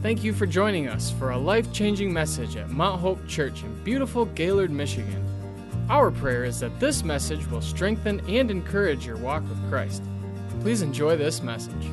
Thank 0.00 0.22
you 0.22 0.32
for 0.32 0.46
joining 0.46 0.86
us 0.86 1.10
for 1.10 1.30
a 1.30 1.36
life 1.36 1.72
changing 1.72 2.12
message 2.12 2.54
at 2.54 2.70
Mount 2.70 3.00
Hope 3.00 3.26
Church 3.26 3.64
in 3.64 3.82
beautiful 3.82 4.26
Gaylord, 4.26 4.70
Michigan. 4.70 5.24
Our 5.90 6.12
prayer 6.12 6.44
is 6.44 6.60
that 6.60 6.78
this 6.78 7.02
message 7.02 7.44
will 7.48 7.60
strengthen 7.60 8.20
and 8.28 8.48
encourage 8.48 9.04
your 9.04 9.16
walk 9.16 9.42
with 9.48 9.68
Christ. 9.68 10.04
Please 10.60 10.82
enjoy 10.82 11.16
this 11.16 11.42
message. 11.42 11.90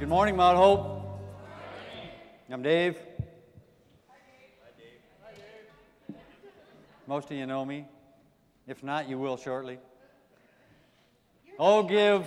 Good 0.00 0.08
morning, 0.08 0.34
Mount 0.34 0.56
Hope. 0.56 1.20
I'm 2.50 2.60
Dave. 2.60 2.96
Hi, 4.08 4.16
Dave. 4.76 4.90
Hi, 5.22 5.30
Dave. 6.08 6.16
Most 7.06 7.30
of 7.30 7.36
you 7.36 7.46
know 7.46 7.64
me. 7.64 7.86
If 8.66 8.82
not, 8.82 9.08
you 9.08 9.16
will 9.16 9.36
shortly. 9.36 9.78
Oh, 11.56 11.84
give, 11.84 12.26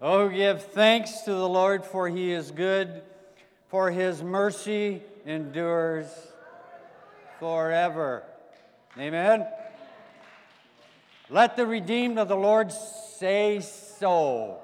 oh, 0.00 0.28
give 0.28 0.62
thanks 0.62 1.22
to 1.22 1.32
the 1.32 1.48
Lord, 1.48 1.84
for 1.84 2.08
he 2.08 2.30
is 2.30 2.52
good, 2.52 3.02
for 3.74 3.90
his 3.90 4.22
mercy 4.22 5.02
endures 5.26 6.06
forever. 7.40 8.22
Amen. 8.96 9.48
Let 11.28 11.56
the 11.56 11.66
redeemed 11.66 12.20
of 12.20 12.28
the 12.28 12.36
Lord 12.36 12.70
say 12.70 13.58
so. 13.58 14.60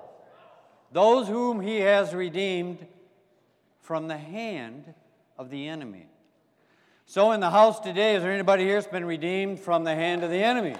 Those 0.92 1.26
whom 1.26 1.60
he 1.60 1.80
has 1.80 2.14
redeemed 2.14 2.86
from 3.80 4.06
the 4.06 4.16
hand 4.16 4.94
of 5.36 5.50
the 5.50 5.66
enemy. 5.66 6.06
So, 7.06 7.32
in 7.32 7.40
the 7.40 7.50
house 7.50 7.80
today, 7.80 8.14
is 8.14 8.22
there 8.22 8.30
anybody 8.30 8.62
here 8.62 8.80
that's 8.80 8.92
been 8.92 9.04
redeemed 9.04 9.58
from 9.58 9.82
the 9.82 9.96
hand 9.96 10.22
of 10.22 10.30
the 10.30 10.40
enemy? 10.40 10.76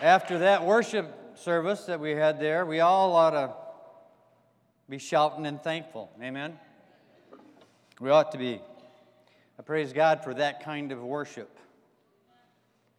After 0.00 0.38
that 0.38 0.64
worship 0.64 1.36
service 1.36 1.84
that 1.84 2.00
we 2.00 2.12
had 2.12 2.40
there, 2.40 2.64
we 2.64 2.80
all 2.80 3.14
ought 3.14 3.32
to 3.32 3.65
be 4.88 4.98
shouting 4.98 5.46
and 5.46 5.60
thankful. 5.60 6.10
Amen? 6.22 6.58
We 8.00 8.10
ought 8.10 8.32
to 8.32 8.38
be. 8.38 8.60
I 9.58 9.62
praise 9.62 9.92
God 9.92 10.22
for 10.22 10.34
that 10.34 10.62
kind 10.62 10.92
of 10.92 11.02
worship. 11.02 11.58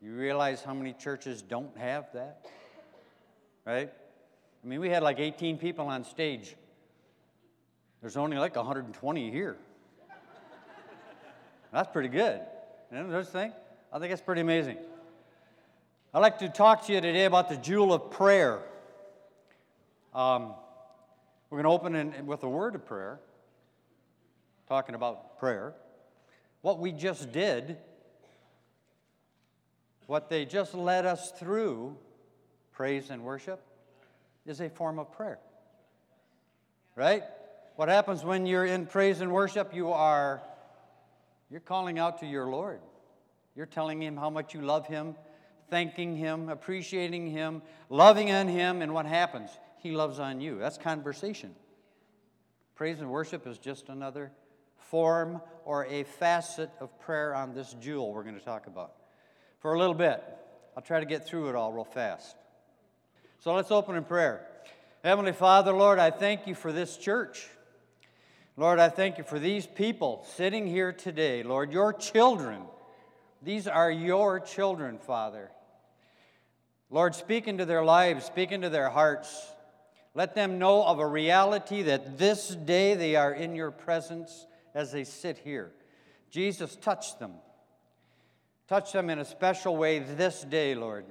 You 0.02 0.14
realize 0.14 0.62
how 0.64 0.74
many 0.74 0.94
churches 0.94 1.42
don't 1.42 1.76
have 1.78 2.12
that? 2.14 2.46
Right? 3.66 3.92
I 4.64 4.68
mean, 4.68 4.80
we 4.80 4.90
had 4.90 5.02
like 5.02 5.20
18 5.20 5.58
people 5.58 5.88
on 5.88 6.04
stage. 6.04 6.56
There's 8.02 8.18
only 8.18 8.38
like 8.38 8.56
120 8.56 9.32
here. 9.32 9.58
That's 11.72 11.92
pretty 11.92 12.10
good. 12.10 12.42
You 12.92 12.98
know, 12.98 13.10
those 13.10 13.30
thing? 13.30 13.52
I 13.92 14.00
think 14.00 14.12
it's 14.12 14.22
pretty 14.22 14.42
amazing. 14.42 14.78
I'd 16.14 16.20
like 16.20 16.40
to 16.40 16.50
talk 16.50 16.86
to 16.88 16.94
you 16.94 17.02
today 17.02 17.26
about 17.26 17.50
the 17.50 17.58
jewel 17.58 17.94
of 17.94 18.12
prayer. 18.12 18.60
Um, 20.14 20.54
we're 21.50 21.62
going 21.62 21.64
to 21.64 21.70
open 21.70 21.96
in, 21.96 22.26
with 22.26 22.44
a 22.44 22.50
word 22.50 22.76
of 22.76 22.86
prayer, 22.86 23.20
talking 24.68 24.96
about 24.96 25.40
prayer. 25.40 25.74
What 26.62 26.80
we 26.80 26.92
just 26.92 27.32
did, 27.32 27.78
what 30.08 30.30
they 30.30 30.46
just 30.46 30.74
led 30.74 31.06
us 31.06 31.32
through, 31.32 31.96
praise 32.74 33.10
and 33.10 33.24
worship, 33.24 33.62
is 34.46 34.60
a 34.62 34.70
form 34.70 35.00
of 35.00 35.12
prayer. 35.12 35.40
Right? 36.96 37.24
What 37.76 37.90
happens 37.90 38.24
when 38.24 38.46
you're 38.46 38.66
in 38.66 38.88
praise 38.88 39.22
and 39.22 39.32
worship? 39.32 39.74
You 39.74 39.92
are 39.92 40.42
you're 41.50 41.62
calling 41.62 41.98
out 41.98 42.20
to 42.20 42.26
your 42.26 42.48
Lord. 42.48 42.80
You're 43.56 43.66
telling 43.66 44.02
him 44.02 44.18
how 44.18 44.30
much 44.30 44.54
you 44.54 44.62
love 44.62 44.86
him, 44.88 45.16
thanking 45.70 46.16
him, 46.16 46.50
appreciating 46.50 47.32
him, 47.32 47.62
loving 47.90 48.32
on 48.32 48.48
him, 48.48 48.82
and 48.82 48.94
what 48.94 49.06
happens? 49.06 49.50
He 49.80 49.92
loves 49.92 50.20
on 50.20 50.42
you. 50.42 50.58
That's 50.58 50.78
conversation. 50.78 51.56
Praise 52.76 53.00
and 53.00 53.10
worship 53.10 53.48
is 53.48 53.58
just 53.58 53.90
another 53.90 54.32
form 54.78 55.42
or 55.66 55.86
a 55.86 56.04
facet 56.04 56.70
of 56.80 57.00
prayer 57.00 57.34
on 57.36 57.54
this 57.54 57.76
jewel 57.82 58.14
we're 58.14 58.24
going 58.24 58.38
to 58.38 58.46
talk 58.46 58.68
about. 58.68 58.94
For 59.60 59.74
a 59.74 59.80
little 59.80 59.96
bit, 59.96 60.24
I'll 60.76 60.84
try 60.84 61.00
to 61.00 61.06
get 61.06 61.26
through 61.26 61.50
it 61.50 61.56
all 61.56 61.74
real 61.74 61.84
fast. 61.84 62.36
So 63.40 63.54
let's 63.54 63.72
open 63.72 63.96
in 63.96 64.04
prayer. 64.04 64.46
Heavenly 65.04 65.34
Father, 65.34 65.74
Lord, 65.74 66.00
I 66.00 66.12
thank 66.12 66.48
you 66.48 66.56
for 66.56 66.72
this 66.72 66.98
church. 66.98 67.48
Lord, 68.56 68.80
I 68.80 68.90
thank 68.90 69.18
you 69.18 69.24
for 69.24 69.40
these 69.40 69.68
people 69.68 70.26
sitting 70.36 70.66
here 70.66 70.92
today. 70.92 71.44
Lord, 71.44 71.72
your 71.72 71.94
children. 71.94 72.62
These 73.44 73.68
are 73.68 73.92
your 73.92 74.40
children, 74.40 74.98
Father. 74.98 75.52
Lord, 76.90 77.14
speak 77.16 77.48
into 77.48 77.66
their 77.66 77.84
lives, 77.84 78.26
speak 78.26 78.52
into 78.52 78.70
their 78.70 78.90
hearts. 78.90 79.52
Let 80.18 80.34
them 80.34 80.58
know 80.58 80.84
of 80.84 80.98
a 80.98 81.06
reality 81.06 81.84
that 81.84 82.18
this 82.18 82.48
day 82.48 82.96
they 82.96 83.16
are 83.16 83.32
in 83.32 83.54
your 83.54 83.70
presence 83.70 84.48
as 84.74 84.92
they 84.92 85.04
sit 85.04 85.38
here. 85.38 85.72
Jesus, 86.32 86.76
touch 86.76 87.20
them. 87.20 87.34
Touch 88.68 88.94
them 88.94 89.12
in 89.12 89.20
a 89.20 89.26
special 89.26 89.78
way 89.78 90.00
this 90.00 90.42
day, 90.42 90.74
Lord. 90.74 91.06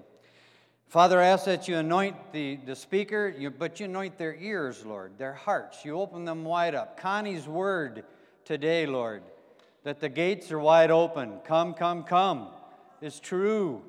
Father, 0.89 1.21
I 1.21 1.28
ask 1.28 1.45
that 1.45 1.69
you 1.69 1.77
anoint 1.77 2.16
the, 2.33 2.56
the 2.66 2.75
speaker, 2.75 3.33
you, 3.39 3.49
but 3.53 3.78
you 3.78 3.87
anoint 3.87 4.19
their 4.19 4.34
ears, 4.34 4.84
Lord, 4.84 5.12
their 5.19 5.34
hearts. 5.34 5.84
You 5.84 6.00
open 6.00 6.25
them 6.25 6.43
wide 6.43 6.75
up. 6.75 6.99
Connie's 6.99 7.47
word 7.47 8.03
today, 8.45 8.87
Lord, 8.87 9.22
that 9.84 10.00
the 10.00 10.09
gates 10.09 10.50
are 10.50 10.59
wide 10.59 10.91
open. 10.91 11.39
Come, 11.45 11.75
come, 11.75 12.03
come 12.03 12.49
is 13.00 13.21
true. 13.21 13.83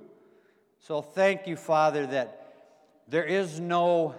So 0.79 1.01
thank 1.01 1.47
you, 1.47 1.55
Father, 1.55 2.05
that 2.05 2.53
there 3.07 3.25
is 3.25 3.59
no 3.59 4.13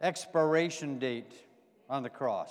expiration 0.00 0.98
date 0.98 1.32
on 1.88 2.02
the 2.02 2.10
cross. 2.10 2.50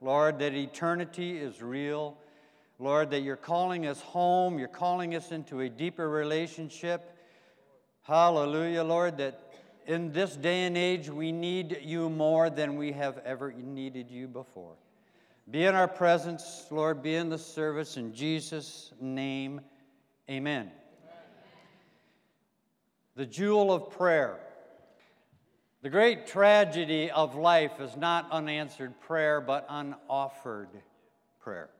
Lord, 0.00 0.38
that 0.38 0.54
eternity 0.54 1.38
is 1.38 1.62
real. 1.62 2.16
Lord, 2.78 3.10
that 3.10 3.20
you're 3.20 3.36
calling 3.36 3.86
us 3.86 4.00
home, 4.00 4.58
you're 4.58 4.68
calling 4.68 5.14
us 5.14 5.32
into 5.32 5.60
a 5.60 5.68
deeper 5.68 6.08
relationship. 6.08 7.16
Hallelujah, 8.02 8.84
Lord, 8.84 9.18
that 9.18 9.40
in 9.86 10.12
this 10.12 10.36
day 10.36 10.64
and 10.64 10.76
age 10.76 11.10
we 11.10 11.32
need 11.32 11.80
you 11.82 12.08
more 12.08 12.50
than 12.50 12.76
we 12.76 12.92
have 12.92 13.18
ever 13.24 13.52
needed 13.52 14.10
you 14.10 14.28
before. 14.28 14.74
Be 15.50 15.64
in 15.64 15.74
our 15.74 15.88
presence, 15.88 16.66
Lord, 16.70 17.02
be 17.02 17.14
in 17.14 17.30
the 17.30 17.38
service. 17.38 17.96
In 17.96 18.14
Jesus' 18.14 18.92
name, 19.00 19.62
amen. 20.28 20.70
amen. 20.70 20.70
The 23.16 23.26
jewel 23.26 23.72
of 23.72 23.90
prayer. 23.90 24.38
The 25.80 25.90
great 25.90 26.26
tragedy 26.26 27.08
of 27.08 27.36
life 27.36 27.78
is 27.78 27.96
not 27.96 28.28
unanswered 28.32 29.00
prayer, 29.00 29.40
but 29.40 29.64
unoffered 29.68 30.70
prayer. 31.40 31.70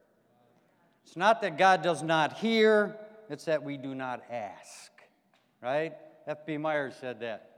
It's 1.05 1.17
not 1.17 1.43
that 1.43 1.59
God 1.59 1.83
does 1.83 2.01
not 2.03 2.35
hear, 2.35 2.97
it's 3.29 3.47
that 3.47 3.65
we 3.65 3.77
do 3.77 3.97
not 3.97 4.23
ask, 4.31 4.93
right? 5.61 5.95
F.B. 6.29 6.59
Myers 6.59 6.95
said 7.01 7.21
that. 7.21 7.51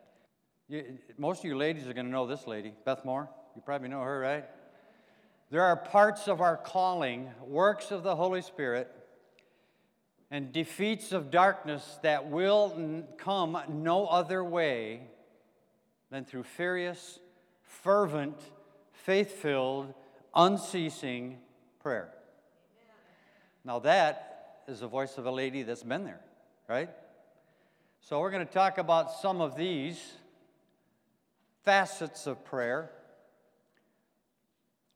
You, 0.69 0.99
most 1.19 1.41
of 1.41 1.45
you 1.45 1.59
ladies 1.59 1.87
are 1.87 1.93
going 1.93 2.06
to 2.06 2.12
know 2.12 2.27
this 2.27 2.47
lady, 2.47 2.73
Beth 2.87 3.05
Moore. 3.05 3.29
You 3.55 3.61
probably 3.61 3.89
know 3.89 4.00
her, 4.00 4.19
right? 4.19 4.45
There 5.50 5.62
are 5.62 5.77
parts 5.77 6.27
of 6.27 6.41
our 6.41 6.56
calling, 6.56 7.29
works 7.45 7.91
of 7.91 8.03
the 8.03 8.17
Holy 8.17 8.41
Spirit, 8.41 8.91
and 10.31 10.53
defeats 10.53 11.12
of 11.12 11.31
darkness 11.31 11.99
that 12.03 12.31
will 12.31 13.05
come 13.19 13.61
no 13.69 14.06
other 14.06 14.43
way 14.43 15.03
than 16.10 16.25
through 16.25 16.43
furious, 16.43 17.19
fervent, 17.62 18.37
faith 18.93 19.32
filled, 19.32 19.94
unceasing 20.34 21.38
prayer. 21.81 22.10
Now, 23.65 23.78
that 23.81 24.62
is 24.66 24.81
the 24.81 24.88
voice 24.88 25.19
of 25.19 25.26
a 25.26 25.31
lady 25.31 25.62
that's 25.62 25.82
been 25.82 26.04
there, 26.04 26.20
right? 26.69 26.91
So, 28.00 28.20
we're 28.20 28.31
going 28.31 28.47
to 28.47 28.53
talk 28.53 28.78
about 28.78 29.12
some 29.12 29.41
of 29.41 29.56
these 29.56 30.00
facets 31.65 32.26
of 32.26 32.44
prayer. 32.44 32.90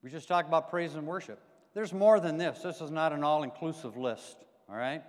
We 0.03 0.11
just 0.11 0.29
talked 0.29 0.49
about 0.49 0.71
praise 0.71 0.94
and 0.94 1.06
worship. 1.06 1.41
There's 1.75 1.93
more 1.93 2.21
than 2.21 2.39
this. 2.39 2.61
This 2.61 2.81
is 2.81 2.91
not 2.91 3.12
an 3.12 3.25
all 3.25 3.43
inclusive 3.43 3.97
list, 3.97 4.37
all 4.69 4.77
right? 4.77 5.03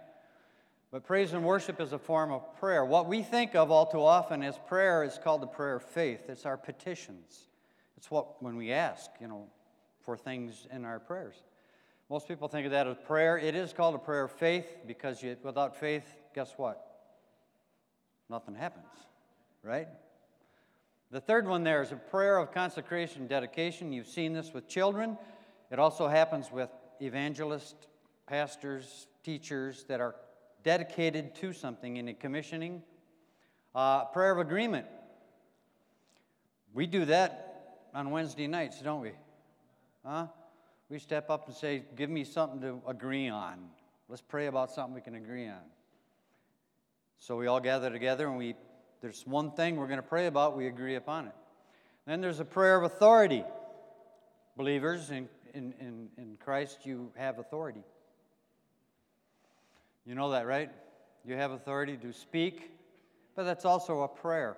But 0.91 1.03
praise 1.03 1.33
and 1.33 1.43
worship 1.43 1.81
is 1.81 1.93
a 1.93 1.99
form 1.99 2.31
of 2.31 2.57
prayer. 2.57 2.85
What 2.85 3.07
we 3.07 3.21
think 3.21 3.55
of 3.55 3.71
all 3.71 3.85
too 3.85 4.01
often 4.01 4.43
as 4.43 4.57
prayer 4.67 5.03
is 5.03 5.19
called 5.21 5.41
the 5.41 5.47
prayer 5.47 5.75
of 5.75 5.83
faith. 5.83 6.29
It's 6.29 6.45
our 6.45 6.57
petitions. 6.57 7.47
It's 7.97 8.09
what, 8.09 8.41
when 8.41 8.55
we 8.55 8.71
ask, 8.71 9.09
you 9.19 9.27
know, 9.27 9.47
for 10.01 10.15
things 10.15 10.67
in 10.71 10.85
our 10.85 10.99
prayers. 10.99 11.35
Most 12.09 12.27
people 12.27 12.47
think 12.47 12.65
of 12.65 12.71
that 12.71 12.87
as 12.87 12.97
prayer. 13.05 13.37
It 13.37 13.55
is 13.55 13.73
called 13.73 13.95
a 13.95 13.99
prayer 13.99 14.23
of 14.23 14.31
faith 14.31 14.67
because 14.85 15.21
you, 15.23 15.35
without 15.43 15.75
faith, 15.75 16.05
guess 16.33 16.53
what? 16.55 16.85
nothing 18.29 18.55
happens, 18.55 18.85
right? 19.63 19.87
The 21.11 21.21
third 21.21 21.47
one 21.47 21.63
there 21.63 21.81
is 21.81 21.91
a 21.91 21.95
prayer 21.95 22.37
of 22.37 22.51
consecration 22.51 23.27
dedication. 23.27 23.93
You've 23.93 24.07
seen 24.07 24.33
this 24.33 24.53
with 24.53 24.67
children. 24.67 25.17
It 25.71 25.79
also 25.79 26.07
happens 26.07 26.51
with 26.51 26.69
evangelists, 27.01 27.87
pastors, 28.27 29.07
teachers 29.23 29.85
that 29.87 30.01
are 30.01 30.15
dedicated 30.65 31.35
to 31.35 31.53
something 31.53 31.95
in 31.97 32.09
a 32.09 32.13
commissioning. 32.13 32.81
Uh, 33.73 34.05
prayer 34.05 34.31
of 34.31 34.39
agreement. 34.39 34.87
We 36.73 36.87
do 36.87 37.05
that 37.05 37.77
on 37.93 38.09
Wednesday 38.09 38.47
nights, 38.47 38.81
don't 38.81 39.01
we? 39.01 39.11
Huh? 40.03 40.27
We 40.89 40.99
step 40.99 41.29
up 41.29 41.47
and 41.47 41.55
say, 41.55 41.83
Give 41.95 42.09
me 42.09 42.23
something 42.23 42.59
to 42.61 42.81
agree 42.87 43.29
on. 43.29 43.69
Let's 44.09 44.21
pray 44.21 44.47
about 44.47 44.71
something 44.71 44.93
we 44.93 45.01
can 45.01 45.15
agree 45.15 45.47
on. 45.47 45.61
So 47.17 47.37
we 47.37 47.47
all 47.47 47.59
gather 47.59 47.89
together 47.89 48.27
and 48.27 48.37
we 48.37 48.55
there's 49.01 49.25
one 49.27 49.51
thing 49.51 49.75
we're 49.75 49.87
going 49.87 50.01
to 50.01 50.03
pray 50.03 50.25
about, 50.25 50.57
we 50.57 50.67
agree 50.67 50.95
upon 50.95 51.27
it. 51.27 51.33
Then 52.07 52.21
there's 52.21 52.39
a 52.39 52.45
prayer 52.45 52.77
of 52.77 52.83
authority. 52.83 53.43
Believers 54.57 55.11
in, 55.11 55.29
in, 55.53 55.73
in, 55.79 56.09
in 56.17 56.37
Christ, 56.39 56.85
you 56.85 57.11
have 57.15 57.37
authority. 57.37 57.83
You 60.05 60.13
know 60.13 60.31
that, 60.31 60.45
right? 60.45 60.69
You 61.25 61.35
have 61.35 61.51
authority 61.51 61.97
to 61.97 62.13
speak, 62.13 62.71
but 63.35 63.43
that's 63.43 63.65
also 63.65 64.01
a 64.01 64.07
prayer. 64.07 64.55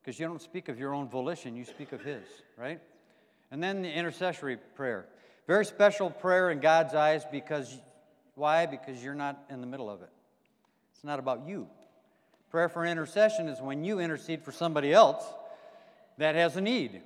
Because 0.00 0.18
you 0.18 0.26
don't 0.26 0.40
speak 0.40 0.68
of 0.68 0.78
your 0.78 0.94
own 0.94 1.08
volition, 1.08 1.54
you 1.54 1.64
speak 1.64 1.92
of 1.92 2.02
His, 2.02 2.24
right? 2.56 2.80
And 3.50 3.62
then 3.62 3.82
the 3.82 3.92
intercessory 3.92 4.56
prayer. 4.74 5.06
Very 5.46 5.66
special 5.66 6.10
prayer 6.10 6.50
in 6.50 6.60
God's 6.60 6.94
eyes 6.94 7.24
because, 7.30 7.76
why? 8.34 8.64
Because 8.64 9.02
you're 9.02 9.14
not 9.14 9.44
in 9.50 9.60
the 9.60 9.66
middle 9.66 9.90
of 9.90 10.00
it. 10.00 10.10
It's 10.94 11.04
not 11.04 11.18
about 11.18 11.46
you. 11.46 11.66
Prayer 12.50 12.70
for 12.70 12.86
intercession 12.86 13.48
is 13.48 13.60
when 13.60 13.84
you 13.84 14.00
intercede 14.00 14.42
for 14.42 14.52
somebody 14.52 14.92
else 14.92 15.24
that 16.16 16.34
has 16.34 16.56
a 16.56 16.60
need. 16.62 17.02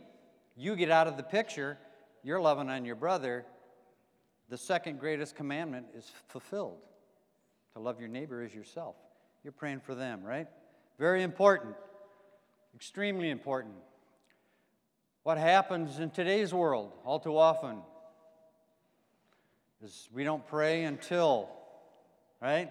You 0.57 0.77
get 0.77 0.91
out 0.91 1.09
of 1.09 1.17
the 1.17 1.23
picture, 1.25 1.79
you're 2.23 2.41
loving 2.41 2.69
on 2.69 2.85
your 2.85 2.95
brother. 2.95 3.45
The 4.49 4.59
second 4.59 5.01
greatest 5.01 5.35
commandment 5.35 5.87
is 5.97 6.09
fulfilled 6.29 6.79
to 7.75 7.81
love 7.81 7.99
your 7.99 8.09
neighbor 8.09 8.43
as 8.43 8.55
yourself. 8.55 8.97
You're 9.45 9.53
praying 9.53 9.81
for 9.81 9.95
them, 9.95 10.23
right? 10.23 10.47
Very 10.99 11.23
important, 11.23 11.75
extremely 12.75 13.31
important. 13.31 13.75
What 15.23 15.39
happens 15.39 15.99
in 15.99 16.11
today's 16.11 16.53
world 16.53 16.93
all 17.05 17.19
too 17.19 17.37
often 17.37 17.79
is 19.83 20.09
we 20.13 20.25
don't 20.25 20.47
pray 20.47 20.85
until, 20.85 21.49
right? 22.41 22.71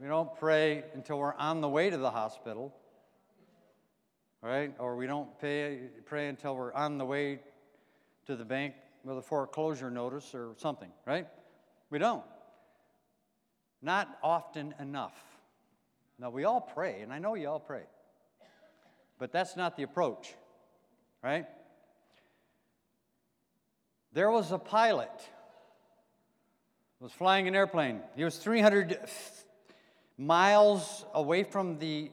We 0.00 0.06
don't 0.06 0.34
pray 0.38 0.84
until 0.94 1.18
we're 1.18 1.34
on 1.34 1.60
the 1.60 1.68
way 1.68 1.90
to 1.90 1.98
the 1.98 2.10
hospital, 2.10 2.74
right? 4.42 4.72
Or 4.78 4.96
we 4.96 5.06
don't 5.06 5.38
pay, 5.38 5.80
pray 6.06 6.28
until 6.28 6.56
we're 6.56 6.72
on 6.72 6.98
the 6.98 7.04
way 7.04 7.40
to 8.26 8.36
the 8.36 8.44
bank 8.44 8.74
with 9.04 9.18
a 9.18 9.22
foreclosure 9.22 9.90
notice 9.90 10.34
or 10.34 10.54
something, 10.56 10.90
right? 11.06 11.26
We 11.90 11.98
don't. 11.98 12.24
Not 13.82 14.08
often 14.22 14.74
enough. 14.78 15.18
Now, 16.18 16.30
we 16.30 16.44
all 16.44 16.60
pray, 16.60 17.00
and 17.00 17.12
I 17.12 17.18
know 17.18 17.34
you 17.34 17.48
all 17.48 17.60
pray, 17.60 17.84
but 19.18 19.32
that's 19.32 19.56
not 19.56 19.76
the 19.76 19.84
approach, 19.84 20.34
right? 21.22 21.46
There 24.12 24.30
was 24.30 24.52
a 24.52 24.58
pilot 24.58 25.10
was 27.00 27.12
flying 27.12 27.48
an 27.48 27.54
airplane. 27.54 28.00
He 28.14 28.24
was 28.24 28.36
300 28.36 28.98
miles 30.18 31.06
away 31.14 31.44
from 31.44 31.78
the, 31.78 32.10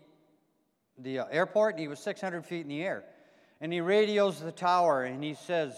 the 0.97 1.19
uh, 1.19 1.25
airport. 1.29 1.73
And 1.73 1.81
he 1.81 1.89
was 1.89 1.99
600 1.99 2.45
feet 2.45 2.61
in 2.61 2.69
the 2.69 2.81
air. 2.81 3.03
And 3.59 3.73
he 3.73 3.81
radios 3.81 4.39
the 4.39 4.51
tower 4.51 5.03
and 5.03 5.21
he 5.21 5.33
says, 5.33 5.73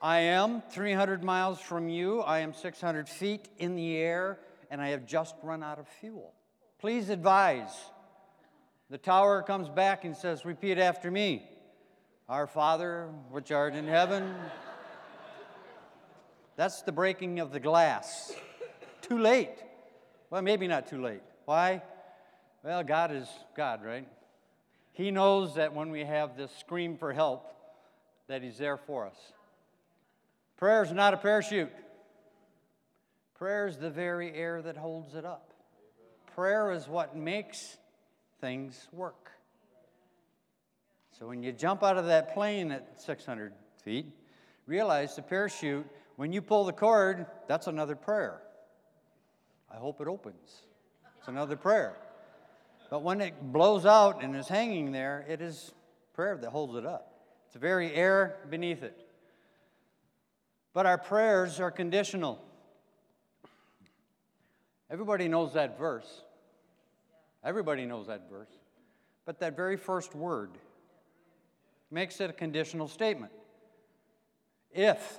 I 0.00 0.20
am 0.20 0.62
300 0.70 1.24
miles 1.24 1.60
from 1.60 1.88
you. 1.88 2.20
I 2.20 2.40
am 2.40 2.54
600 2.54 3.08
feet 3.08 3.48
in 3.58 3.74
the 3.74 3.96
air, 3.96 4.38
and 4.70 4.80
I 4.80 4.88
have 4.90 5.06
just 5.06 5.34
run 5.42 5.62
out 5.62 5.80
of 5.80 5.88
fuel. 6.00 6.34
Please 6.78 7.08
advise. 7.08 7.72
The 8.90 8.98
tower 8.98 9.42
comes 9.42 9.68
back 9.68 10.04
and 10.04 10.16
says, 10.16 10.44
Repeat 10.44 10.78
after 10.78 11.10
me 11.10 11.42
Our 12.28 12.46
Father, 12.46 13.08
which 13.30 13.50
art 13.50 13.74
in 13.74 13.88
heaven. 13.88 14.34
That's 16.56 16.82
the 16.82 16.92
breaking 16.92 17.40
of 17.40 17.52
the 17.52 17.60
glass. 17.60 18.32
Too 19.02 19.18
late. 19.18 19.62
Well, 20.30 20.42
maybe 20.42 20.68
not 20.68 20.88
too 20.88 21.02
late. 21.02 21.22
Why? 21.44 21.82
Well, 22.62 22.84
God 22.84 23.12
is 23.12 23.28
God, 23.56 23.84
right? 23.84 24.06
He 24.92 25.10
knows 25.10 25.56
that 25.56 25.74
when 25.74 25.90
we 25.90 26.04
have 26.04 26.36
this 26.36 26.52
scream 26.58 26.96
for 26.96 27.12
help, 27.12 27.52
that 28.28 28.42
He's 28.42 28.58
there 28.58 28.76
for 28.76 29.06
us. 29.06 29.16
Prayer 30.58 30.82
is 30.82 30.90
not 30.90 31.14
a 31.14 31.16
parachute. 31.16 31.70
Prayer 33.38 33.68
is 33.68 33.76
the 33.76 33.90
very 33.90 34.34
air 34.34 34.60
that 34.60 34.76
holds 34.76 35.14
it 35.14 35.24
up. 35.24 35.52
Prayer 36.34 36.72
is 36.72 36.88
what 36.88 37.16
makes 37.16 37.78
things 38.40 38.88
work. 38.92 39.30
So 41.16 41.28
when 41.28 41.44
you 41.44 41.52
jump 41.52 41.84
out 41.84 41.96
of 41.96 42.06
that 42.06 42.34
plane 42.34 42.72
at 42.72 43.00
600 43.00 43.52
feet, 43.84 44.06
realize 44.66 45.14
the 45.14 45.22
parachute, 45.22 45.86
when 46.16 46.32
you 46.32 46.42
pull 46.42 46.64
the 46.64 46.72
cord, 46.72 47.26
that's 47.46 47.68
another 47.68 47.94
prayer. 47.94 48.42
I 49.72 49.76
hope 49.76 50.00
it 50.00 50.08
opens. 50.08 50.62
It's 51.18 51.28
another 51.28 51.54
prayer. 51.54 51.96
But 52.90 53.02
when 53.02 53.20
it 53.20 53.52
blows 53.52 53.86
out 53.86 54.24
and 54.24 54.34
is 54.34 54.48
hanging 54.48 54.90
there, 54.90 55.24
it 55.28 55.40
is 55.40 55.72
prayer 56.14 56.36
that 56.36 56.50
holds 56.50 56.74
it 56.74 56.84
up. 56.84 57.12
It's 57.44 57.54
the 57.54 57.60
very 57.60 57.94
air 57.94 58.38
beneath 58.50 58.82
it. 58.82 59.07
But 60.78 60.86
our 60.86 60.96
prayers 60.96 61.58
are 61.58 61.72
conditional. 61.72 62.38
Everybody 64.88 65.26
knows 65.26 65.54
that 65.54 65.76
verse. 65.76 66.22
Everybody 67.42 67.84
knows 67.84 68.06
that 68.06 68.30
verse. 68.30 68.52
But 69.26 69.40
that 69.40 69.56
very 69.56 69.76
first 69.76 70.14
word 70.14 70.52
makes 71.90 72.20
it 72.20 72.30
a 72.30 72.32
conditional 72.32 72.86
statement. 72.86 73.32
If, 74.70 75.18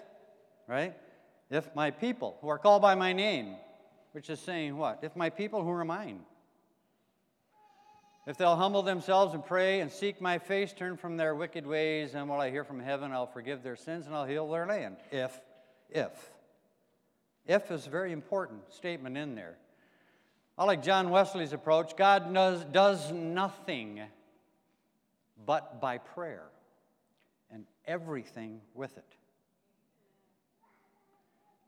right? 0.66 0.96
If 1.52 1.76
my 1.76 1.92
people 1.92 2.38
who 2.40 2.48
are 2.48 2.58
called 2.58 2.82
by 2.82 2.96
my 2.96 3.12
name, 3.12 3.58
which 4.14 4.30
is 4.30 4.40
saying 4.40 4.78
what? 4.78 5.00
If 5.02 5.18
my 5.18 5.30
people 5.30 5.62
who 5.62 5.72
are 5.72 5.84
mine, 5.84 6.22
if 8.26 8.38
they'll 8.38 8.56
humble 8.56 8.84
themselves 8.84 9.34
and 9.34 9.46
pray 9.46 9.82
and 9.82 9.92
seek 9.92 10.22
my 10.22 10.38
face, 10.38 10.72
turn 10.72 10.96
from 10.96 11.18
their 11.18 11.36
wicked 11.36 11.68
ways, 11.68 12.16
and 12.16 12.30
while 12.30 12.40
I 12.40 12.50
hear 12.50 12.64
from 12.64 12.80
heaven, 12.80 13.12
I'll 13.12 13.28
forgive 13.28 13.62
their 13.62 13.76
sins 13.76 14.06
and 14.06 14.16
I'll 14.16 14.26
heal 14.26 14.50
their 14.50 14.66
land. 14.66 14.96
If 15.12 15.38
if. 15.90 16.12
If 17.46 17.72
is 17.72 17.88
a 17.88 17.90
very 17.90 18.12
important 18.12 18.74
statement 18.74 19.18
in 19.18 19.36
there. 19.36 19.58
I 20.58 20.66
like 20.66 20.84
John 20.84 21.10
Wesley's 21.10 21.54
approach 21.54 21.96
God 21.96 22.34
does, 22.34 22.64
does 22.66 23.12
nothing 23.12 24.02
but 25.46 25.80
by 25.80 25.98
prayer, 25.98 26.44
and 27.50 27.66
everything 27.86 28.60
with 28.76 28.98
it. 28.98 29.16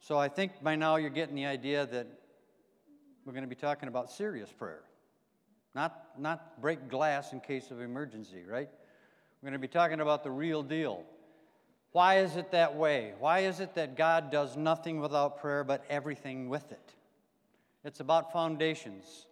So 0.01 0.17
I 0.17 0.27
think 0.27 0.51
by 0.61 0.75
now 0.75 0.97
you're 0.97 1.09
getting 1.09 1.35
the 1.35 1.45
idea 1.45 1.85
that 1.85 2.07
we're 3.25 3.33
going 3.33 3.43
to 3.43 3.49
be 3.49 3.55
talking 3.55 3.87
about 3.87 4.11
serious 4.11 4.51
prayer. 4.51 4.81
Not, 5.73 6.19
not 6.19 6.59
break 6.59 6.89
glass 6.89 7.33
in 7.33 7.39
case 7.39 7.71
of 7.71 7.79
emergency, 7.79 8.43
right? 8.47 8.69
We're 9.41 9.49
going 9.49 9.53
to 9.53 9.59
be 9.59 9.71
talking 9.71 10.01
about 10.01 10.23
the 10.23 10.31
real 10.31 10.63
deal. 10.63 11.03
Why 11.91 12.19
is 12.19 12.37
it 12.37 12.51
that 12.51 12.75
way? 12.75 13.13
Why 13.19 13.39
is 13.39 13.59
it 13.59 13.75
that 13.75 13.95
God 13.95 14.31
does 14.31 14.55
nothing 14.55 15.01
without 15.01 15.41
prayer 15.41 15.63
but 15.63 15.83
everything 15.89 16.47
with 16.47 16.71
it? 16.71 16.93
It's 17.83 17.99
about 17.99 18.31
foundations. 18.31 19.25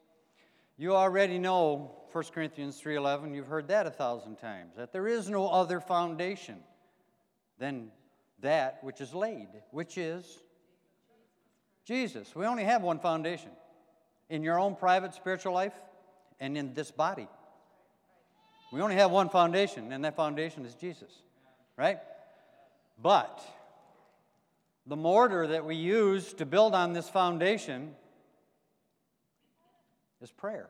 You 0.77 0.95
already 0.95 1.39
know 1.39 1.91
1 2.11 2.33
Corinthians 2.33 2.81
3:11, 2.81 3.33
you've 3.33 3.47
heard 3.47 3.67
that 3.67 3.85
a 3.85 3.91
thousand 3.91 4.37
times, 4.37 4.75
that 4.75 4.91
there 4.91 5.07
is 5.07 5.29
no 5.29 5.47
other 5.47 5.79
foundation 5.79 6.63
than 7.59 7.91
that 8.39 8.83
which 8.83 8.99
is 9.01 9.13
laid, 9.13 9.49
which 9.71 9.97
is 9.97 10.41
Jesus. 11.85 12.35
We 12.35 12.45
only 12.45 12.63
have 12.63 12.81
one 12.81 12.99
foundation 12.99 13.51
in 14.29 14.43
your 14.43 14.59
own 14.59 14.75
private 14.75 15.13
spiritual 15.13 15.53
life 15.53 15.73
and 16.39 16.57
in 16.57 16.73
this 16.73 16.91
body. 16.91 17.27
We 18.71 18.81
only 18.81 18.95
have 18.95 19.11
one 19.11 19.29
foundation, 19.29 19.91
and 19.91 20.03
that 20.05 20.15
foundation 20.15 20.65
is 20.65 20.75
Jesus, 20.75 21.11
right? 21.75 21.99
But 23.01 23.41
the 24.85 24.95
mortar 24.95 25.47
that 25.47 25.65
we 25.65 25.75
use 25.75 26.33
to 26.33 26.45
build 26.45 26.75
on 26.75 26.93
this 26.93 27.07
foundation 27.07 27.95
is 30.21 30.31
prayer. 30.31 30.69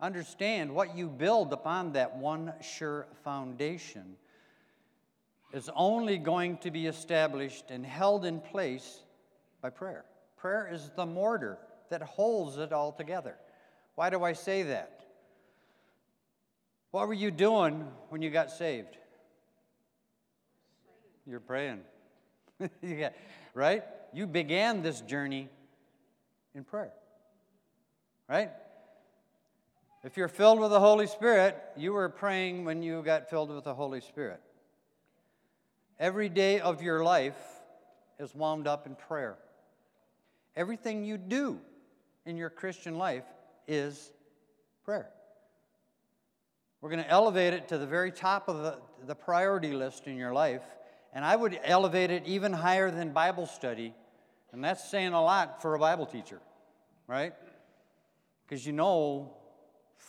Understand 0.00 0.74
what 0.74 0.96
you 0.96 1.08
build 1.08 1.52
upon 1.52 1.92
that 1.92 2.16
one 2.16 2.52
sure 2.62 3.06
foundation 3.24 4.16
is 5.52 5.68
only 5.74 6.18
going 6.18 6.58
to 6.58 6.70
be 6.70 6.86
established 6.86 7.70
and 7.70 7.84
held 7.84 8.24
in 8.24 8.40
place 8.40 9.00
by 9.60 9.70
prayer. 9.70 10.04
Prayer 10.36 10.68
is 10.70 10.90
the 10.94 11.06
mortar 11.06 11.58
that 11.90 12.02
holds 12.02 12.58
it 12.58 12.72
all 12.72 12.92
together. 12.92 13.34
Why 13.96 14.10
do 14.10 14.22
I 14.22 14.34
say 14.34 14.62
that? 14.64 15.04
What 16.90 17.08
were 17.08 17.14
you 17.14 17.30
doing 17.30 17.86
when 18.10 18.22
you 18.22 18.30
got 18.30 18.50
saved? 18.50 18.97
You're 21.28 21.40
praying. 21.40 21.80
yeah, 22.82 23.10
right? 23.52 23.84
You 24.14 24.26
began 24.26 24.82
this 24.82 25.02
journey 25.02 25.48
in 26.54 26.64
prayer. 26.64 26.92
Right? 28.28 28.50
If 30.04 30.16
you're 30.16 30.28
filled 30.28 30.58
with 30.58 30.70
the 30.70 30.80
Holy 30.80 31.06
Spirit, 31.06 31.56
you 31.76 31.92
were 31.92 32.08
praying 32.08 32.64
when 32.64 32.82
you 32.82 33.02
got 33.02 33.28
filled 33.28 33.50
with 33.50 33.64
the 33.64 33.74
Holy 33.74 34.00
Spirit. 34.00 34.40
Every 35.98 36.28
day 36.28 36.60
of 36.60 36.82
your 36.82 37.04
life 37.04 37.38
is 38.18 38.34
wound 38.34 38.66
up 38.66 38.86
in 38.86 38.94
prayer. 38.94 39.36
Everything 40.56 41.04
you 41.04 41.18
do 41.18 41.60
in 42.24 42.36
your 42.36 42.50
Christian 42.50 42.96
life 42.96 43.24
is 43.66 44.12
prayer. 44.84 45.10
We're 46.80 46.90
going 46.90 47.02
to 47.02 47.10
elevate 47.10 47.52
it 47.52 47.68
to 47.68 47.78
the 47.78 47.86
very 47.86 48.12
top 48.12 48.48
of 48.48 48.62
the, 48.62 48.78
the 49.06 49.14
priority 49.14 49.72
list 49.72 50.06
in 50.06 50.16
your 50.16 50.32
life. 50.32 50.62
And 51.12 51.24
I 51.24 51.34
would 51.34 51.58
elevate 51.64 52.10
it 52.10 52.24
even 52.26 52.52
higher 52.52 52.90
than 52.90 53.10
Bible 53.10 53.46
study. 53.46 53.94
And 54.52 54.62
that's 54.62 54.88
saying 54.90 55.12
a 55.12 55.22
lot 55.22 55.62
for 55.62 55.74
a 55.74 55.78
Bible 55.78 56.06
teacher, 56.06 56.40
right? 57.06 57.32
Because 58.46 58.66
you 58.66 58.72
know 58.72 59.32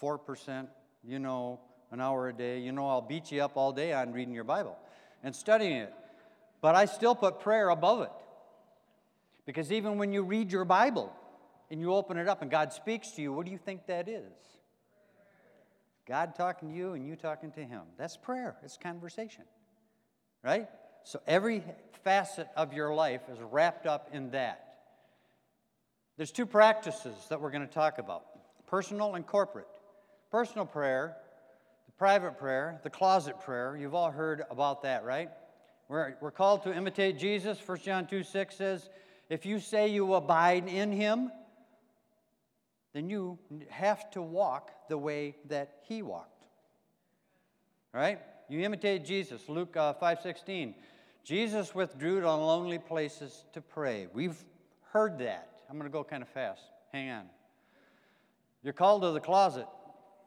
4%, 0.02 0.68
you 1.04 1.20
know 1.20 1.60
an 1.92 2.00
hour 2.00 2.30
a 2.30 2.34
day, 2.34 2.60
you 2.60 2.72
know 2.72 2.88
I'll 2.88 3.02
beat 3.02 3.32
you 3.32 3.42
up 3.42 3.58
all 3.58 3.72
day 3.72 3.94
on 3.94 4.14
reading 4.14 4.34
your 4.34 4.44
Bible 4.44 4.78
and 5.24 5.36
studying 5.36 5.78
it. 5.78 5.94
But 6.62 6.76
I 6.76 6.86
still 6.86 7.16
put 7.16 7.40
prayer 7.40 7.70
above 7.70 8.02
it. 8.02 8.12
Because 9.46 9.72
even 9.72 9.98
when 9.98 10.14
you 10.14 10.22
read 10.24 10.52
your 10.52 10.66
Bible 10.66 11.12
and 11.72 11.80
you 11.80 11.94
open 11.94 12.18
it 12.18 12.28
up 12.28 12.42
and 12.42 12.52
God 12.52 12.72
speaks 12.72 13.12
to 13.12 13.22
you, 13.22 13.34
what 13.34 13.46
do 13.46 13.52
you 13.52 13.58
think 13.58 13.88
that 13.88 14.08
is? 14.08 14.32
God 16.06 16.36
talking 16.36 16.70
to 16.70 16.76
you 16.76 16.94
and 16.94 17.06
you 17.08 17.16
talking 17.16 17.52
to 17.52 17.64
Him. 17.64 17.82
That's 17.98 18.18
prayer, 18.18 18.58
it's 18.64 18.78
conversation, 18.78 19.44
right? 20.44 20.68
So 21.04 21.22
every 21.28 21.64
facet 22.04 22.48
of 22.56 22.74
your 22.74 22.94
life 22.94 23.22
is 23.32 23.40
wrapped 23.40 23.86
up 23.86 24.10
in 24.14 24.32
that. 24.32 24.66
There's 26.18 26.32
two 26.32 26.46
practices 26.46 27.16
that 27.30 27.40
we're 27.40 27.52
going 27.52 27.68
to 27.68 27.74
talk 27.74 27.98
about 27.98 28.26
personal 28.68 29.16
and 29.16 29.26
corporate. 29.26 29.68
Personal 30.32 30.66
prayer, 30.66 31.16
the 31.88 31.92
private 31.94 32.38
prayer, 32.38 32.80
the 32.84 32.90
closet 32.90 33.40
prayer, 33.40 33.76
you've 33.76 33.96
all 33.96 34.12
heard 34.12 34.44
about 34.52 34.84
that, 34.84 35.04
right? 35.04 35.30
We're, 35.88 36.16
we're 36.22 36.32
called 36.32 36.64
to 36.64 36.74
imitate 36.74 37.18
Jesus. 37.18 37.58
1 37.66 37.80
John 37.80 38.06
2 38.06 38.24
6 38.24 38.56
says, 38.56 38.90
If 39.28 39.46
you 39.46 39.60
say 39.60 39.88
you 39.88 40.14
abide 40.14 40.68
in 40.68 40.92
him, 40.92 41.32
then 42.94 43.10
you 43.10 43.40
have 43.70 44.10
to 44.12 44.22
walk 44.22 44.72
the 44.88 44.98
way 44.98 45.36
that 45.48 45.78
he 45.88 46.02
walked. 46.02 46.44
All 47.94 48.02
right? 48.02 48.20
You 48.50 48.62
imitate 48.62 49.06
Jesus. 49.06 49.48
Luke 49.48 49.78
uh, 49.78 49.94
5:16. 49.94 50.74
Jesus 51.24 51.76
withdrew 51.76 52.22
to 52.22 52.34
lonely 52.34 52.80
places 52.80 53.46
to 53.54 53.62
pray. 53.62 54.08
We've 54.14 54.38
heard 54.92 55.20
that. 55.20 55.50
I'm 55.70 55.78
going 55.78 55.90
to 55.90 55.94
go 55.94 56.04
kind 56.04 56.24
of 56.24 56.30
fast. 56.30 56.62
Hang 56.92 57.12
on. 57.12 57.26
You're 58.64 58.74
called 58.74 59.04
to 59.04 59.12
the 59.12 59.20
closet. 59.20 59.68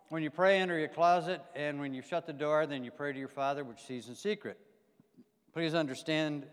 When 0.09 0.23
you 0.23 0.31
pray, 0.31 0.61
enter 0.61 0.79
your 0.79 0.88
closet, 0.88 1.41
and 1.57 1.81
when 1.81 1.95
you 1.95 2.02
shut 2.02 2.26
the 2.26 2.33
door, 2.33 2.67
then 2.67 2.85
you 2.85 2.91
pray 2.91 3.12
to 3.12 3.19
your 3.19 3.29
Father, 3.29 3.64
which 3.64 3.81
sees 3.81 4.09
in 4.09 4.14
secret. 4.14 4.59
Please 5.52 5.75
understand, 5.75 6.47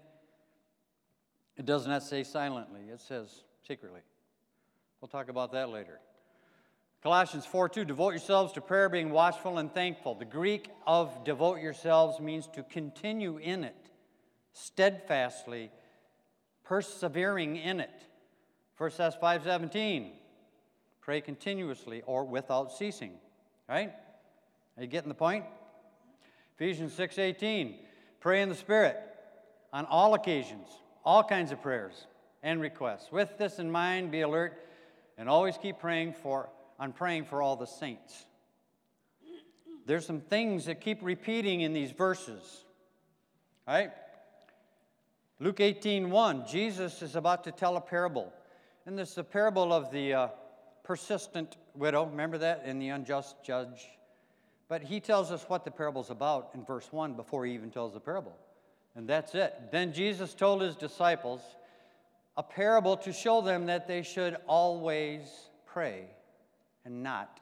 it 1.57 1.65
does 1.65 1.85
not 1.85 2.01
say 2.01 2.23
silently, 2.23 2.81
it 2.91 3.01
says 3.01 3.43
secretly. 3.67 4.01
We'll 5.01 5.09
talk 5.09 5.29
about 5.29 5.51
that 5.51 5.69
later. 5.69 5.99
Colossians 7.01 7.45
4 7.45 7.69
2, 7.69 7.85
devote 7.85 8.09
yourselves 8.09 8.51
to 8.53 8.61
prayer, 8.61 8.89
being 8.89 9.11
watchful 9.11 9.57
and 9.57 9.73
thankful. 9.73 10.15
The 10.15 10.25
Greek 10.25 10.69
of 10.85 11.23
devote 11.23 11.61
yourselves 11.61 12.19
means 12.19 12.47
to 12.53 12.63
continue 12.63 13.37
in 13.37 13.63
it, 13.63 13.89
steadfastly, 14.51 15.71
persevering 16.65 17.55
in 17.55 17.79
it. 17.79 18.03
1 18.77 18.91
Thess 18.91 19.15
5 19.15 19.43
17, 19.43 20.11
pray 20.99 21.21
continuously 21.21 22.03
or 22.05 22.25
without 22.25 22.73
ceasing. 22.73 23.13
Right? 23.69 23.93
Are 24.75 24.83
you 24.83 24.87
getting 24.87 25.09
the 25.09 25.15
point? 25.15 25.45
Ephesians 26.55 26.91
6 26.93 27.17
18, 27.17 27.75
pray 28.19 28.41
in 28.41 28.49
the 28.49 28.55
Spirit 28.55 28.97
on 29.71 29.85
all 29.85 30.15
occasions, 30.15 30.67
all 31.05 31.23
kinds 31.23 31.53
of 31.53 31.61
prayers 31.61 32.07
and 32.43 32.59
requests. 32.59 33.09
With 33.09 33.37
this 33.37 33.59
in 33.59 33.71
mind, 33.71 34.11
be 34.11 34.19
alert 34.21 34.65
and 35.17 35.29
always 35.29 35.57
keep 35.57 35.79
praying 35.79 36.13
for 36.13 36.49
on 36.79 36.93
praying 36.93 37.25
for 37.25 37.41
all 37.41 37.55
the 37.55 37.67
saints. 37.67 38.25
There's 39.85 40.05
some 40.05 40.21
things 40.21 40.65
that 40.65 40.81
keep 40.81 40.99
repeating 41.01 41.61
in 41.61 41.73
these 41.73 41.91
verses. 41.91 42.63
Right? 43.67 43.91
Luke 45.39 45.59
18 45.59 46.09
1, 46.09 46.45
Jesus 46.47 47.01
is 47.01 47.15
about 47.15 47.43
to 47.45 47.51
tell 47.51 47.75
a 47.75 47.81
parable. 47.81 48.31
And 48.85 48.97
this 48.97 49.09
is 49.09 49.15
the 49.15 49.23
parable 49.23 49.73
of 49.73 49.91
the 49.91 50.13
uh, 50.13 50.27
persistent 50.83 51.57
widow. 51.75 52.05
Remember 52.05 52.37
that? 52.37 52.63
In 52.65 52.79
the 52.79 52.89
unjust 52.89 53.43
judge. 53.43 53.87
But 54.67 54.83
he 54.83 54.99
tells 54.99 55.31
us 55.31 55.45
what 55.47 55.65
the 55.65 55.71
parable's 55.71 56.11
about 56.11 56.51
in 56.53 56.63
verse 56.63 56.87
1 56.91 57.13
before 57.13 57.45
he 57.45 57.53
even 57.53 57.71
tells 57.71 57.93
the 57.93 57.99
parable. 57.99 58.35
And 58.95 59.07
that's 59.07 59.33
it. 59.33 59.71
Then 59.71 59.93
Jesus 59.93 60.33
told 60.33 60.61
his 60.61 60.75
disciples 60.75 61.41
a 62.37 62.43
parable 62.43 62.95
to 62.97 63.11
show 63.11 63.41
them 63.41 63.65
that 63.65 63.87
they 63.87 64.03
should 64.03 64.37
always 64.47 65.21
pray 65.65 66.05
and 66.85 67.03
not 67.03 67.39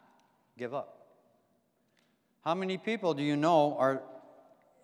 give 0.58 0.74
up. 0.74 0.98
How 2.44 2.56
many 2.56 2.78
people 2.78 3.14
do 3.14 3.24
you 3.24 3.36
know 3.36 3.76
are 3.78 4.02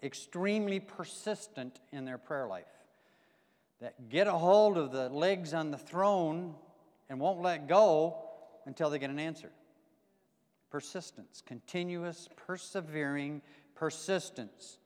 extremely 0.02 0.80
persistent 0.80 1.80
in 1.92 2.06
their 2.06 2.18
prayer 2.18 2.48
life? 2.48 2.66
That 3.82 4.10
get 4.10 4.28
a 4.28 4.34
hold 4.34 4.78
of 4.78 4.92
the 4.92 5.10
legs 5.10 5.54
on 5.54 5.72
the 5.72 5.78
throne 5.78 6.56
and 7.10 7.20
won't 7.20 7.42
let 7.42 7.68
go 7.68 8.18
until 8.66 8.90
they 8.90 9.00
get 9.00 9.10
an 9.10 9.20
answer. 9.20 9.52
Persistence, 10.70 11.44
continuous, 11.46 12.28
persevering 12.48 13.42
persistence. 13.76 14.78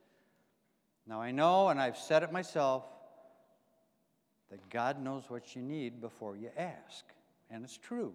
Now, 1.07 1.21
I 1.21 1.31
know, 1.31 1.69
and 1.69 1.79
I've 1.79 1.97
said 1.97 2.23
it 2.23 2.31
myself, 2.31 2.83
that 4.49 4.69
God 4.69 5.01
knows 5.01 5.23
what 5.29 5.55
you 5.55 5.61
need 5.61 6.01
before 6.01 6.35
you 6.35 6.49
ask. 6.57 7.05
And 7.49 7.63
it's 7.63 7.77
true. 7.77 8.13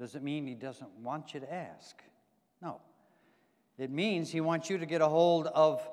Does 0.00 0.14
it 0.14 0.22
mean 0.22 0.46
He 0.46 0.54
doesn't 0.54 0.90
want 1.02 1.34
you 1.34 1.40
to 1.40 1.52
ask? 1.52 1.94
No. 2.62 2.80
It 3.76 3.90
means 3.90 4.30
He 4.30 4.40
wants 4.40 4.70
you 4.70 4.78
to 4.78 4.86
get 4.86 5.02
a 5.02 5.08
hold 5.08 5.46
of, 5.46 5.86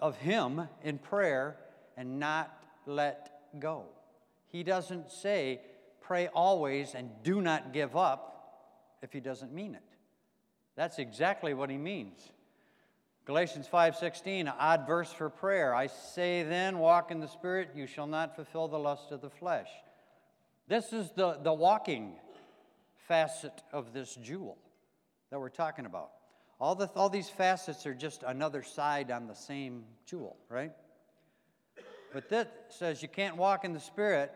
of 0.00 0.16
Him 0.16 0.66
in 0.82 0.96
prayer 0.96 1.58
and 1.98 2.18
not 2.18 2.64
let 2.86 3.30
go. 3.60 3.84
He 4.46 4.62
doesn't 4.62 5.12
say, 5.12 5.60
pray 6.00 6.28
always 6.28 6.94
and 6.94 7.10
do 7.22 7.42
not 7.42 7.74
give 7.74 7.94
up 7.94 8.96
if 9.02 9.12
He 9.12 9.20
doesn't 9.20 9.52
mean 9.52 9.74
it. 9.74 9.82
That's 10.76 10.98
exactly 10.98 11.52
what 11.52 11.68
He 11.68 11.76
means. 11.76 12.30
Galatians 13.26 13.68
5:16, 13.70 14.40
an 14.40 14.52
odd 14.58 14.86
verse 14.86 15.12
for 15.12 15.28
prayer. 15.28 15.74
I 15.74 15.88
say 15.88 16.42
then, 16.42 16.78
walk 16.78 17.10
in 17.10 17.20
the 17.20 17.28
spirit, 17.28 17.70
you 17.74 17.86
shall 17.86 18.06
not 18.06 18.34
fulfill 18.34 18.66
the 18.66 18.78
lust 18.78 19.12
of 19.12 19.20
the 19.20 19.30
flesh. 19.30 19.68
This 20.66 20.92
is 20.92 21.10
the, 21.10 21.38
the 21.42 21.52
walking 21.52 22.14
facet 23.06 23.52
of 23.72 23.92
this 23.92 24.14
jewel 24.16 24.56
that 25.30 25.38
we're 25.38 25.50
talking 25.50 25.84
about. 25.84 26.10
All, 26.60 26.74
the, 26.74 26.88
all 26.94 27.10
these 27.10 27.28
facets 27.28 27.86
are 27.86 27.94
just 27.94 28.22
another 28.26 28.62
side 28.62 29.10
on 29.10 29.26
the 29.26 29.34
same 29.34 29.84
jewel, 30.06 30.36
right? 30.48 30.72
But 32.12 32.28
that 32.30 32.66
says 32.68 33.02
you 33.02 33.08
can't 33.08 33.36
walk 33.36 33.64
in 33.64 33.72
the 33.72 33.80
Spirit 33.80 34.32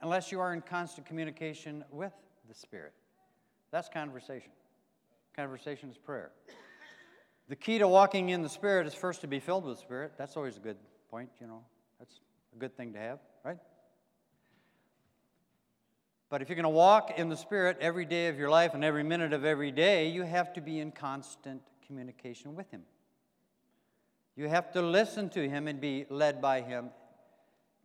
unless 0.00 0.30
you 0.30 0.40
are 0.40 0.54
in 0.54 0.62
constant 0.62 1.06
communication 1.06 1.84
with 1.90 2.12
the 2.48 2.54
Spirit. 2.54 2.92
That's 3.70 3.88
conversation. 3.88 4.52
Conversation 5.34 5.90
is 5.90 5.98
prayer. 5.98 6.30
The 7.48 7.56
key 7.56 7.78
to 7.78 7.88
walking 7.88 8.30
in 8.30 8.42
the 8.42 8.48
Spirit 8.48 8.86
is 8.86 8.94
first 8.94 9.20
to 9.20 9.26
be 9.26 9.40
filled 9.40 9.64
with 9.64 9.78
Spirit. 9.78 10.12
That's 10.16 10.36
always 10.36 10.56
a 10.56 10.60
good 10.60 10.78
point, 11.10 11.30
you 11.40 11.46
know. 11.46 11.62
That's 11.98 12.20
a 12.54 12.58
good 12.58 12.76
thing 12.76 12.92
to 12.94 12.98
have, 12.98 13.18
right? 13.44 13.58
But 16.28 16.42
if 16.42 16.48
you're 16.48 16.56
going 16.56 16.64
to 16.64 16.70
walk 16.70 17.18
in 17.18 17.28
the 17.28 17.36
Spirit 17.36 17.78
every 17.80 18.04
day 18.04 18.26
of 18.28 18.38
your 18.38 18.50
life 18.50 18.74
and 18.74 18.82
every 18.82 19.04
minute 19.04 19.32
of 19.32 19.44
every 19.44 19.70
day, 19.70 20.08
you 20.08 20.22
have 20.22 20.52
to 20.54 20.60
be 20.60 20.80
in 20.80 20.90
constant 20.90 21.62
communication 21.86 22.56
with 22.56 22.68
Him. 22.70 22.82
You 24.34 24.48
have 24.48 24.72
to 24.72 24.82
listen 24.82 25.30
to 25.30 25.48
Him 25.48 25.68
and 25.68 25.80
be 25.80 26.04
led 26.10 26.42
by 26.42 26.62
Him 26.62 26.90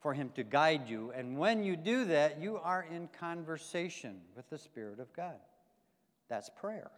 for 0.01 0.13
Him 0.13 0.31
to 0.35 0.43
guide 0.43 0.89
you. 0.89 1.11
And 1.15 1.37
when 1.37 1.63
you 1.63 1.75
do 1.75 2.05
that, 2.05 2.41
you 2.41 2.57
are 2.57 2.85
in 2.91 3.09
conversation 3.19 4.17
with 4.35 4.49
the 4.49 4.57
Spirit 4.57 4.99
of 4.99 5.13
God. 5.13 5.37
That's 6.27 6.49
prayer. 6.49 6.89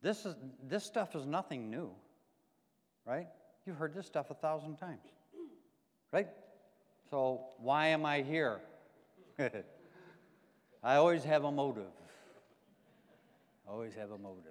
This, 0.00 0.24
is, 0.24 0.34
this 0.66 0.84
stuff 0.84 1.14
is 1.14 1.26
nothing 1.26 1.70
new, 1.70 1.90
right? 3.04 3.26
You've 3.66 3.76
heard 3.76 3.94
this 3.94 4.06
stuff 4.06 4.30
a 4.30 4.34
thousand 4.34 4.76
times, 4.76 5.02
right? 6.12 6.28
So, 7.10 7.40
why 7.58 7.88
am 7.88 8.06
I 8.06 8.22
here? 8.22 8.60
I 10.82 10.96
always 10.96 11.24
have 11.24 11.44
a 11.44 11.52
motive. 11.52 11.92
Always 13.68 13.94
have 13.94 14.10
a 14.10 14.18
motive. 14.18 14.44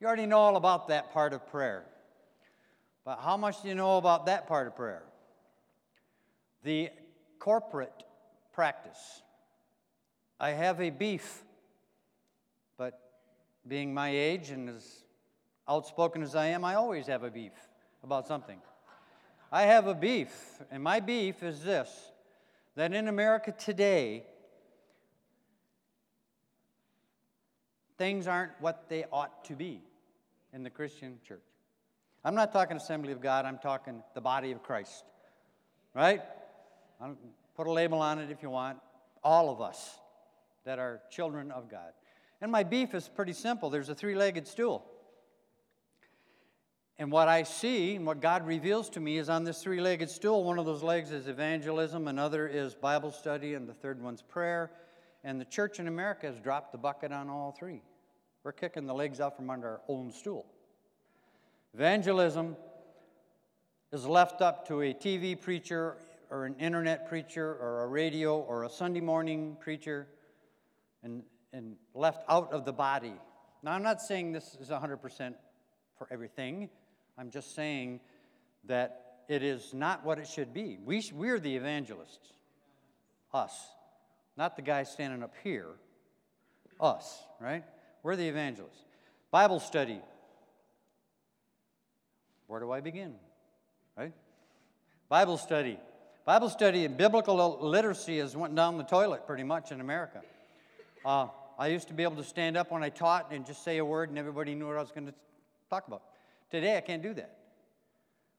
You 0.00 0.06
already 0.06 0.26
know 0.26 0.38
all 0.38 0.56
about 0.56 0.88
that 0.88 1.12
part 1.12 1.32
of 1.32 1.46
prayer. 1.48 1.84
But 3.04 3.18
how 3.18 3.36
much 3.36 3.62
do 3.62 3.68
you 3.68 3.74
know 3.74 3.98
about 3.98 4.26
that 4.26 4.46
part 4.46 4.66
of 4.66 4.76
prayer? 4.76 5.02
The 6.62 6.90
corporate 7.38 8.04
practice 8.52 9.22
I 10.38 10.50
have 10.50 10.80
a 10.80 10.90
beef, 10.90 11.44
but 12.76 12.98
being 13.68 13.94
my 13.94 14.10
age 14.10 14.50
and 14.50 14.68
as 14.70 15.04
outspoken 15.68 16.20
as 16.20 16.34
I 16.34 16.46
am, 16.46 16.64
I 16.64 16.74
always 16.74 17.06
have 17.06 17.22
a 17.22 17.30
beef 17.30 17.52
about 18.02 18.26
something. 18.26 18.58
I 19.52 19.62
have 19.62 19.86
a 19.86 19.94
beef, 19.94 20.32
and 20.72 20.82
my 20.82 20.98
beef 20.98 21.44
is 21.44 21.62
this 21.62 22.11
that 22.76 22.92
in 22.92 23.08
America 23.08 23.52
today, 23.52 24.24
things 27.98 28.26
aren't 28.26 28.52
what 28.60 28.88
they 28.88 29.04
ought 29.12 29.44
to 29.44 29.54
be 29.54 29.82
in 30.52 30.62
the 30.62 30.70
Christian 30.70 31.18
church. 31.26 31.42
I'm 32.24 32.34
not 32.34 32.52
talking 32.52 32.76
Assembly 32.76 33.12
of 33.12 33.20
God, 33.20 33.44
I'm 33.44 33.58
talking 33.58 34.02
the 34.14 34.20
body 34.20 34.52
of 34.52 34.62
Christ. 34.62 35.04
Right? 35.94 36.22
I'll 37.00 37.16
put 37.56 37.66
a 37.66 37.72
label 37.72 38.00
on 38.00 38.18
it 38.18 38.30
if 38.30 38.42
you 38.42 38.50
want. 38.50 38.78
All 39.22 39.50
of 39.50 39.60
us 39.60 39.98
that 40.64 40.78
are 40.78 41.00
children 41.10 41.50
of 41.50 41.70
God. 41.70 41.92
And 42.40 42.50
my 42.50 42.62
beef 42.62 42.94
is 42.94 43.08
pretty 43.08 43.32
simple 43.32 43.70
there's 43.70 43.88
a 43.88 43.94
three 43.94 44.14
legged 44.14 44.46
stool. 44.46 44.84
And 46.98 47.10
what 47.10 47.28
I 47.28 47.42
see 47.42 47.96
and 47.96 48.06
what 48.06 48.20
God 48.20 48.46
reveals 48.46 48.90
to 48.90 49.00
me 49.00 49.18
is 49.18 49.28
on 49.28 49.44
this 49.44 49.62
three 49.62 49.80
legged 49.80 50.10
stool, 50.10 50.44
one 50.44 50.58
of 50.58 50.66
those 50.66 50.82
legs 50.82 51.10
is 51.10 51.26
evangelism, 51.26 52.06
another 52.06 52.46
is 52.46 52.74
Bible 52.74 53.10
study, 53.10 53.54
and 53.54 53.68
the 53.68 53.74
third 53.74 54.00
one's 54.00 54.22
prayer. 54.22 54.70
And 55.24 55.40
the 55.40 55.44
church 55.44 55.78
in 55.78 55.88
America 55.88 56.26
has 56.26 56.38
dropped 56.38 56.72
the 56.72 56.78
bucket 56.78 57.12
on 57.12 57.28
all 57.28 57.52
three. 57.52 57.82
We're 58.44 58.52
kicking 58.52 58.86
the 58.86 58.94
legs 58.94 59.20
out 59.20 59.36
from 59.36 59.50
under 59.50 59.68
our 59.68 59.80
own 59.88 60.12
stool. 60.12 60.46
Evangelism 61.74 62.56
is 63.92 64.04
left 64.04 64.42
up 64.42 64.66
to 64.68 64.82
a 64.82 64.92
TV 64.92 65.40
preacher 65.40 65.96
or 66.30 66.44
an 66.44 66.54
internet 66.58 67.08
preacher 67.08 67.56
or 67.60 67.84
a 67.84 67.86
radio 67.86 68.38
or 68.40 68.64
a 68.64 68.68
Sunday 68.70 69.00
morning 69.00 69.56
preacher 69.60 70.08
and, 71.02 71.22
and 71.52 71.76
left 71.94 72.24
out 72.28 72.52
of 72.52 72.64
the 72.64 72.72
body. 72.72 73.14
Now, 73.62 73.72
I'm 73.72 73.82
not 73.82 74.00
saying 74.00 74.32
this 74.32 74.56
is 74.60 74.70
100% 74.70 75.34
for 75.96 76.08
everything. 76.10 76.68
I'm 77.22 77.30
just 77.30 77.54
saying 77.54 78.00
that 78.64 79.20
it 79.28 79.44
is 79.44 79.72
not 79.72 80.04
what 80.04 80.18
it 80.18 80.26
should 80.26 80.52
be. 80.52 80.76
We, 80.84 81.08
we're 81.14 81.38
the 81.38 81.54
evangelists. 81.54 82.32
Us. 83.32 83.52
Not 84.36 84.56
the 84.56 84.62
guy 84.62 84.82
standing 84.82 85.22
up 85.22 85.32
here. 85.44 85.68
Us, 86.80 87.22
right? 87.40 87.62
We're 88.02 88.16
the 88.16 88.26
evangelists. 88.26 88.82
Bible 89.30 89.60
study. 89.60 90.00
Where 92.48 92.58
do 92.58 92.72
I 92.72 92.80
begin? 92.80 93.14
Right? 93.96 94.14
Bible 95.08 95.38
study. 95.38 95.78
Bible 96.24 96.48
study 96.48 96.84
and 96.84 96.96
biblical 96.96 97.60
literacy 97.60 98.18
has 98.18 98.36
went 98.36 98.56
down 98.56 98.78
the 98.78 98.82
toilet 98.82 99.28
pretty 99.28 99.44
much 99.44 99.70
in 99.70 99.80
America. 99.80 100.22
Uh, 101.04 101.28
I 101.56 101.68
used 101.68 101.86
to 101.86 101.94
be 101.94 102.02
able 102.02 102.16
to 102.16 102.24
stand 102.24 102.56
up 102.56 102.72
when 102.72 102.82
I 102.82 102.88
taught 102.88 103.30
and 103.30 103.46
just 103.46 103.62
say 103.62 103.78
a 103.78 103.84
word 103.84 104.08
and 104.08 104.18
everybody 104.18 104.56
knew 104.56 104.66
what 104.66 104.76
I 104.76 104.80
was 104.80 104.90
going 104.90 105.06
to 105.06 105.14
talk 105.70 105.86
about. 105.86 106.02
Today, 106.52 106.76
I 106.76 106.82
can't 106.82 107.02
do 107.02 107.14
that. 107.14 107.34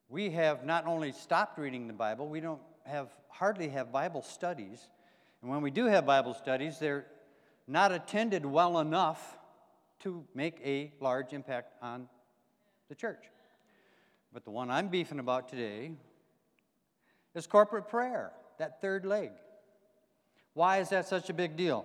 We 0.07 0.29
have 0.29 0.63
not 0.63 0.85
only 0.85 1.11
stopped 1.11 1.57
reading 1.57 1.87
the 1.87 1.93
Bible, 1.93 2.27
we 2.27 2.41
don't 2.41 2.61
have 2.85 3.09
hardly 3.27 3.69
have 3.69 3.91
Bible 3.91 4.21
studies. 4.21 4.87
And 5.41 5.49
when 5.49 5.63
we 5.63 5.71
do 5.71 5.85
have 5.85 6.05
Bible 6.05 6.35
studies, 6.35 6.77
they're 6.77 7.07
not 7.67 7.91
attended 7.91 8.45
well 8.45 8.77
enough 8.77 9.39
to 10.01 10.23
make 10.35 10.61
a 10.63 10.93
large 10.99 11.33
impact 11.33 11.73
on 11.81 12.07
the 12.87 12.93
church. 12.93 13.23
But 14.31 14.45
the 14.45 14.51
one 14.51 14.69
I'm 14.69 14.89
beefing 14.89 15.17
about 15.17 15.49
today 15.49 15.93
is 17.33 17.47
corporate 17.47 17.87
prayer, 17.87 18.31
that 18.59 18.79
third 18.79 19.07
leg. 19.07 19.31
Why 20.53 20.77
is 20.77 20.89
that 20.89 21.07
such 21.07 21.31
a 21.31 21.33
big 21.33 21.57
deal? 21.57 21.83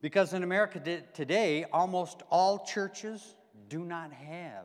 Because 0.00 0.32
in 0.32 0.42
America 0.42 1.02
today, 1.12 1.66
almost 1.70 2.22
all 2.30 2.64
churches 2.64 3.34
do 3.68 3.84
not 3.84 4.10
have 4.10 4.64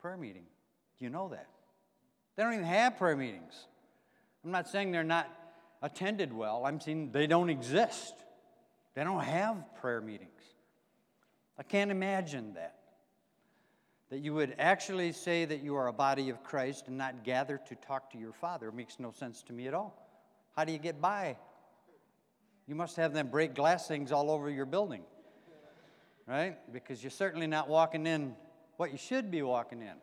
prayer 0.00 0.16
meeting. 0.16 0.44
Do 0.98 1.04
you 1.04 1.10
know 1.10 1.28
that? 1.28 1.46
They 2.36 2.42
don't 2.42 2.54
even 2.54 2.64
have 2.66 2.96
prayer 2.96 3.16
meetings. 3.16 3.66
I'm 4.44 4.50
not 4.50 4.68
saying 4.68 4.92
they're 4.92 5.04
not 5.04 5.28
attended 5.82 6.32
well, 6.32 6.64
I'm 6.66 6.80
saying 6.80 7.10
they 7.12 7.26
don't 7.26 7.50
exist. 7.50 8.14
They 8.94 9.04
don't 9.04 9.22
have 9.22 9.56
prayer 9.80 10.00
meetings. 10.00 10.30
I 11.58 11.62
can't 11.62 11.90
imagine 11.90 12.54
that. 12.54 12.76
That 14.10 14.20
you 14.20 14.34
would 14.34 14.54
actually 14.58 15.12
say 15.12 15.44
that 15.44 15.62
you 15.62 15.74
are 15.76 15.88
a 15.88 15.92
body 15.92 16.30
of 16.30 16.42
Christ 16.42 16.86
and 16.86 16.96
not 16.96 17.24
gather 17.24 17.60
to 17.68 17.74
talk 17.74 18.10
to 18.12 18.18
your 18.18 18.32
Father 18.32 18.68
it 18.68 18.74
makes 18.74 19.00
no 19.00 19.10
sense 19.10 19.42
to 19.44 19.52
me 19.52 19.66
at 19.66 19.74
all. 19.74 20.06
How 20.56 20.64
do 20.64 20.72
you 20.72 20.78
get 20.78 21.00
by? 21.00 21.36
You 22.66 22.74
must 22.74 22.96
have 22.96 23.12
them 23.12 23.28
break 23.28 23.54
glass 23.54 23.86
things 23.86 24.12
all 24.12 24.30
over 24.30 24.48
your 24.48 24.66
building, 24.66 25.02
right? 26.26 26.56
Because 26.72 27.02
you're 27.02 27.10
certainly 27.10 27.46
not 27.46 27.68
walking 27.68 28.06
in 28.06 28.34
what 28.76 28.92
you 28.92 28.98
should 28.98 29.30
be 29.30 29.42
walking 29.42 29.80
in. 29.80 29.94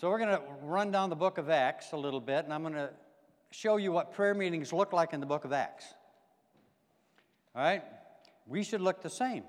So, 0.00 0.08
we're 0.08 0.18
going 0.18 0.36
to 0.36 0.42
run 0.62 0.90
down 0.90 1.10
the 1.10 1.16
book 1.16 1.38
of 1.38 1.50
Acts 1.50 1.92
a 1.92 1.96
little 1.96 2.20
bit, 2.20 2.44
and 2.44 2.54
I'm 2.54 2.62
going 2.62 2.74
to 2.74 2.90
show 3.50 3.76
you 3.76 3.92
what 3.92 4.12
prayer 4.12 4.34
meetings 4.34 4.72
look 4.72 4.92
like 4.92 5.12
in 5.12 5.20
the 5.20 5.26
book 5.26 5.44
of 5.44 5.52
Acts. 5.52 5.84
All 7.54 7.62
right? 7.62 7.82
We 8.46 8.62
should 8.62 8.80
look 8.80 9.02
the 9.02 9.10
same. 9.10 9.42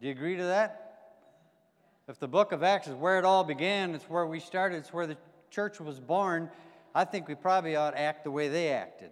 Do 0.00 0.06
you 0.06 0.12
agree 0.12 0.36
to 0.36 0.44
that? 0.44 0.80
If 2.08 2.18
the 2.18 2.28
book 2.28 2.52
of 2.52 2.62
Acts 2.62 2.86
is 2.86 2.94
where 2.94 3.18
it 3.18 3.24
all 3.24 3.44
began, 3.44 3.94
it's 3.94 4.04
where 4.04 4.26
we 4.26 4.40
started, 4.40 4.76
it's 4.76 4.92
where 4.92 5.06
the 5.06 5.16
church 5.50 5.80
was 5.80 6.00
born, 6.00 6.50
I 6.94 7.04
think 7.04 7.28
we 7.28 7.34
probably 7.34 7.76
ought 7.76 7.92
to 7.92 8.00
act 8.00 8.24
the 8.24 8.30
way 8.30 8.48
they 8.48 8.68
acted. 8.68 9.10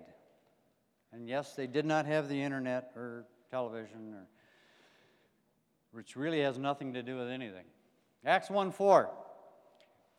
And 1.13 1.29
yes, 1.29 1.55
they 1.55 1.67
did 1.67 1.85
not 1.85 2.07
have 2.07 2.29
the 2.29 2.41
internet 2.41 2.91
or 2.97 3.25
television, 3.51 4.15
or, 4.15 4.27
which 5.93 6.17
really 6.17 6.41
has 6.41 6.59
nothing 6.59 6.95
to 6.95 7.03
do 7.03 7.17
with 7.17 7.29
anything. 7.29 7.65
Acts 8.25 8.51
1 8.51 8.73
4. 8.73 9.11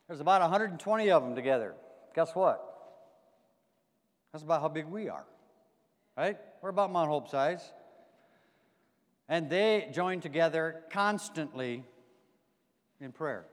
There's 0.08 0.20
about 0.20 0.42
120 0.42 1.12
of 1.12 1.24
them 1.24 1.36
together. 1.36 1.76
Guess 2.16 2.36
what? 2.36 2.62
That's 4.32 4.44
about 4.44 4.62
how 4.62 4.68
big 4.68 4.86
we 4.86 5.10
are. 5.10 5.26
Right? 6.18 6.38
We're 6.62 6.70
about 6.70 6.92
Mount 6.92 7.10
Hope 7.10 7.30
size. 7.30 7.62
And 9.30 9.50
they 9.50 9.90
joined 9.94 10.22
together 10.22 10.84
constantly 10.90 11.84
in 13.00 13.12
prayer. 13.12 13.46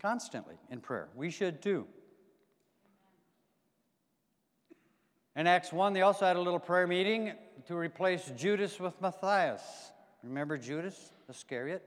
Constantly 0.00 0.54
in 0.70 0.80
prayer. 0.80 1.08
We 1.14 1.30
should 1.30 1.60
too. 1.60 1.86
In 5.36 5.46
Acts 5.46 5.70
1, 5.70 5.92
they 5.92 6.00
also 6.00 6.24
had 6.24 6.36
a 6.36 6.40
little 6.40 6.58
prayer 6.58 6.86
meeting 6.86 7.32
to 7.66 7.76
replace 7.76 8.32
Judas 8.36 8.80
with 8.80 8.98
Matthias. 9.02 9.60
Remember 10.22 10.56
Judas 10.56 11.12
Iscariot? 11.28 11.82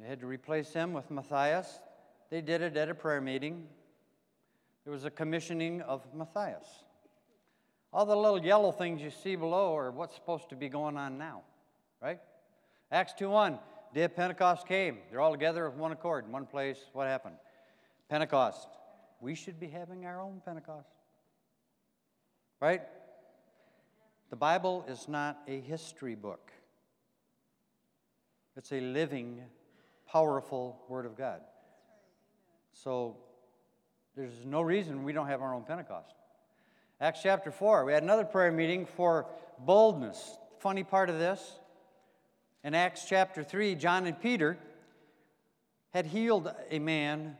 They 0.00 0.08
had 0.08 0.20
to 0.20 0.26
replace 0.26 0.72
him 0.72 0.94
with 0.94 1.10
Matthias. 1.10 1.78
They 2.30 2.40
did 2.40 2.62
it 2.62 2.76
at 2.76 2.88
a 2.88 2.94
prayer 2.94 3.20
meeting. 3.20 3.68
There 4.84 4.92
was 4.92 5.04
a 5.04 5.10
commissioning 5.10 5.82
of 5.82 6.02
Matthias. 6.14 6.66
All 7.92 8.06
the 8.06 8.16
little 8.16 8.42
yellow 8.42 8.72
things 8.72 9.02
you 9.02 9.10
see 9.10 9.36
below 9.36 9.76
are 9.76 9.90
what's 9.90 10.14
supposed 10.14 10.48
to 10.50 10.56
be 10.56 10.68
going 10.68 10.96
on 10.96 11.18
now, 11.18 11.42
right? 12.00 12.20
Acts 12.90 13.12
2:1, 13.14 13.58
day 13.92 14.04
of 14.04 14.16
Pentecost 14.16 14.66
came. 14.66 14.98
They're 15.10 15.20
all 15.20 15.32
together 15.32 15.68
with 15.68 15.78
one 15.78 15.92
accord 15.92 16.24
in 16.24 16.32
one 16.32 16.46
place. 16.46 16.78
What 16.92 17.06
happened? 17.06 17.36
Pentecost. 18.08 18.68
We 19.20 19.34
should 19.34 19.60
be 19.60 19.68
having 19.68 20.06
our 20.06 20.20
own 20.20 20.40
Pentecost. 20.44 20.88
Right? 22.58 22.82
The 24.30 24.36
Bible 24.36 24.84
is 24.88 25.08
not 25.08 25.42
a 25.46 25.60
history 25.60 26.14
book. 26.14 26.52
It's 28.56 28.72
a 28.72 28.80
living 28.80 29.42
powerful 30.10 30.80
Word 30.88 31.06
of 31.06 31.16
God. 31.16 31.40
So 32.72 33.16
there's 34.16 34.44
no 34.44 34.60
reason 34.60 35.04
we 35.04 35.12
don't 35.12 35.28
have 35.28 35.42
our 35.42 35.54
own 35.54 35.64
Pentecost. 35.64 36.14
Acts 37.00 37.20
chapter 37.22 37.50
4, 37.50 37.84
we 37.84 37.92
had 37.92 38.02
another 38.02 38.24
prayer 38.24 38.52
meeting 38.52 38.86
for 38.86 39.26
boldness. 39.58 40.36
Funny 40.58 40.84
part 40.84 41.08
of 41.08 41.18
this, 41.18 41.58
in 42.62 42.74
Acts 42.74 43.06
chapter 43.08 43.42
3, 43.42 43.74
John 43.74 44.06
and 44.06 44.20
Peter 44.20 44.58
had 45.94 46.06
healed 46.06 46.52
a 46.70 46.78
man. 46.78 47.36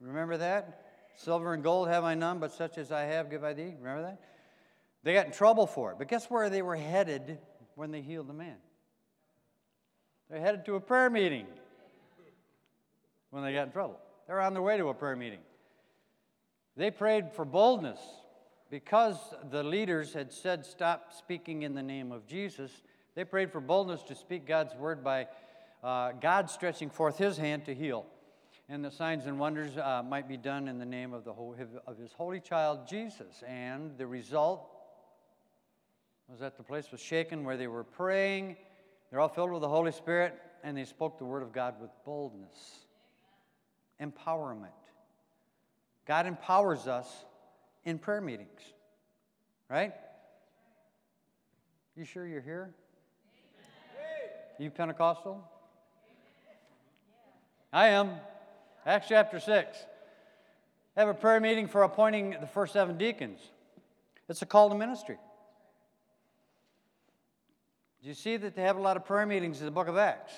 Remember 0.00 0.36
that? 0.36 0.84
Silver 1.16 1.52
and 1.52 1.62
gold 1.62 1.88
have 1.88 2.04
I 2.04 2.14
none, 2.14 2.38
but 2.38 2.52
such 2.52 2.78
as 2.78 2.92
I 2.92 3.02
have 3.02 3.30
give 3.30 3.42
I 3.42 3.52
thee. 3.54 3.74
Remember 3.78 4.02
that? 4.02 4.20
They 5.02 5.14
got 5.14 5.26
in 5.26 5.32
trouble 5.32 5.66
for 5.66 5.90
it. 5.90 5.98
But 5.98 6.08
guess 6.08 6.26
where 6.26 6.48
they 6.48 6.62
were 6.62 6.76
headed 6.76 7.38
when 7.74 7.90
they 7.90 8.00
healed 8.00 8.28
the 8.28 8.34
man? 8.34 8.56
They're 10.30 10.40
headed 10.40 10.64
to 10.66 10.76
a 10.76 10.80
prayer 10.80 11.10
meeting 11.10 11.46
when 13.32 13.42
they 13.42 13.52
got 13.52 13.66
in 13.66 13.72
trouble. 13.72 13.98
They 14.28 14.34
were 14.34 14.40
on 14.40 14.52
their 14.52 14.62
way 14.62 14.76
to 14.76 14.88
a 14.88 14.94
prayer 14.94 15.16
meeting. 15.16 15.40
They 16.76 16.90
prayed 16.90 17.32
for 17.32 17.44
boldness 17.44 17.98
because 18.70 19.16
the 19.50 19.62
leaders 19.62 20.12
had 20.14 20.32
said, 20.32 20.64
Stop 20.64 21.12
speaking 21.12 21.62
in 21.62 21.74
the 21.74 21.82
name 21.82 22.12
of 22.12 22.26
Jesus. 22.26 22.70
They 23.14 23.24
prayed 23.24 23.50
for 23.50 23.60
boldness 23.60 24.02
to 24.04 24.14
speak 24.14 24.46
God's 24.46 24.74
word 24.74 25.02
by 25.02 25.26
uh, 25.82 26.12
God 26.12 26.48
stretching 26.48 26.88
forth 26.88 27.18
his 27.18 27.36
hand 27.36 27.64
to 27.66 27.74
heal. 27.74 28.06
And 28.68 28.84
the 28.84 28.90
signs 28.90 29.26
and 29.26 29.38
wonders 29.38 29.76
uh, 29.76 30.02
might 30.06 30.28
be 30.28 30.36
done 30.36 30.68
in 30.68 30.78
the 30.78 30.86
name 30.86 31.12
of, 31.12 31.24
the 31.24 31.32
whole, 31.32 31.56
of 31.86 31.98
his 31.98 32.12
holy 32.12 32.40
child 32.40 32.86
Jesus. 32.88 33.42
And 33.46 33.98
the 33.98 34.06
result 34.06 34.66
was 36.28 36.40
that 36.40 36.56
the 36.56 36.62
place 36.62 36.90
was 36.92 37.00
shaken 37.00 37.44
where 37.44 37.56
they 37.56 37.66
were 37.66 37.84
praying. 37.84 38.56
They're 39.10 39.20
all 39.20 39.28
filled 39.28 39.52
with 39.52 39.62
the 39.62 39.68
Holy 39.68 39.92
Spirit, 39.92 40.38
and 40.62 40.76
they 40.76 40.84
spoke 40.84 41.18
the 41.18 41.24
word 41.24 41.42
of 41.42 41.52
God 41.52 41.74
with 41.80 41.90
boldness. 42.04 42.86
Empowerment. 44.02 44.68
God 46.06 46.26
empowers 46.26 46.88
us 46.88 47.08
in 47.84 47.98
prayer 47.98 48.20
meetings, 48.20 48.60
right? 49.70 49.92
You 51.96 52.04
sure 52.04 52.26
you're 52.26 52.40
here? 52.40 52.74
You 54.58 54.70
Pentecostal? 54.70 55.42
I 57.72 57.88
am. 57.88 58.10
Acts 58.84 59.06
chapter 59.08 59.40
6. 59.40 59.78
Have 60.96 61.08
a 61.08 61.14
prayer 61.14 61.40
meeting 61.40 61.68
for 61.68 61.84
appointing 61.84 62.36
the 62.40 62.46
first 62.46 62.72
seven 62.72 62.98
deacons. 62.98 63.38
It's 64.28 64.42
a 64.42 64.46
call 64.46 64.68
to 64.68 64.74
ministry. 64.74 65.18
Do 68.02 68.08
you 68.08 68.14
see 68.14 68.36
that 68.36 68.56
they 68.56 68.62
have 68.62 68.76
a 68.76 68.80
lot 68.80 68.96
of 68.96 69.04
prayer 69.04 69.24
meetings 69.26 69.60
in 69.60 69.64
the 69.64 69.70
book 69.70 69.88
of 69.88 69.96
Acts? 69.96 70.32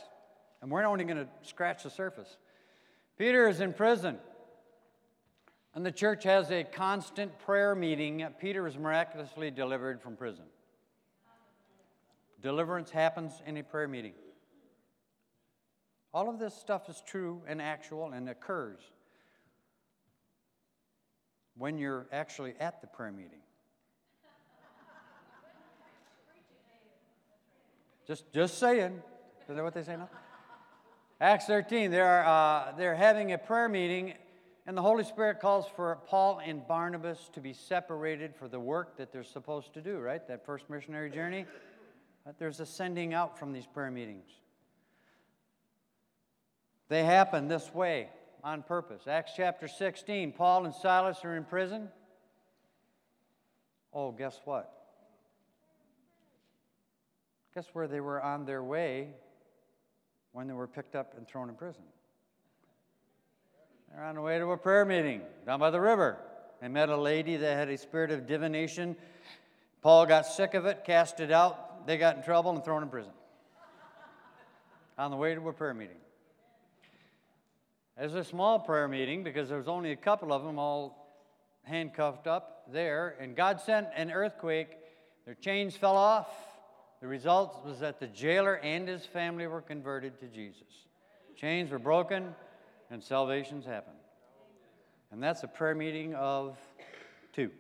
And 0.61 0.71
we're 0.71 0.85
only 0.85 1.05
going 1.05 1.17
to 1.17 1.29
scratch 1.43 1.83
the 1.83 1.91
surface. 1.91 2.37
Peter 3.17 3.49
is 3.49 3.61
in 3.61 3.73
prison. 3.73 4.19
And 5.75 5.85
the 5.85 5.93
church 5.93 6.23
has 6.25 6.51
a 6.51 6.63
constant 6.63 7.39
prayer 7.41 7.75
meeting. 7.75 8.25
Peter 8.41 8.67
is 8.67 8.79
miraculously 8.79 9.51
delivered 9.51 10.01
from 10.01 10.17
prison. 10.17 10.45
Deliverance 12.41 12.91
happens 12.91 13.43
in 13.47 13.57
a 13.57 13.63
prayer 13.63 13.89
meeting. 13.89 14.13
All 16.13 16.29
of 16.29 16.39
this 16.39 16.55
stuff 16.55 16.89
is 16.89 17.03
true 17.05 17.43
and 17.49 17.61
actual 17.61 18.13
and 18.13 18.29
occurs 18.29 18.79
when 21.57 21.79
you're 21.79 22.07
actually 22.13 22.55
at 22.61 22.81
the 22.81 22.87
prayer 22.87 23.11
meeting. 23.11 23.41
just, 28.07 28.33
just 28.33 28.59
saying. 28.59 29.03
Is 29.49 29.57
that 29.57 29.65
what 29.65 29.75
they 29.75 29.83
say 29.83 29.97
now? 29.97 30.09
Acts 31.21 31.47
13, 31.47 31.93
they're, 31.93 32.27
uh, 32.27 32.73
they're 32.77 32.97
having 32.97 33.33
a 33.33 33.39
prayer 33.39 33.69
meeting, 33.69 34.15
and 34.67 34.77
the 34.77 34.83
Holy 34.83 35.05
Spirit 35.05 35.39
calls 35.41 35.65
for 35.77 35.97
Paul 36.07 36.41
and 36.45 36.67
Barnabas 36.67 37.31
to 37.35 37.41
be 37.41 37.53
separated 37.53 38.35
for 38.35 38.49
the 38.49 38.59
work 38.59 38.97
that 38.97 39.13
they're 39.13 39.23
supposed 39.23 39.73
to 39.75 39.81
do, 39.81 39.99
right? 39.99 40.27
That 40.27 40.45
first 40.45 40.69
missionary 40.69 41.11
journey. 41.11 41.47
There's 42.39 42.59
a 42.59 42.67
sending 42.67 43.15
out 43.15 43.39
from 43.39 43.53
these 43.53 43.67
prayer 43.67 43.93
meetings. 43.93 44.27
They 46.89 47.05
happen 47.05 47.47
this 47.47 47.73
way 47.73 48.09
on 48.43 48.63
purpose. 48.63 49.07
Acts 49.07 49.33
chapter 49.37 49.69
16, 49.69 50.33
Paul 50.33 50.65
and 50.65 50.75
Silas 50.75 51.19
are 51.25 51.37
in 51.37 51.45
prison. 51.45 51.89
Oh, 53.93 54.11
guess 54.11 54.41
what? 54.45 54.71
Guess 57.55 57.67
where 57.73 57.87
they 57.87 58.01
were 58.01 58.21
on 58.21 58.47
their 58.47 58.65
way 58.65 59.11
when 60.35 60.49
they 60.49 60.53
were 60.53 60.67
picked 60.67 60.95
up 60.95 61.15
and 61.17 61.27
thrown 61.27 61.49
in 61.49 61.55
prison? 61.55 61.83
They're 63.91 64.05
on 64.05 64.17
the 64.17 64.21
way 64.21 64.39
to 64.39 64.51
a 64.51 64.57
prayer 64.57 64.85
meeting 64.85 65.23
down 65.47 65.61
by 65.61 65.71
the 65.71 65.81
river. 65.81 66.19
They 66.61 66.69
met 66.69 66.89
a 66.89 66.97
lady 66.97 67.37
that 67.37 67.57
had 67.57 67.69
a 67.69 67.79
spirit 67.79 68.11
of 68.11 68.27
divination. 68.27 68.97
Paul 69.81 70.07
got 70.07 70.27
sick 70.27 70.55
of 70.55 70.67
it, 70.67 70.85
cast 70.85 71.21
it 71.21 71.31
out. 71.31 71.87
They 71.87 71.97
got 71.97 72.17
in 72.17 72.23
trouble 72.23 72.51
and 72.51 72.65
thrown 72.65 72.83
in 72.83 72.89
prison. 72.89 73.13
on 74.99 75.11
the 75.11 75.17
way 75.17 75.35
to 75.35 75.49
a 75.49 75.53
prayer 75.53 75.75
meeting. 75.75 75.97
It 77.97 78.03
was 78.03 78.15
a 78.15 78.25
small 78.25 78.59
prayer 78.59 78.89
meeting 78.89 79.23
because 79.23 79.49
there 79.49 79.59
was 79.59 79.69
only 79.69 79.93
a 79.93 79.97
couple 79.97 80.33
of 80.33 80.43
them 80.43 80.59
all 80.59 81.07
handcuffed 81.63 82.27
up 82.27 82.65
there, 82.73 83.17
and 83.21 83.37
God 83.37 83.61
sent 83.61 83.87
an 83.95 84.11
earthquake. 84.11 84.71
Their 85.27 85.35
chains 85.35 85.77
fell 85.77 85.97
off. 85.97 86.29
The 87.05 87.11
result 87.11 87.67
was 87.67 87.81
that 87.81 88.01
the 88.01 88.07
jailer 88.07 88.55
and 88.55 88.89
his 88.89 89.05
family 89.05 89.47
were 89.47 89.61
converted 89.61 90.19
to 90.21 90.27
Jesus. 90.27 90.87
Chains 91.37 91.71
were 91.71 91.79
broken, 91.79 92.35
and 92.91 93.05
salvations 93.05 93.67
happened. 93.67 93.99
And 95.13 95.23
that's 95.23 95.43
a 95.43 95.47
prayer 95.47 95.75
meeting 95.75 96.15
of 96.15 96.57
two. 97.35 97.51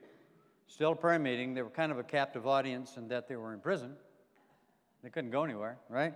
Still 0.66 0.92
a 0.92 0.96
prayer 0.96 1.18
meeting. 1.18 1.52
They 1.52 1.60
were 1.60 1.68
kind 1.68 1.92
of 1.92 1.98
a 1.98 2.02
captive 2.02 2.46
audience 2.46 2.96
in 2.96 3.08
that 3.08 3.28
they 3.28 3.36
were 3.36 3.52
in 3.52 3.60
prison. 3.60 3.96
They 5.02 5.10
couldn't 5.10 5.30
go 5.30 5.44
anywhere, 5.44 5.76
right? 5.90 6.14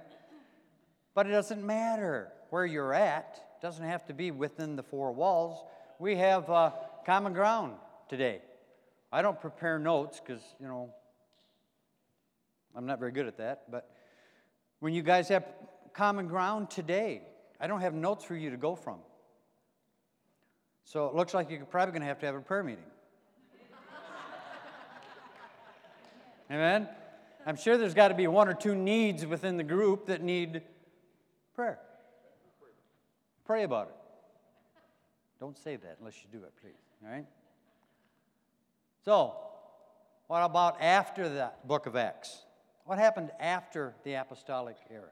But 1.12 1.26
it 1.26 1.32
doesn't 1.32 1.62
matter 1.62 2.32
where 2.48 2.64
you're 2.64 2.94
at 2.94 3.38
it 3.58 3.60
doesn't 3.60 3.84
have 3.84 4.06
to 4.06 4.14
be 4.14 4.30
within 4.30 4.74
the 4.74 4.82
four 4.82 5.12
walls. 5.12 5.62
We 5.98 6.16
have 6.16 6.48
uh, 6.48 6.70
common 7.04 7.34
ground 7.34 7.74
today. 8.08 8.40
I 9.12 9.20
don't 9.20 9.38
prepare 9.38 9.78
notes 9.78 10.18
because, 10.18 10.40
you 10.58 10.66
know, 10.66 10.94
I'm 12.74 12.86
not 12.86 12.98
very 12.98 13.12
good 13.12 13.26
at 13.26 13.36
that. 13.38 13.70
But 13.70 13.90
when 14.80 14.94
you 14.94 15.02
guys 15.02 15.28
have 15.28 15.44
common 15.92 16.28
ground 16.28 16.70
today, 16.70 17.22
I 17.60 17.66
don't 17.66 17.80
have 17.80 17.94
notes 17.94 18.24
for 18.24 18.36
you 18.36 18.50
to 18.50 18.56
go 18.56 18.74
from. 18.74 18.98
So 20.84 21.06
it 21.06 21.14
looks 21.14 21.34
like 21.34 21.50
you're 21.50 21.64
probably 21.64 21.92
going 21.92 22.02
to 22.02 22.08
have 22.08 22.20
to 22.20 22.26
have 22.26 22.34
a 22.34 22.40
prayer 22.40 22.62
meeting. 22.62 22.84
Amen? 26.50 26.88
I'm 27.44 27.56
sure 27.56 27.76
there's 27.76 27.94
got 27.94 28.08
to 28.08 28.14
be 28.14 28.26
one 28.26 28.48
or 28.48 28.54
two 28.54 28.74
needs 28.74 29.26
within 29.26 29.56
the 29.56 29.64
group 29.64 30.06
that 30.06 30.22
need 30.22 30.62
prayer. 31.54 31.78
Pray 33.44 33.64
about 33.64 33.88
it. 33.88 33.94
Don't 35.40 35.56
say 35.56 35.76
that 35.76 35.96
unless 35.98 36.16
you 36.22 36.28
do 36.30 36.44
it, 36.44 36.52
please. 36.60 36.72
All 37.04 37.10
right? 37.10 37.26
So, 39.04 39.36
what 40.26 40.42
about 40.42 40.82
after 40.82 41.28
the 41.28 41.52
book 41.64 41.86
of 41.86 41.96
Acts? 41.96 42.42
What 42.88 42.98
happened 42.98 43.32
after 43.38 43.94
the 44.02 44.14
apostolic 44.14 44.76
era? 44.90 45.10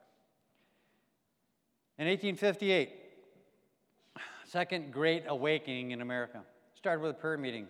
In 1.99 2.07
1858, 2.07 2.89
second 4.47 4.91
great 4.91 5.25
awakening 5.29 5.91
in 5.91 6.01
America 6.01 6.41
started 6.75 7.03
with 7.03 7.11
a 7.11 7.15
prayer 7.21 7.37
meeting. 7.37 7.67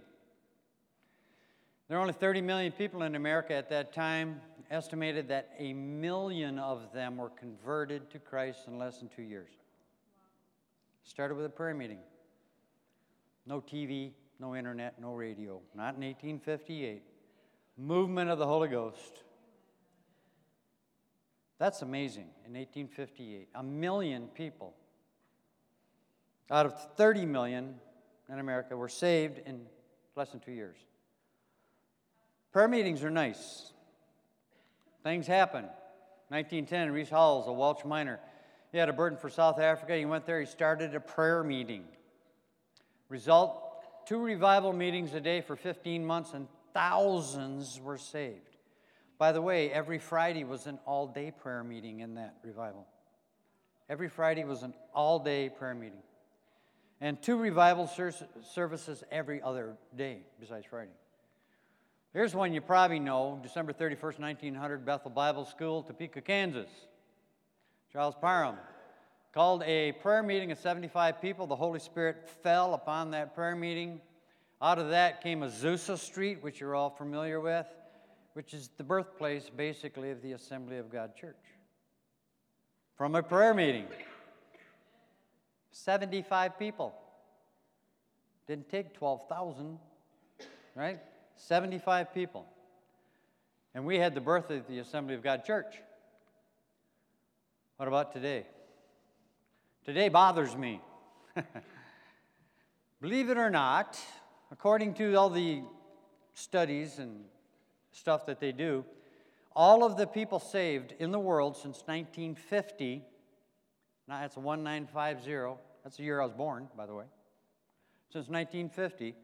There 1.89 1.99
were 1.99 2.03
only 2.03 2.13
30 2.13 2.41
million 2.41 2.71
people 2.71 3.03
in 3.03 3.17
America 3.17 3.53
at 3.55 3.69
that 3.71 3.93
time. 3.93 4.41
Estimated 4.71 5.27
that 5.27 5.51
a 5.59 5.73
million 5.73 6.61
of 6.61 6.93
them 6.95 7.17
were 7.17 7.31
converted 7.31 8.09
to 8.11 8.21
Christ 8.21 8.69
in 8.69 8.79
less 8.79 8.99
than 8.99 9.09
two 9.09 9.23
years. 9.23 9.51
Started 11.03 11.35
with 11.35 11.47
a 11.47 11.49
prayer 11.49 11.75
meeting. 11.75 11.99
No 13.45 13.61
TV, 13.61 14.13
no 14.39 14.55
internet, 14.55 15.01
no 15.01 15.15
radio. 15.15 15.61
Not 15.75 15.97
in 15.97 16.03
1858. 16.03 17.03
Movement 17.77 18.31
of 18.31 18.39
the 18.39 18.47
Holy 18.47 18.69
Ghost. 18.69 19.25
That's 21.59 21.83
amazing 21.83 22.29
in 22.47 22.53
1858. 22.53 23.49
A 23.55 23.63
million 23.63 24.29
people 24.29 24.75
out 26.51 26.67
of 26.67 26.97
30 26.97 27.27
million 27.27 27.75
in 28.29 28.39
America 28.39 28.77
were 28.77 28.89
saved 28.89 29.41
in 29.47 29.63
less 30.15 30.31
than 30.31 30.41
two 30.41 30.53
years. 30.53 30.77
Prayer 32.53 32.69
meetings 32.69 33.03
are 33.05 33.11
nice. 33.11 33.73
Things 35.03 35.27
happen. 35.27 35.65
1910, 36.29 36.91
Rees 36.91 37.09
Howells, 37.09 37.47
a 37.47 37.53
Welsh 37.53 37.85
miner, 37.85 38.19
he 38.73 38.79
had 38.79 38.89
a 38.89 38.93
burden 38.93 39.19
for 39.19 39.31
South 39.31 39.61
Africa. 39.61 39.97
He 39.97 40.05
went 40.05 40.27
there, 40.27 40.41
he 40.41 40.47
started 40.47 40.95
a 40.95 41.01
prayer 41.01 41.45
meeting. 41.45 41.85
Result 43.09 43.63
two 44.07 44.19
revival 44.19 44.73
meetings 44.73 45.15
a 45.15 45.21
day 45.21 45.41
for 45.41 45.57
15 45.57 46.05
months, 46.05 46.33
and 46.33 46.49
thousands 46.75 47.81
were 47.81 47.99
saved. 47.99 48.56
By 49.19 49.33
the 49.33 49.41
way, 49.41 49.71
every 49.71 49.99
Friday 49.99 50.45
was 50.45 50.67
an 50.67 50.79
all 50.85 51.07
day 51.07 51.31
prayer 51.31 51.65
meeting 51.65 52.01
in 52.01 52.15
that 52.17 52.37
revival. 52.43 52.87
Every 53.89 54.09
Friday 54.09 54.45
was 54.45 54.63
an 54.63 54.75
all 54.95 55.19
day 55.19 55.49
prayer 55.49 55.75
meeting. 55.75 56.03
And 57.01 57.21
two 57.21 57.37
revival 57.37 57.87
ser- 57.87 58.13
services 58.43 59.05
every 59.11 59.41
other 59.43 59.77
day 59.97 60.21
besides 60.41 60.67
Friday. 60.69 60.93
Here's 62.13 62.35
one 62.35 62.53
you 62.53 62.61
probably 62.61 62.99
know 62.99 63.39
December 63.43 63.73
31st, 63.73 64.19
1900, 64.19 64.87
Bethel 64.87 65.11
Bible 65.11 65.45
School, 65.45 65.83
Topeka, 65.83 66.23
Kansas. 66.23 66.71
Charles 67.93 68.15
Parham 68.21 68.57
called 69.33 69.63
a 69.65 69.93
prayer 69.93 70.23
meeting 70.23 70.51
of 70.51 70.59
75 70.59 71.21
people. 71.21 71.47
The 71.47 71.57
Holy 71.57 71.79
Spirit 71.79 72.29
fell 72.43 72.75
upon 72.75 73.11
that 73.11 73.35
prayer 73.35 73.55
meeting. 73.55 74.01
Out 74.63 74.79
of 74.79 74.89
that 74.89 75.23
came 75.23 75.41
Azusa 75.41 75.99
Street, 75.99 76.43
which 76.43 76.59
you're 76.59 76.75
all 76.75 76.89
familiar 76.89 77.41
with, 77.41 77.67
which 78.37 78.53
is 78.53 78.69
the 78.77 78.85
birthplace, 78.85 79.49
basically, 79.49 80.11
of 80.11 80.21
the 80.21 80.33
Assembly 80.33 80.77
of 80.77 80.93
God 80.93 81.17
Church. 81.17 81.41
From 82.95 83.15
a 83.15 83.23
prayer 83.23 83.55
meeting, 83.55 83.87
75 85.73 86.59
people. 86.59 86.95
Didn't 88.47 88.69
take 88.69 88.93
12,000, 88.93 89.79
right? 90.75 91.01
75 91.37 92.13
people. 92.13 92.45
And 93.75 93.87
we 93.87 93.97
had 93.97 94.15
the 94.15 94.21
birth 94.21 94.51
of 94.51 94.69
the 94.69 94.81
Assembly 94.81 95.15
of 95.15 95.23
God 95.23 95.43
Church. 95.43 95.75
What 97.79 97.89
about 97.89 98.13
today? 98.13 98.45
Today 99.83 100.11
bothers 100.11 100.55
me. 100.55 100.83
Believe 103.01 103.31
it 103.31 103.39
or 103.39 103.49
not, 103.49 103.99
according 104.53 104.93
to 104.95 105.15
all 105.15 105.31
the 105.31 105.63
studies 106.35 106.99
and 106.99 107.25
stuff 107.97 108.27
that 108.27 108.41
they 108.41 108.53
do, 108.53 108.85
all 109.55 109.83
of 109.83 109.97
the 109.97 110.07
people 110.07 110.39
saved 110.39 110.95
in 110.99 111.11
the 111.11 111.19
world 111.19 111.57
since 111.57 111.83
1950, 111.87 113.03
now 114.07 114.21
that's 114.21 114.37
1950, 114.37 115.61
that's 115.83 115.97
the 115.97 116.03
year 116.03 116.21
I 116.21 116.25
was 116.25 116.35
born, 116.35 116.69
by 116.77 116.87
the 116.87 116.95
way. 116.95 117.07
Since 118.13 118.29
1950, 118.29 119.15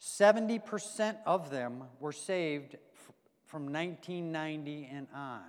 70% 0.00 1.16
of 1.24 1.50
them 1.50 1.84
were 2.00 2.12
saved 2.12 2.76
from 3.46 3.72
1990 3.72 4.88
and 4.92 5.06
on. 5.14 5.42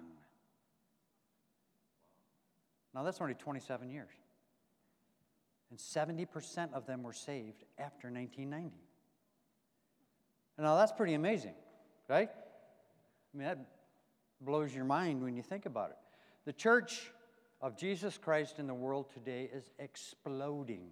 Now 2.94 3.02
that's 3.02 3.20
only 3.20 3.34
27 3.34 3.90
years. 3.90 4.12
And 5.72 5.80
70% 5.80 6.74
of 6.74 6.86
them 6.86 7.02
were 7.02 7.14
saved 7.14 7.64
after 7.80 8.12
1990. 8.12 8.78
Now 10.60 10.78
that's 10.78 10.92
pretty 10.92 11.16
amazing, 11.16 11.56
right? 12.08 12.30
I 12.30 13.38
mean, 13.38 13.48
that 13.48 13.60
blows 14.42 14.74
your 14.74 14.86
mind 14.86 15.24
when 15.24 15.36
you 15.36 15.44
think 15.44 15.66
about 15.66 15.92
it. 15.92 15.98
The 16.46 16.54
church 16.54 17.12
of 17.62 17.78
Jesus 17.78 18.18
Christ 18.18 18.60
in 18.60 18.68
the 18.68 18.74
world 18.74 19.06
today 19.14 19.50
is 19.54 19.70
exploding. 19.80 20.90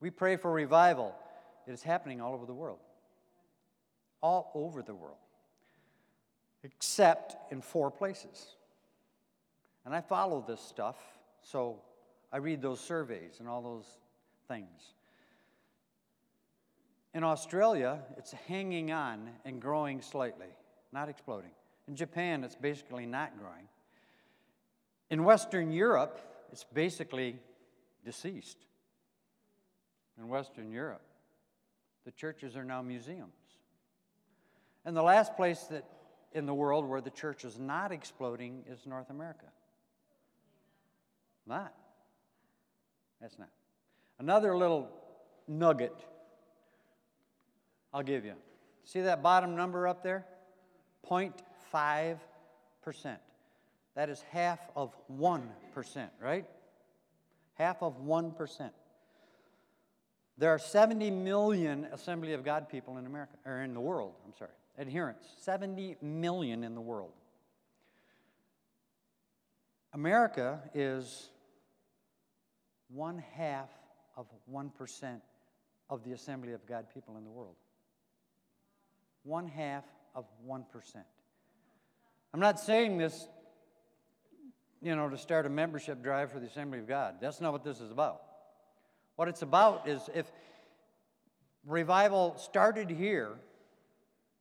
We 0.00 0.10
pray 0.10 0.36
for 0.36 0.50
revival. 0.50 1.14
It 1.66 1.72
is 1.72 1.82
happening 1.82 2.20
all 2.20 2.34
over 2.34 2.46
the 2.46 2.54
world. 2.54 2.78
All 4.20 4.50
over 4.54 4.82
the 4.82 4.94
world. 4.94 5.16
Except 6.62 7.52
in 7.52 7.60
four 7.60 7.90
places. 7.90 8.46
And 9.84 9.94
I 9.94 10.00
follow 10.00 10.44
this 10.46 10.60
stuff, 10.60 10.96
so 11.42 11.80
I 12.32 12.36
read 12.36 12.62
those 12.62 12.80
surveys 12.80 13.40
and 13.40 13.48
all 13.48 13.62
those 13.62 13.86
things. 14.46 14.94
In 17.14 17.24
Australia, 17.24 17.98
it's 18.16 18.32
hanging 18.48 18.90
on 18.90 19.28
and 19.44 19.60
growing 19.60 20.00
slightly, 20.00 20.46
not 20.92 21.08
exploding. 21.08 21.50
In 21.86 21.94
Japan, 21.94 22.42
it's 22.42 22.56
basically 22.56 23.06
not 23.06 23.38
growing. 23.38 23.68
In 25.10 25.24
Western 25.24 25.72
Europe, 25.72 26.20
it's 26.52 26.64
basically 26.64 27.38
deceased. 28.04 28.58
In 30.18 30.28
Western 30.28 30.70
Europe, 30.70 31.02
the 32.04 32.12
churches 32.12 32.56
are 32.56 32.64
now 32.64 32.80
museums. 32.80 33.32
And 34.84 34.96
the 34.96 35.02
last 35.02 35.36
place 35.36 35.60
that 35.64 35.84
in 36.32 36.46
the 36.46 36.54
world 36.54 36.88
where 36.88 37.00
the 37.00 37.10
church 37.10 37.44
is 37.44 37.58
not 37.58 37.92
exploding 37.92 38.64
is 38.66 38.86
North 38.86 39.10
America. 39.10 39.46
Not. 41.46 41.74
That's 43.20 43.38
not. 43.38 43.50
Another 44.18 44.56
little 44.56 44.88
nugget 45.46 45.94
I'll 47.92 48.02
give 48.02 48.24
you. 48.24 48.34
See 48.84 49.02
that 49.02 49.22
bottom 49.22 49.54
number 49.54 49.86
up 49.86 50.02
there? 50.02 50.24
0.5%. 51.08 52.18
That 53.94 54.08
is 54.08 54.22
half 54.30 54.58
of 54.74 54.96
1%, 55.10 55.42
right? 56.20 56.46
Half 57.54 57.82
of 57.82 58.00
1%. 58.02 58.70
There 60.38 60.50
are 60.50 60.58
70 60.58 61.10
million 61.10 61.86
Assembly 61.92 62.32
of 62.32 62.42
God 62.42 62.68
people 62.68 62.96
in 62.96 63.04
America, 63.06 63.34
or 63.44 63.60
in 63.60 63.74
the 63.74 63.80
world, 63.80 64.14
I'm 64.24 64.32
sorry, 64.38 64.50
adherents. 64.78 65.26
70 65.40 65.96
million 66.00 66.64
in 66.64 66.74
the 66.74 66.80
world. 66.80 67.12
America 69.92 70.62
is 70.72 71.28
one 72.88 73.22
half 73.34 73.68
of 74.16 74.26
1% 74.50 75.20
of 75.90 76.02
the 76.02 76.12
Assembly 76.12 76.54
of 76.54 76.64
God 76.66 76.86
people 76.94 77.18
in 77.18 77.24
the 77.24 77.30
world 77.30 77.56
one 79.24 79.46
half 79.48 79.84
of 80.14 80.24
1%. 80.48 80.64
I'm 82.34 82.40
not 82.40 82.58
saying 82.58 82.98
this, 82.98 83.28
you 84.80 84.96
know, 84.96 85.08
to 85.08 85.18
start 85.18 85.46
a 85.46 85.50
membership 85.50 86.02
drive 86.02 86.32
for 86.32 86.40
the 86.40 86.46
Assembly 86.46 86.78
of 86.78 86.88
God. 86.88 87.16
That's 87.20 87.40
not 87.40 87.52
what 87.52 87.64
this 87.64 87.80
is 87.80 87.90
about. 87.90 88.22
What 89.16 89.28
it's 89.28 89.42
about 89.42 89.88
is 89.88 90.00
if 90.14 90.30
revival 91.66 92.36
started 92.38 92.90
here 92.90 93.30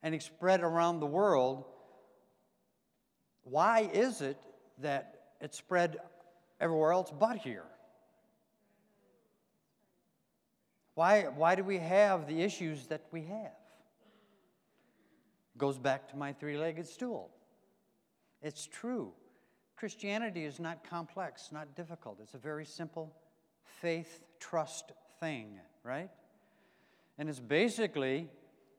and 0.01 0.15
it 0.15 0.23
spread 0.23 0.61
around 0.61 0.99
the 0.99 1.05
world, 1.05 1.65
why 3.43 3.89
is 3.93 4.21
it 4.21 4.37
that 4.79 5.19
it 5.41 5.53
spread 5.53 5.97
everywhere 6.59 6.93
else 6.93 7.11
but 7.17 7.37
here? 7.37 7.65
Why, 10.95 11.23
why 11.23 11.55
do 11.55 11.63
we 11.63 11.77
have 11.77 12.27
the 12.27 12.41
issues 12.41 12.87
that 12.87 13.01
we 13.11 13.23
have? 13.23 13.61
Goes 15.57 15.77
back 15.77 16.09
to 16.09 16.17
my 16.17 16.33
three 16.33 16.57
legged 16.57 16.87
stool. 16.87 17.29
It's 18.41 18.65
true. 18.65 19.13
Christianity 19.75 20.45
is 20.45 20.59
not 20.59 20.87
complex, 20.87 21.49
not 21.51 21.75
difficult. 21.75 22.19
It's 22.21 22.33
a 22.33 22.39
very 22.39 22.65
simple 22.65 23.13
faith, 23.63 24.23
trust 24.39 24.91
thing, 25.19 25.59
right? 25.83 26.09
And 27.17 27.29
it's 27.29 27.39
basically 27.39 28.27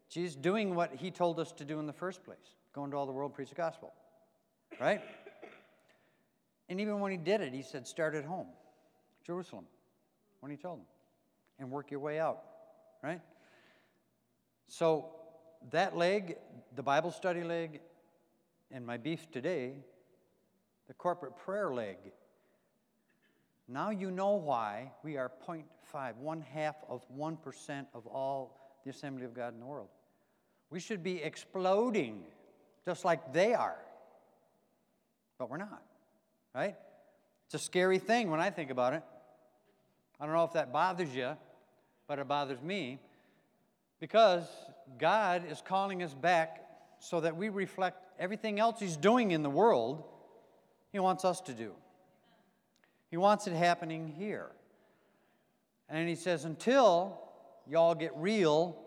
Jesus 0.08 0.36
doing 0.36 0.74
what 0.74 0.94
he 0.94 1.10
told 1.10 1.40
us 1.40 1.52
to 1.52 1.64
do 1.64 1.78
in 1.80 1.86
the 1.86 1.92
first 1.92 2.24
place 2.24 2.56
go 2.74 2.84
into 2.84 2.96
all 2.96 3.06
the 3.06 3.12
world, 3.12 3.34
preach 3.34 3.50
the 3.50 3.54
gospel, 3.54 3.92
right? 4.80 5.02
And 6.68 6.80
even 6.80 7.00
when 7.00 7.12
he 7.12 7.18
did 7.18 7.42
it, 7.42 7.52
he 7.52 7.62
said, 7.62 7.86
start 7.86 8.14
at 8.14 8.24
home, 8.24 8.46
Jerusalem, 9.26 9.66
when 10.40 10.50
he 10.50 10.56
told 10.56 10.78
them, 10.78 10.86
and 11.58 11.70
work 11.70 11.90
your 11.90 12.00
way 12.00 12.18
out, 12.18 12.40
right? 13.02 13.20
So 14.68 15.10
that 15.70 15.96
leg, 15.96 16.38
the 16.74 16.82
Bible 16.82 17.10
study 17.10 17.44
leg, 17.44 17.80
and 18.70 18.86
my 18.86 18.96
beef 18.96 19.30
today, 19.30 19.74
the 20.88 20.94
corporate 20.94 21.36
prayer 21.36 21.72
leg. 21.72 21.96
Now 23.68 23.90
you 23.90 24.10
know 24.10 24.34
why 24.34 24.92
we 25.02 25.16
are 25.16 25.30
0.5, 25.46 26.16
one 26.16 26.40
half 26.40 26.76
of 26.88 27.04
1% 27.16 27.86
of 27.94 28.06
all 28.06 28.58
the 28.84 28.90
assembly 28.90 29.24
of 29.24 29.34
God 29.34 29.54
in 29.54 29.60
the 29.60 29.66
world. 29.66 29.88
We 30.70 30.80
should 30.80 31.02
be 31.02 31.22
exploding 31.22 32.24
just 32.86 33.04
like 33.04 33.32
they 33.32 33.54
are. 33.54 33.78
But 35.38 35.50
we're 35.50 35.58
not, 35.58 35.82
right? 36.54 36.76
It's 37.46 37.54
a 37.54 37.58
scary 37.58 37.98
thing 37.98 38.30
when 38.30 38.40
I 38.40 38.50
think 38.50 38.70
about 38.70 38.94
it. 38.94 39.02
I 40.18 40.24
don't 40.24 40.34
know 40.34 40.44
if 40.44 40.52
that 40.52 40.72
bothers 40.72 41.14
you, 41.14 41.36
but 42.06 42.18
it 42.18 42.28
bothers 42.28 42.62
me 42.62 42.98
because 44.00 44.44
God 44.98 45.44
is 45.50 45.62
calling 45.64 46.02
us 46.02 46.14
back 46.14 46.61
so 47.02 47.20
that 47.20 47.36
we 47.36 47.48
reflect 47.48 48.06
everything 48.16 48.60
else 48.60 48.78
He's 48.78 48.96
doing 48.96 49.32
in 49.32 49.42
the 49.42 49.50
world, 49.50 50.04
He 50.92 51.00
wants 51.00 51.24
us 51.24 51.40
to 51.42 51.52
do. 51.52 51.72
He 53.10 53.16
wants 53.16 53.48
it 53.48 53.54
happening 53.54 54.06
here. 54.06 54.52
And 55.88 56.08
He 56.08 56.14
says, 56.14 56.44
until 56.44 57.20
y'all 57.68 57.96
get 57.96 58.12
real, 58.14 58.78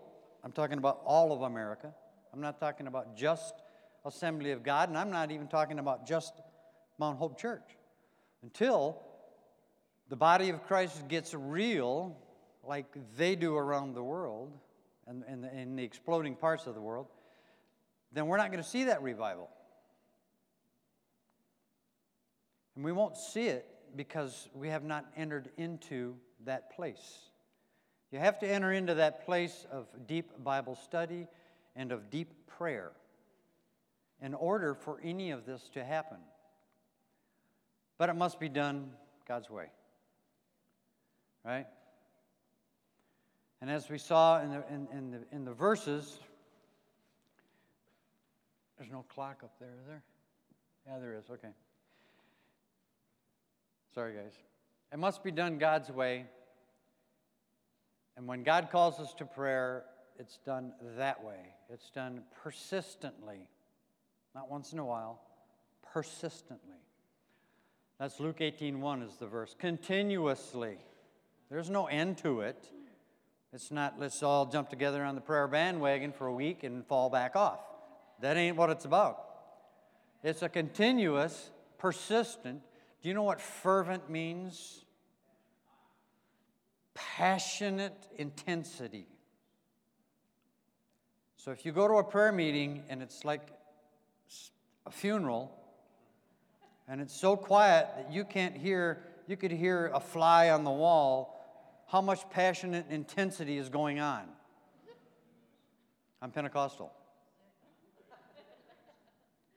I'm 0.42 0.52
talking 0.52 0.78
about 0.78 1.02
all 1.04 1.30
of 1.30 1.42
America, 1.42 1.92
I'm 2.32 2.40
not 2.40 2.58
talking 2.58 2.86
about 2.86 3.18
just 3.18 3.54
Assembly 4.06 4.52
of 4.52 4.62
God, 4.62 4.88
and 4.88 4.96
I'm 4.96 5.10
not 5.10 5.30
even 5.30 5.46
talking 5.46 5.78
about 5.78 6.06
just 6.06 6.32
Mount 6.98 7.18
Hope 7.18 7.38
Church. 7.38 7.76
Until 8.42 9.02
the 10.08 10.16
body 10.16 10.48
of 10.48 10.64
Christ 10.64 11.06
gets 11.08 11.34
real 11.34 12.16
like 12.64 12.86
they 13.18 13.36
do 13.36 13.56
around 13.56 13.92
the 13.92 14.02
world, 14.02 14.52
and, 15.06 15.22
in 15.54 15.76
the 15.76 15.84
exploding 15.84 16.34
parts 16.34 16.66
of 16.66 16.74
the 16.74 16.80
world, 16.80 17.08
then 18.12 18.26
we're 18.26 18.36
not 18.36 18.50
going 18.50 18.62
to 18.62 18.68
see 18.68 18.84
that 18.84 19.02
revival. 19.02 19.48
And 22.74 22.84
we 22.84 22.92
won't 22.92 23.16
see 23.16 23.46
it 23.46 23.66
because 23.96 24.48
we 24.54 24.68
have 24.68 24.84
not 24.84 25.06
entered 25.16 25.48
into 25.56 26.16
that 26.44 26.74
place. 26.76 27.18
You 28.12 28.18
have 28.18 28.38
to 28.40 28.48
enter 28.48 28.72
into 28.72 28.94
that 28.94 29.24
place 29.24 29.66
of 29.70 29.86
deep 30.06 30.30
Bible 30.42 30.76
study 30.76 31.26
and 31.74 31.92
of 31.92 32.10
deep 32.10 32.32
prayer 32.46 32.92
in 34.22 34.34
order 34.34 34.74
for 34.74 35.00
any 35.02 35.30
of 35.30 35.44
this 35.44 35.68
to 35.74 35.84
happen. 35.84 36.18
But 37.98 38.08
it 38.08 38.16
must 38.16 38.38
be 38.38 38.48
done 38.48 38.90
God's 39.26 39.50
way. 39.50 39.66
Right? 41.44 41.66
And 43.60 43.70
as 43.70 43.88
we 43.88 43.98
saw 43.98 44.40
in 44.42 44.50
the, 44.50 44.64
in, 44.68 44.88
in, 44.92 45.10
the, 45.10 45.18
in 45.32 45.44
the 45.44 45.52
verses, 45.52 46.18
there's 48.78 48.90
no 48.90 49.04
clock 49.08 49.40
up 49.42 49.52
there, 49.58 49.70
is 49.80 49.86
there? 49.86 50.02
Yeah, 50.86 50.98
there 51.00 51.14
is. 51.14 51.24
Okay. 51.30 51.48
Sorry, 53.94 54.14
guys. 54.14 54.34
It 54.92 54.98
must 54.98 55.24
be 55.24 55.30
done 55.30 55.58
God's 55.58 55.90
way. 55.90 56.26
And 58.16 58.26
when 58.26 58.42
God 58.42 58.68
calls 58.70 59.00
us 59.00 59.12
to 59.14 59.24
prayer, 59.24 59.84
it's 60.18 60.38
done 60.38 60.72
that 60.96 61.22
way. 61.24 61.54
It's 61.68 61.90
done 61.90 62.22
persistently, 62.42 63.48
not 64.34 64.50
once 64.50 64.72
in 64.72 64.78
a 64.78 64.84
while, 64.84 65.20
persistently. 65.92 66.76
That's 67.98 68.20
Luke 68.20 68.40
18:1 68.40 69.02
is 69.02 69.16
the 69.16 69.26
verse. 69.26 69.54
Continuously. 69.58 70.78
There's 71.48 71.70
no 71.70 71.86
end 71.86 72.18
to 72.18 72.40
it. 72.40 72.70
It's 73.52 73.70
not 73.70 73.98
let's 73.98 74.22
all 74.22 74.46
jump 74.46 74.68
together 74.68 75.04
on 75.04 75.14
the 75.14 75.20
prayer 75.20 75.48
bandwagon 75.48 76.12
for 76.12 76.26
a 76.26 76.32
week 76.32 76.64
and 76.64 76.86
fall 76.86 77.08
back 77.08 77.36
off. 77.36 77.60
That 78.20 78.36
ain't 78.36 78.56
what 78.56 78.70
it's 78.70 78.84
about. 78.84 79.22
It's 80.22 80.42
a 80.42 80.48
continuous, 80.48 81.50
persistent. 81.78 82.62
Do 83.02 83.08
you 83.08 83.14
know 83.14 83.22
what 83.22 83.40
fervent 83.40 84.08
means? 84.10 84.84
Passionate 86.94 88.08
intensity. 88.16 89.06
So 91.36 91.52
if 91.52 91.64
you 91.64 91.72
go 91.72 91.86
to 91.86 91.94
a 91.94 92.04
prayer 92.04 92.32
meeting 92.32 92.82
and 92.88 93.02
it's 93.02 93.24
like 93.24 93.50
a 94.86 94.90
funeral, 94.90 95.52
and 96.88 97.00
it's 97.00 97.14
so 97.14 97.36
quiet 97.36 97.88
that 97.96 98.12
you 98.12 98.24
can't 98.24 98.56
hear, 98.56 99.02
you 99.26 99.36
could 99.36 99.52
hear 99.52 99.90
a 99.94 100.00
fly 100.00 100.50
on 100.50 100.64
the 100.64 100.70
wall, 100.70 101.36
how 101.88 102.00
much 102.00 102.28
passionate 102.30 102.86
intensity 102.90 103.58
is 103.58 103.68
going 103.68 104.00
on? 104.00 104.24
I'm 106.20 106.30
Pentecostal. 106.32 106.92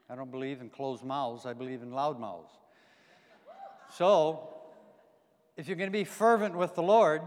I 0.09 0.15
don't 0.15 0.31
believe 0.31 0.61
in 0.61 0.69
closed 0.69 1.03
mouths, 1.03 1.45
I 1.45 1.53
believe 1.53 1.81
in 1.83 1.91
loud 1.91 2.19
mouths. 2.19 2.51
So, 3.93 4.49
if 5.55 5.67
you're 5.67 5.77
going 5.77 5.89
to 5.89 5.97
be 5.97 6.03
fervent 6.03 6.55
with 6.55 6.75
the 6.75 6.81
Lord 6.81 7.21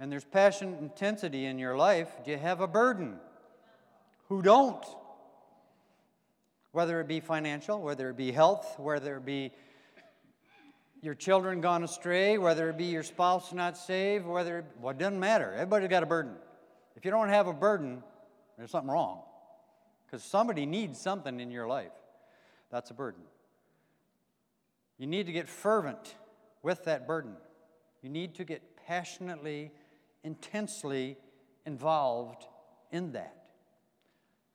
and 0.00 0.10
there's 0.10 0.24
passion 0.24 0.76
intensity 0.80 1.44
in 1.44 1.58
your 1.58 1.76
life, 1.76 2.08
do 2.24 2.30
you 2.30 2.38
have 2.38 2.60
a 2.60 2.66
burden? 2.66 3.18
Who 4.28 4.42
don't? 4.42 4.84
Whether 6.72 7.00
it 7.00 7.08
be 7.08 7.20
financial, 7.20 7.80
whether 7.80 8.10
it 8.10 8.16
be 8.16 8.32
health, 8.32 8.78
whether 8.78 9.16
it 9.16 9.24
be 9.24 9.52
your 11.02 11.14
children 11.14 11.60
gone 11.60 11.84
astray, 11.84 12.38
whether 12.38 12.70
it 12.70 12.78
be 12.78 12.86
your 12.86 13.02
spouse 13.02 13.52
not 13.52 13.76
saved, 13.76 14.26
whether 14.26 14.58
it, 14.60 14.64
well, 14.80 14.90
it 14.90 14.98
doesn't 14.98 15.20
matter. 15.20 15.52
Everybody's 15.52 15.88
got 15.88 16.02
a 16.02 16.06
burden. 16.06 16.34
If 16.96 17.04
you 17.04 17.10
don't 17.10 17.28
have 17.28 17.46
a 17.46 17.52
burden, 17.52 18.02
there's 18.56 18.70
something 18.70 18.90
wrong. 18.90 19.20
Because 20.16 20.30
somebody 20.30 20.64
needs 20.64 20.98
something 20.98 21.40
in 21.40 21.50
your 21.50 21.68
life. 21.68 21.92
That's 22.70 22.90
a 22.90 22.94
burden. 22.94 23.20
You 24.96 25.06
need 25.06 25.26
to 25.26 25.32
get 25.32 25.46
fervent 25.46 26.14
with 26.62 26.84
that 26.84 27.06
burden. 27.06 27.36
You 28.00 28.08
need 28.08 28.36
to 28.36 28.44
get 28.44 28.62
passionately, 28.86 29.72
intensely 30.24 31.18
involved 31.66 32.46
in 32.90 33.12
that. 33.12 33.36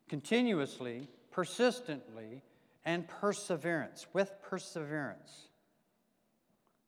Continuously, 0.08 1.06
persistently, 1.30 2.42
and 2.84 3.06
perseverance, 3.06 4.08
with 4.12 4.32
perseverance. 4.42 5.46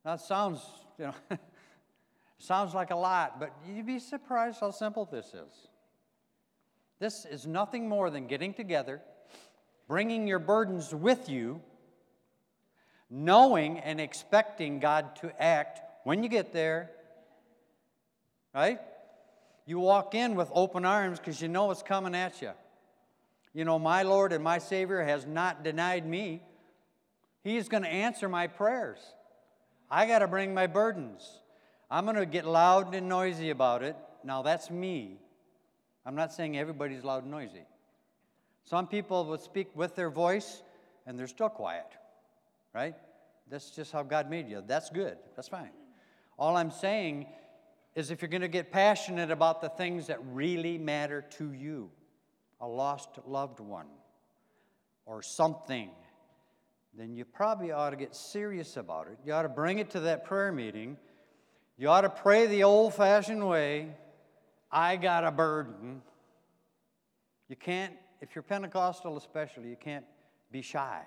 That 0.04 0.20
sounds, 0.20 0.60
you 0.98 1.04
know, 1.04 1.14
sounds 2.38 2.74
like 2.74 2.90
a 2.90 2.96
lot, 2.96 3.38
but 3.38 3.52
you'd 3.68 3.86
be 3.86 4.00
surprised 4.00 4.58
how 4.58 4.72
simple 4.72 5.04
this 5.04 5.26
is. 5.26 5.68
This 6.98 7.24
is 7.24 7.46
nothing 7.46 7.88
more 7.88 8.10
than 8.10 8.26
getting 8.26 8.54
together, 8.54 9.02
bringing 9.88 10.26
your 10.26 10.38
burdens 10.38 10.94
with 10.94 11.28
you, 11.28 11.60
knowing 13.10 13.78
and 13.78 14.00
expecting 14.00 14.80
God 14.80 15.16
to 15.16 15.42
act 15.42 15.80
when 16.04 16.22
you 16.22 16.28
get 16.28 16.52
there. 16.52 16.90
Right? 18.54 18.80
You 19.66 19.78
walk 19.78 20.14
in 20.14 20.34
with 20.34 20.50
open 20.52 20.84
arms 20.84 21.18
because 21.18 21.40
you 21.40 21.48
know 21.48 21.70
it's 21.70 21.82
coming 21.82 22.14
at 22.14 22.40
you. 22.40 22.52
You 23.52 23.64
know, 23.64 23.78
my 23.78 24.02
Lord 24.02 24.32
and 24.32 24.42
my 24.42 24.58
Savior 24.58 25.02
has 25.02 25.26
not 25.26 25.62
denied 25.62 26.06
me. 26.06 26.42
He's 27.42 27.68
going 27.68 27.82
to 27.82 27.88
answer 27.88 28.28
my 28.28 28.46
prayers. 28.46 28.98
I 29.90 30.06
got 30.06 30.20
to 30.20 30.28
bring 30.28 30.54
my 30.54 30.66
burdens. 30.66 31.40
I'm 31.90 32.04
going 32.04 32.16
to 32.16 32.26
get 32.26 32.46
loud 32.46 32.94
and 32.94 33.08
noisy 33.08 33.50
about 33.50 33.82
it. 33.82 33.96
Now, 34.24 34.42
that's 34.42 34.70
me. 34.70 35.18
I'm 36.06 36.14
not 36.14 36.32
saying 36.32 36.58
everybody's 36.58 37.04
loud 37.04 37.22
and 37.22 37.32
noisy. 37.32 37.64
Some 38.64 38.86
people 38.86 39.24
will 39.24 39.38
speak 39.38 39.68
with 39.74 39.94
their 39.94 40.10
voice 40.10 40.62
and 41.06 41.18
they're 41.18 41.26
still 41.26 41.48
quiet, 41.48 41.86
right? 42.74 42.94
That's 43.50 43.70
just 43.70 43.92
how 43.92 44.02
God 44.02 44.30
made 44.30 44.48
you. 44.48 44.62
That's 44.66 44.90
good. 44.90 45.16
That's 45.36 45.48
fine. 45.48 45.70
All 46.38 46.56
I'm 46.56 46.70
saying 46.70 47.26
is 47.94 48.10
if 48.10 48.22
you're 48.22 48.28
going 48.28 48.42
to 48.42 48.48
get 48.48 48.72
passionate 48.72 49.30
about 49.30 49.60
the 49.60 49.68
things 49.68 50.06
that 50.08 50.18
really 50.32 50.78
matter 50.78 51.22
to 51.38 51.52
you, 51.52 51.90
a 52.60 52.66
lost 52.66 53.18
loved 53.26 53.60
one 53.60 53.86
or 55.06 55.22
something, 55.22 55.90
then 56.96 57.14
you 57.14 57.24
probably 57.24 57.72
ought 57.72 57.90
to 57.90 57.96
get 57.96 58.14
serious 58.14 58.76
about 58.76 59.08
it. 59.08 59.18
You 59.24 59.32
ought 59.32 59.42
to 59.42 59.48
bring 59.48 59.78
it 59.78 59.90
to 59.90 60.00
that 60.00 60.24
prayer 60.24 60.52
meeting. 60.52 60.96
You 61.76 61.88
ought 61.88 62.02
to 62.02 62.10
pray 62.10 62.46
the 62.46 62.64
old 62.64 62.94
fashioned 62.94 63.46
way 63.46 63.90
I 64.74 64.96
got 64.96 65.22
a 65.24 65.30
burden. 65.30 66.02
You 67.48 67.54
can't, 67.54 67.94
if 68.20 68.34
you're 68.34 68.42
Pentecostal 68.42 69.16
especially, 69.16 69.68
you 69.68 69.76
can't 69.76 70.04
be 70.50 70.62
shy. 70.62 71.00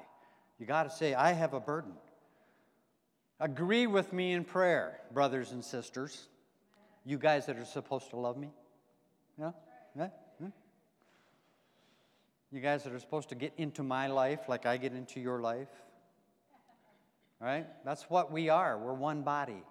You 0.58 0.65
got 0.65 0.84
to 0.84 0.89
say, 0.89 1.13
I 1.13 1.34
have 1.34 1.53
a 1.53 1.60
burden. 1.60 1.91
Agree 3.41 3.86
with 3.86 4.13
me 4.13 4.32
in 4.32 4.45
prayer, 4.45 5.01
brothers 5.12 5.51
and 5.51 5.63
sisters. 5.63 6.30
You 7.06 7.17
guys 7.17 7.45
that 7.47 7.58
are 7.58 7.65
supposed 7.65 8.10
to 8.12 8.15
love 8.15 8.38
me. 8.38 8.49
Yeah? 9.38 9.51
Yeah? 9.97 10.08
yeah? 10.41 10.47
You 12.53 12.62
guys 12.62 12.86
that 12.86 12.93
are 12.93 12.99
supposed 12.99 13.27
to 13.30 13.36
get 13.36 13.51
into 13.58 13.84
my 13.84 14.08
life 14.08 14.47
like 14.47 14.65
I 14.65 14.77
get 14.77 14.93
into 14.93 15.19
your 15.19 15.41
life. 15.41 15.67
Right? 17.41 17.67
That's 17.84 18.03
what 18.03 18.32
we 18.32 18.47
are. 18.47 18.80
We're 18.80 18.93
one 18.93 19.23
body. 19.23 19.62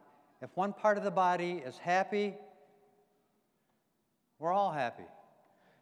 If 0.42 0.50
one 0.54 0.74
part 0.74 0.98
of 0.98 1.02
the 1.02 1.10
body 1.10 1.62
is 1.64 1.78
happy, 1.78 2.34
we're 4.38 4.52
all 4.52 4.72
happy. 4.72 5.04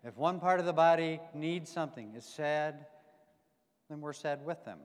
If 0.04 0.16
one 0.16 0.38
part 0.38 0.60
of 0.60 0.66
the 0.66 0.72
body 0.72 1.20
needs 1.32 1.70
something, 1.70 2.12
is 2.14 2.24
sad, 2.24 2.86
then 3.88 4.00
we're 4.00 4.12
sad 4.12 4.44
with 4.44 4.64
them. 4.64 4.78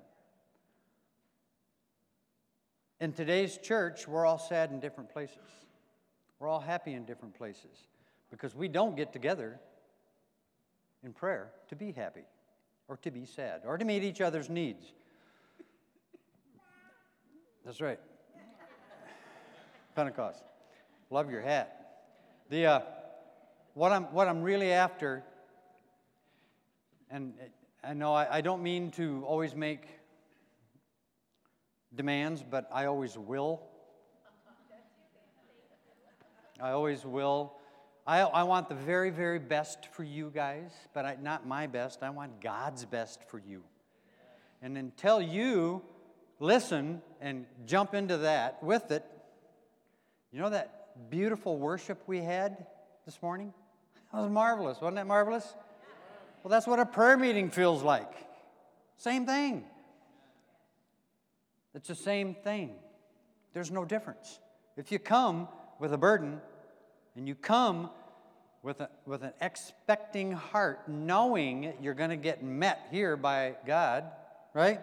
In 3.01 3.13
today's 3.13 3.57
church, 3.57 4.07
we're 4.07 4.25
all 4.25 4.39
sad 4.39 4.71
in 4.71 4.79
different 4.79 5.11
places. 5.11 5.37
We're 6.39 6.47
all 6.47 6.59
happy 6.59 6.93
in 6.93 7.05
different 7.05 7.35
places 7.35 7.87
because 8.31 8.55
we 8.55 8.67
don't 8.67 8.95
get 8.95 9.11
together 9.11 9.59
in 11.03 11.13
prayer 11.13 11.51
to 11.69 11.75
be 11.75 11.91
happy 11.91 12.25
or 12.87 12.97
to 12.97 13.11
be 13.11 13.25
sad 13.25 13.61
or 13.65 13.77
to 13.77 13.85
meet 13.85 14.03
each 14.03 14.21
other's 14.21 14.49
needs. 14.49 14.93
That's 17.65 17.81
right. 17.81 17.99
Pentecost. 19.95 20.43
Love 21.09 21.29
your 21.29 21.41
hat. 21.41 21.75
The, 22.49 22.65
uh, 22.65 22.79
what 23.79 23.93
I'm, 23.93 24.03
what 24.11 24.27
I'm 24.27 24.41
really 24.41 24.73
after, 24.73 25.23
and 27.09 27.33
I 27.81 27.93
know 27.93 28.13
I, 28.13 28.39
I 28.39 28.41
don't 28.41 28.61
mean 28.61 28.91
to 28.91 29.23
always 29.25 29.55
make 29.55 29.87
demands, 31.95 32.43
but 32.43 32.69
I 32.73 32.87
always 32.87 33.17
will. 33.17 33.61
I 36.61 36.71
always 36.71 37.05
will. 37.05 37.53
I, 38.05 38.19
I 38.19 38.43
want 38.43 38.67
the 38.67 38.75
very, 38.75 39.11
very 39.11 39.39
best 39.39 39.87
for 39.93 40.03
you 40.03 40.29
guys, 40.29 40.71
but 40.93 41.05
I, 41.05 41.15
not 41.21 41.47
my 41.47 41.65
best. 41.65 42.03
I 42.03 42.09
want 42.09 42.41
God's 42.41 42.83
best 42.83 43.23
for 43.29 43.39
you. 43.39 43.63
And 44.61 44.77
until 44.77 45.21
you 45.21 45.83
listen 46.41 47.01
and 47.21 47.45
jump 47.65 47.93
into 47.93 48.17
that 48.17 48.61
with 48.61 48.91
it, 48.91 49.05
you 50.33 50.41
know 50.41 50.49
that 50.49 51.09
beautiful 51.09 51.57
worship 51.57 52.03
we 52.07 52.17
had 52.17 52.65
this 53.05 53.21
morning? 53.21 53.53
That 54.11 54.21
was 54.21 54.31
marvelous. 54.31 54.81
Wasn't 54.81 54.95
that 54.95 55.07
marvelous? 55.07 55.53
Well, 56.43 56.49
that's 56.49 56.67
what 56.67 56.79
a 56.79 56.85
prayer 56.85 57.17
meeting 57.17 57.49
feels 57.49 57.83
like. 57.83 58.11
Same 58.97 59.25
thing. 59.25 59.65
It's 61.75 61.87
the 61.87 61.95
same 61.95 62.33
thing. 62.33 62.71
There's 63.53 63.71
no 63.71 63.85
difference. 63.85 64.39
If 64.77 64.91
you 64.91 64.99
come 64.99 65.47
with 65.79 65.93
a 65.93 65.97
burden 65.97 66.41
and 67.15 67.27
you 67.27 67.35
come 67.35 67.89
with, 68.63 68.81
a, 68.81 68.89
with 69.05 69.23
an 69.23 69.33
expecting 69.41 70.31
heart, 70.31 70.87
knowing 70.87 71.73
you're 71.81 71.93
going 71.93 72.09
to 72.09 72.15
get 72.15 72.43
met 72.43 72.87
here 72.91 73.15
by 73.15 73.55
God, 73.65 74.05
right? 74.53 74.81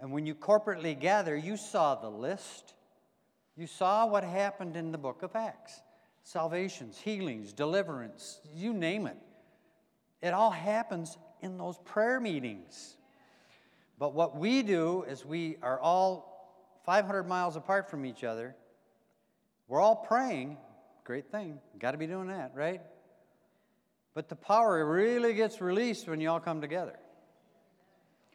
And 0.00 0.12
when 0.12 0.26
you 0.26 0.34
corporately 0.34 0.98
gather, 0.98 1.36
you 1.36 1.56
saw 1.56 1.94
the 1.94 2.10
list. 2.10 2.74
You 3.56 3.66
saw 3.66 4.06
what 4.06 4.22
happened 4.22 4.76
in 4.76 4.92
the 4.92 4.98
book 4.98 5.22
of 5.22 5.34
Acts 5.34 5.80
salvations, 6.28 6.98
healings, 6.98 7.54
deliverance, 7.54 8.38
you 8.54 8.74
name 8.74 9.06
it. 9.06 9.16
It 10.20 10.34
all 10.34 10.50
happens 10.50 11.16
in 11.40 11.56
those 11.56 11.78
prayer 11.86 12.20
meetings. 12.20 12.98
But 13.98 14.12
what 14.12 14.36
we 14.36 14.62
do 14.62 15.04
is 15.08 15.24
we 15.24 15.56
are 15.62 15.80
all 15.80 16.82
500 16.84 17.26
miles 17.26 17.56
apart 17.56 17.90
from 17.90 18.04
each 18.04 18.24
other. 18.24 18.54
We're 19.68 19.80
all 19.80 19.96
praying. 19.96 20.58
Great 21.04 21.30
thing. 21.30 21.60
Got 21.78 21.92
to 21.92 21.98
be 21.98 22.06
doing 22.06 22.28
that, 22.28 22.52
right? 22.54 22.82
But 24.12 24.28
the 24.28 24.36
power 24.36 24.84
really 24.84 25.32
gets 25.32 25.62
released 25.62 26.08
when 26.08 26.20
you 26.20 26.28
all 26.28 26.40
come 26.40 26.60
together. 26.60 26.98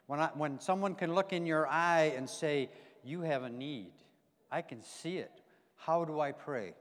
When, 0.08 0.20
I, 0.20 0.30
when 0.34 0.60
someone 0.60 0.96
can 0.96 1.14
look 1.14 1.32
in 1.32 1.46
your 1.46 1.68
eye 1.68 2.14
and 2.18 2.28
say, 2.28 2.72
You 3.04 3.22
have 3.22 3.44
a 3.44 3.50
need, 3.52 3.92
I 4.52 4.64
can 4.64 4.82
see 4.82 5.20
it. 5.20 5.32
How 5.76 6.06
do 6.06 6.20
I 6.20 6.32
pray? 6.32 6.74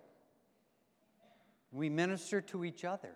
We 1.73 1.89
minister 1.89 2.41
to 2.43 2.65
each 2.65 2.85
other. 2.85 3.13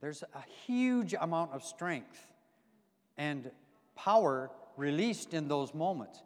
There's 0.00 0.22
a 0.22 0.44
huge 0.66 1.14
amount 1.18 1.52
of 1.52 1.62
strength 1.62 2.26
and 3.16 3.50
power 3.94 4.50
released 4.76 5.34
in 5.34 5.48
those 5.48 5.72
moments. 5.74 6.22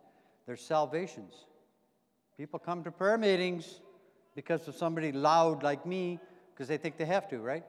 There's 0.47 0.63
salvations. 0.63 1.35
People 2.37 2.59
come 2.59 2.83
to 2.85 2.91
prayer 2.91 3.19
meetings 3.19 3.81
because 4.35 4.67
of 4.69 4.77
somebody 4.77 5.13
loud 5.13 5.63
like 5.63 5.85
me 5.85 6.19
because 6.55 6.69
they 6.69 6.77
think 6.77 6.97
they 6.97 7.05
have 7.05 7.29
to, 7.29 7.39
right? 7.39 7.65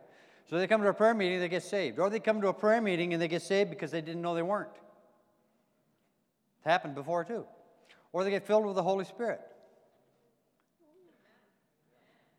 So 0.50 0.58
they 0.58 0.66
come 0.66 0.82
to 0.82 0.88
a 0.88 0.94
prayer 0.94 1.14
meeting, 1.14 1.40
they 1.40 1.50
get 1.50 1.64
saved. 1.64 2.00
Or 2.00 2.10
they 2.10 2.20
come 2.20 2.42
to 2.42 2.48
a 2.48 2.54
prayer 2.54 2.82
meeting 2.82 3.14
and 3.14 3.22
they 3.22 3.28
get 3.28 3.42
saved 3.44 3.70
because 3.70 3.92
they 3.92 4.02
didn't 4.02 4.22
know 4.22 4.34
they 4.34 4.42
weren't. 4.42 4.70
It's 6.58 6.66
happened 6.66 6.96
before, 6.96 7.24
too. 7.24 7.46
Or 8.12 8.24
they 8.24 8.32
get 8.32 8.48
filled 8.48 8.66
with 8.66 8.76
the 8.76 8.84
Holy 8.84 9.06
Spirit. 9.06 9.42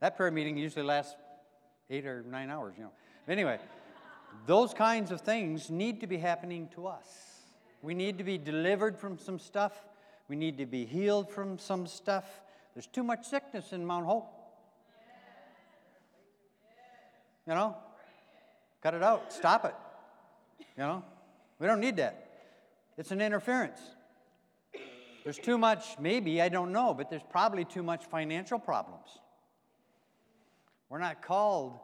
That 0.00 0.16
prayer 0.16 0.30
meeting 0.30 0.56
usually 0.56 0.84
lasts 0.84 1.14
eight 1.90 2.06
or 2.06 2.22
nine 2.22 2.50
hours, 2.50 2.74
you 2.76 2.84
know. 2.84 2.92
Anyway, 3.28 3.58
those 4.46 4.72
kinds 4.72 5.10
of 5.10 5.20
things 5.20 5.70
need 5.70 6.00
to 6.00 6.06
be 6.06 6.16
happening 6.16 6.68
to 6.74 6.86
us. 6.86 7.06
We 7.82 7.94
need 7.94 8.18
to 8.18 8.24
be 8.24 8.38
delivered 8.38 8.98
from 8.98 9.18
some 9.18 9.38
stuff. 9.38 9.72
We 10.28 10.36
need 10.36 10.58
to 10.58 10.66
be 10.66 10.84
healed 10.84 11.30
from 11.30 11.58
some 11.58 11.86
stuff. 11.86 12.24
There's 12.74 12.86
too 12.86 13.02
much 13.02 13.26
sickness 13.26 13.72
in 13.72 13.84
Mount 13.84 14.06
Hope. 14.06 14.28
You 17.46 17.54
know? 17.54 17.76
Cut 18.82 18.94
it 18.94 19.02
out. 19.02 19.32
Stop 19.32 19.64
it. 19.64 19.74
You 20.76 20.84
know? 20.84 21.04
We 21.58 21.66
don't 21.66 21.80
need 21.80 21.96
that. 21.96 22.28
It's 22.96 23.10
an 23.10 23.20
interference. 23.20 23.80
There's 25.24 25.38
too 25.38 25.58
much, 25.58 25.98
maybe, 25.98 26.40
I 26.40 26.48
don't 26.48 26.72
know, 26.72 26.94
but 26.94 27.10
there's 27.10 27.22
probably 27.28 27.64
too 27.64 27.82
much 27.82 28.04
financial 28.06 28.58
problems. 28.58 29.08
We're 30.90 30.98
not 30.98 31.22
called 31.22 31.78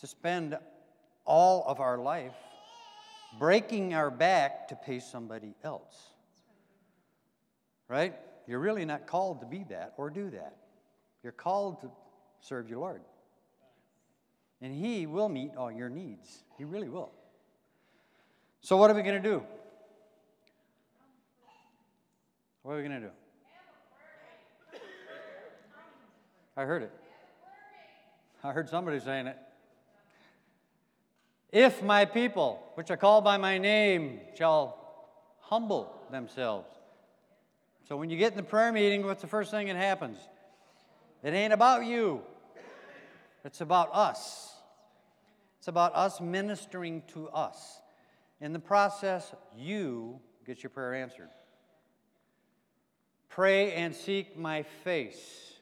to 0.00 0.06
spend 0.06 0.58
all 1.24 1.64
of 1.66 1.80
our 1.80 1.96
life 1.96 2.34
breaking 3.38 3.94
our 3.94 4.10
back 4.10 4.68
to 4.68 4.76
pay 4.76 4.98
somebody 4.98 5.54
else. 5.62 5.94
Right? 7.88 8.14
You're 8.46 8.58
really 8.58 8.84
not 8.84 9.06
called 9.06 9.40
to 9.40 9.46
be 9.46 9.64
that 9.70 9.94
or 9.96 10.10
do 10.10 10.30
that. 10.30 10.56
You're 11.22 11.32
called 11.32 11.80
to 11.80 11.90
serve 12.40 12.68
your 12.68 12.80
Lord. 12.80 13.00
And 14.60 14.74
He 14.74 15.06
will 15.06 15.28
meet 15.28 15.52
all 15.56 15.70
your 15.70 15.88
needs. 15.88 16.42
He 16.58 16.64
really 16.64 16.88
will. 16.88 17.12
So, 18.60 18.76
what 18.76 18.90
are 18.90 18.94
we 18.94 19.02
going 19.02 19.22
to 19.22 19.28
do? 19.28 19.42
What 22.62 22.72
are 22.72 22.76
we 22.76 22.82
going 22.82 23.00
to 23.00 23.06
do? 23.06 23.12
I 26.56 26.64
heard 26.64 26.82
it. 26.82 26.92
I 28.44 28.52
heard 28.52 28.68
somebody 28.68 29.00
saying 29.00 29.26
it. 29.26 29.38
If 31.50 31.82
my 31.82 32.04
people, 32.04 32.62
which 32.74 32.90
are 32.90 32.96
called 32.98 33.24
by 33.24 33.38
my 33.38 33.56
name, 33.56 34.20
shall 34.36 34.76
humble 35.40 35.90
themselves. 36.10 36.68
So 37.88 37.96
when 37.96 38.10
you 38.10 38.18
get 38.18 38.32
in 38.32 38.36
the 38.36 38.42
prayer 38.42 38.70
meeting, 38.70 39.06
what's 39.06 39.22
the 39.22 39.28
first 39.28 39.50
thing 39.50 39.68
that 39.68 39.76
happens? 39.76 40.18
It 41.22 41.32
ain't 41.32 41.54
about 41.54 41.86
you, 41.86 42.20
it's 43.44 43.62
about 43.62 43.88
us. 43.94 44.52
It's 45.58 45.68
about 45.68 45.94
us 45.94 46.20
ministering 46.20 47.02
to 47.14 47.30
us. 47.30 47.80
In 48.42 48.52
the 48.52 48.58
process, 48.58 49.32
you 49.56 50.20
get 50.46 50.62
your 50.62 50.68
prayer 50.68 50.94
answered. 50.94 51.30
Pray 53.30 53.72
and 53.72 53.94
seek 53.94 54.36
my 54.36 54.62
face. 54.62 55.53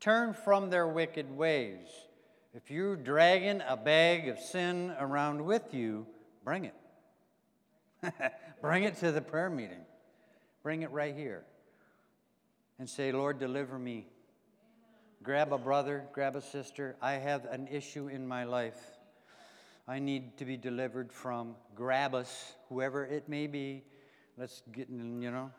Turn 0.00 0.32
from 0.32 0.70
their 0.70 0.88
wicked 0.88 1.30
ways. 1.30 1.86
If 2.54 2.70
you're 2.70 2.96
dragging 2.96 3.62
a 3.68 3.76
bag 3.76 4.28
of 4.28 4.38
sin 4.38 4.94
around 4.98 5.44
with 5.44 5.74
you, 5.74 6.06
bring 6.42 6.64
it. 6.64 6.74
bring 8.62 8.84
it 8.84 8.96
to 8.96 9.12
the 9.12 9.20
prayer 9.20 9.50
meeting. 9.50 9.84
Bring 10.62 10.82
it 10.82 10.90
right 10.90 11.14
here. 11.14 11.44
And 12.78 12.88
say, 12.88 13.12
Lord, 13.12 13.38
deliver 13.38 13.78
me. 13.78 14.06
Grab 15.22 15.52
a 15.52 15.58
brother, 15.58 16.06
grab 16.14 16.34
a 16.34 16.40
sister. 16.40 16.96
I 17.02 17.12
have 17.12 17.44
an 17.44 17.68
issue 17.68 18.08
in 18.08 18.26
my 18.26 18.44
life. 18.44 18.80
I 19.86 19.98
need 19.98 20.38
to 20.38 20.46
be 20.46 20.56
delivered 20.56 21.12
from. 21.12 21.56
Grab 21.74 22.14
us, 22.14 22.54
whoever 22.70 23.04
it 23.04 23.28
may 23.28 23.46
be. 23.46 23.84
Let's 24.38 24.62
get, 24.72 24.88
you 24.88 25.30
know. 25.30 25.50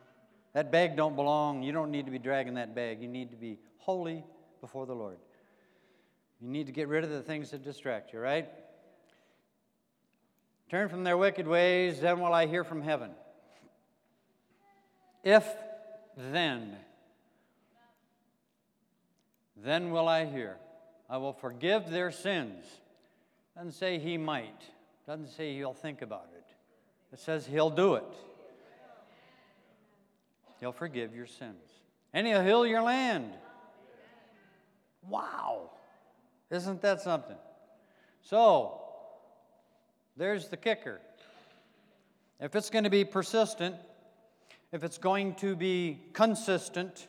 That 0.53 0.71
bag 0.71 0.97
don't 0.97 1.15
belong. 1.15 1.61
You 1.61 1.71
don't 1.71 1.91
need 1.91 2.05
to 2.05 2.11
be 2.11 2.17
dragging 2.17 2.55
that 2.55 2.73
bag. 2.73 3.01
You 3.01 3.07
need 3.07 3.29
to 3.29 3.37
be 3.37 3.59
holy 3.82 4.23
before 4.61 4.86
the 4.86 4.95
Lord. 4.95 5.17
You 6.39 6.49
need 6.49 6.67
to 6.67 6.71
get 6.71 6.88
rid 6.88 7.03
of 7.03 7.09
the 7.09 7.21
things 7.21 7.51
that 7.51 7.63
distract 7.63 8.13
you, 8.13 8.19
right? 8.19 8.49
Turn 10.69 10.89
from 10.89 11.03
their 11.03 11.17
wicked 11.17 11.47
ways, 11.47 11.99
then 11.99 12.19
will 12.19 12.34
I 12.34 12.47
hear 12.47 12.63
from 12.63 12.82
heaven. 12.82 13.11
If 15.23 15.45
then, 16.17 16.75
then 19.57 19.91
will 19.91 20.07
I 20.07 20.25
hear. 20.25 20.57
I 21.09 21.17
will 21.17 21.34
forgive 21.34 21.89
their 21.89 22.11
sins. 22.11 22.63
Doesn't 23.55 23.73
say 23.73 23.99
he 23.99 24.17
might, 24.17 24.63
doesn't 25.05 25.29
say 25.29 25.53
he'll 25.55 25.73
think 25.73 26.01
about 26.01 26.29
it. 26.36 26.45
It 27.13 27.19
says 27.19 27.45
he'll 27.45 27.69
do 27.69 27.95
it. 27.95 28.15
He'll 30.59 30.71
forgive 30.71 31.13
your 31.13 31.25
sins. 31.25 31.67
And 32.13 32.25
he'll 32.25 32.43
heal 32.43 32.65
your 32.65 32.82
land. 32.82 33.34
Wow. 35.08 35.72
Isn't 36.49 36.82
that 36.82 37.02
something? 37.02 37.38
So, 38.22 38.82
there's 40.18 40.49
the 40.49 40.58
kicker. 40.58 40.99
If 42.39 42.56
it's 42.56 42.70
going 42.70 42.84
to 42.84 42.89
be 42.89 43.06
persistent, 43.06 43.76
if 44.72 44.84
it's 44.84 44.97
going 44.97 45.36
to 45.36 45.56
be 45.56 45.99
consistent, 46.14 47.08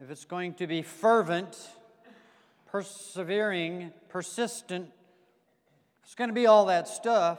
if 0.00 0.10
it's 0.10 0.24
going 0.24 0.54
to 0.54 0.66
be 0.66 0.82
fervent, 0.82 1.56
persevering, 2.66 3.92
persistent, 4.08 4.90
it's 6.02 6.14
going 6.14 6.28
to 6.28 6.34
be 6.34 6.46
all 6.46 6.66
that 6.66 6.88
stuff. 6.88 7.38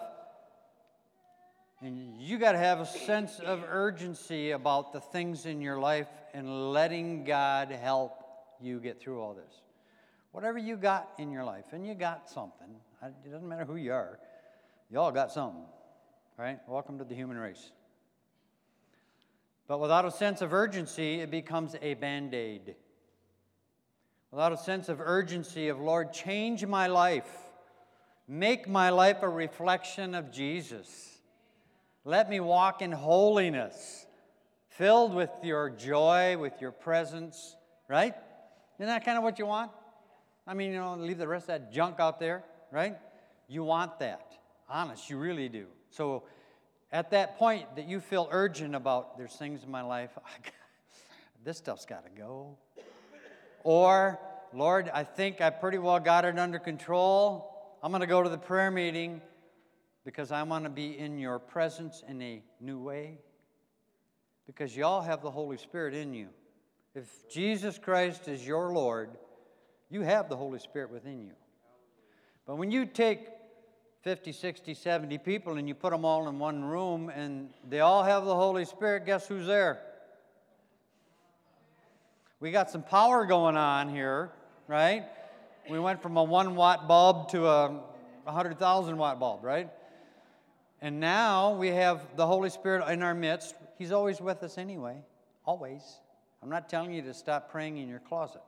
And 1.82 2.18
you 2.18 2.38
got 2.38 2.54
to 2.54 2.58
have 2.58 2.80
a 2.80 2.86
sense 2.86 3.39
of 3.39 3.64
urgency 3.70 4.52
about 4.52 4.93
the 4.93 5.02
things 5.02 5.46
in 5.46 5.62
your 5.62 5.78
life 5.78 6.08
and 6.34 6.72
letting 6.72 7.26
God 7.26 7.70
help 7.70 8.24
you 8.66 8.80
get 8.80 8.99
through 8.99 9.22
all 9.22 9.34
this. 9.34 9.61
Whatever 10.32 10.57
you 10.57 10.76
got 10.76 11.09
in 11.18 11.32
your 11.32 11.43
life, 11.43 11.66
and 11.72 11.86
you 11.86 11.93
got 11.93 12.30
something, 12.30 12.68
it 13.03 13.32
doesn't 13.32 13.47
matter 13.47 13.63
who 13.63 13.76
you 13.76 13.93
are, 13.93 14.20
you 14.91 14.99
all 14.99 15.11
got 15.11 15.32
something, 15.32 15.63
right? 16.38 16.59
Welcome 16.68 16.97
to 16.97 17.05
the 17.05 17.16
human 17.16 17.38
race. 17.38 17.72
But 19.68 19.80
without 19.80 20.05
a 20.05 20.11
sense 20.11 20.41
of 20.41 20.53
urgency, 20.53 21.22
it 21.22 21.32
becomes 21.32 21.76
a 21.82 21.93
band 21.93 22.34
aid. 22.34 22.76
Without 24.32 24.51
a 24.51 24.57
sense 24.57 24.89
of 24.89 24.99
urgency, 24.99 25.70
of 25.70 25.80
Lord, 25.80 26.11
change 26.11 26.66
my 26.66 26.88
life, 26.88 27.30
make 28.28 28.68
my 28.68 28.89
life 28.89 29.24
a 29.24 29.30
reflection 29.30 30.13
of 30.13 30.32
Jesus. 30.32 31.20
Let 32.03 32.30
me 32.30 32.39
walk 32.39 32.82
in 32.82 32.91
holiness, 32.91 34.05
filled 34.68 35.16
with 35.16 35.32
your 35.41 35.70
joy, 35.70 36.38
with 36.38 36.59
your 36.59 36.72
presence, 36.72 37.55
right? 37.88 38.13
Isn't 38.78 38.88
that 38.88 39.05
kind 39.05 39.17
of 39.17 39.23
what 39.23 39.39
you 39.39 39.45
want? 39.45 39.71
I 40.47 40.53
mean, 40.53 40.71
you 40.71 40.80
know, 40.80 40.95
leave 40.95 41.17
the 41.17 41.28
rest 41.28 41.43
of 41.43 41.47
that 41.47 41.71
junk 41.71 41.99
out 41.99 42.19
there, 42.19 42.43
right? 42.71 42.97
You 43.47 43.63
want 43.63 43.99
that. 43.99 44.34
Honest, 44.69 45.09
you 45.09 45.17
really 45.17 45.49
do. 45.49 45.65
So 45.89 46.23
at 46.91 47.11
that 47.11 47.38
point 47.38 47.76
that 47.76 47.88
you 47.88 47.99
feel 47.99 48.28
urgent 48.32 48.76
about, 48.76 49.17
there's 49.17 49.34
things 49.34 49.63
in 49.63 49.71
my 49.71 49.82
life, 49.82 50.11
this 51.43 51.57
stuff's 51.57 51.86
got 51.86 52.03
to 52.05 52.11
go. 52.11 52.57
Or, 53.63 54.19
Lord, 54.53 54.91
I 54.93 55.03
think 55.03 55.41
I 55.41 55.49
pretty 55.49 55.78
well 55.78 55.99
got 55.99 56.26
it 56.26 56.38
under 56.38 56.59
control. 56.59 57.78
I'm 57.82 57.91
going 57.91 58.01
to 58.01 58.07
go 58.07 58.21
to 58.21 58.30
the 58.30 58.38
prayer 58.38 58.71
meeting 58.71 59.21
because 60.03 60.32
I 60.32 60.43
want 60.43 60.65
to 60.65 60.69
be 60.69 60.97
in 60.97 61.17
your 61.17 61.39
presence 61.39 62.03
in 62.07 62.21
a 62.21 62.43
new 62.61 62.78
way. 62.78 63.19
Because 64.45 64.78
y'all 64.78 65.01
have 65.01 65.23
the 65.23 65.32
Holy 65.32 65.57
Spirit 65.57 65.95
in 65.95 66.13
you. 66.13 66.30
If 66.96 67.30
Jesus 67.30 67.78
Christ 67.78 68.30
is 68.30 68.48
your 68.48 68.72
Lord, 68.72 69.10
you 69.89 70.02
have 70.02 70.30
the 70.30 70.38
Holy 70.38 70.60
Spirit 70.60 70.89
within 70.89 71.22
you. 71.22 71.34
But 72.48 72.56
when 72.56 72.72
you 72.72 72.86
take 72.86 73.28
50, 74.04 74.32
60, 74.32 74.74
70 74.74 75.18
people 75.18 75.58
and 75.58 75.68
you 75.68 75.76
put 75.76 75.91
them 75.91 76.06
all 76.06 76.30
in 76.30 76.39
one 76.39 76.64
room 76.64 77.10
and 77.10 77.50
they 77.68 77.82
all 77.82 78.02
have 78.02 78.24
the 78.24 78.34
Holy 78.34 78.64
Spirit, 78.64 79.06
guess 79.06 79.28
who's 79.28 79.46
there? 79.46 79.82
We 82.39 82.52
got 82.52 82.70
some 82.72 82.84
power 82.84 83.26
going 83.26 83.58
on 83.58 83.89
here, 83.89 84.32
right? 84.68 85.04
We 85.70 85.80
went 85.80 86.02
from 86.02 86.16
a 86.16 86.24
one 86.24 86.56
watt 86.56 86.88
bulb 86.88 87.30
to 87.30 87.48
a 87.48 87.82
100,000 88.24 88.98
watt 88.98 89.20
bulb, 89.20 89.43
right? 89.43 89.70
And 90.82 91.02
now 91.02 91.56
we 91.56 91.70
have 91.70 92.16
the 92.16 92.26
Holy 92.26 92.50
Spirit 92.50 92.88
in 92.89 93.04
our 93.04 93.16
midst. 93.16 93.56
He's 93.78 93.91
always 93.91 94.22
with 94.22 94.43
us 94.43 94.58
anyway, 94.58 95.02
always. 95.46 95.82
I'm 96.46 96.52
not 96.52 96.70
telling 96.70 96.93
you 96.93 97.02
to 97.02 97.14
stop 97.14 97.50
praying 97.50 97.80
in 97.80 97.89
your 97.89 98.00
closet. 98.00 98.41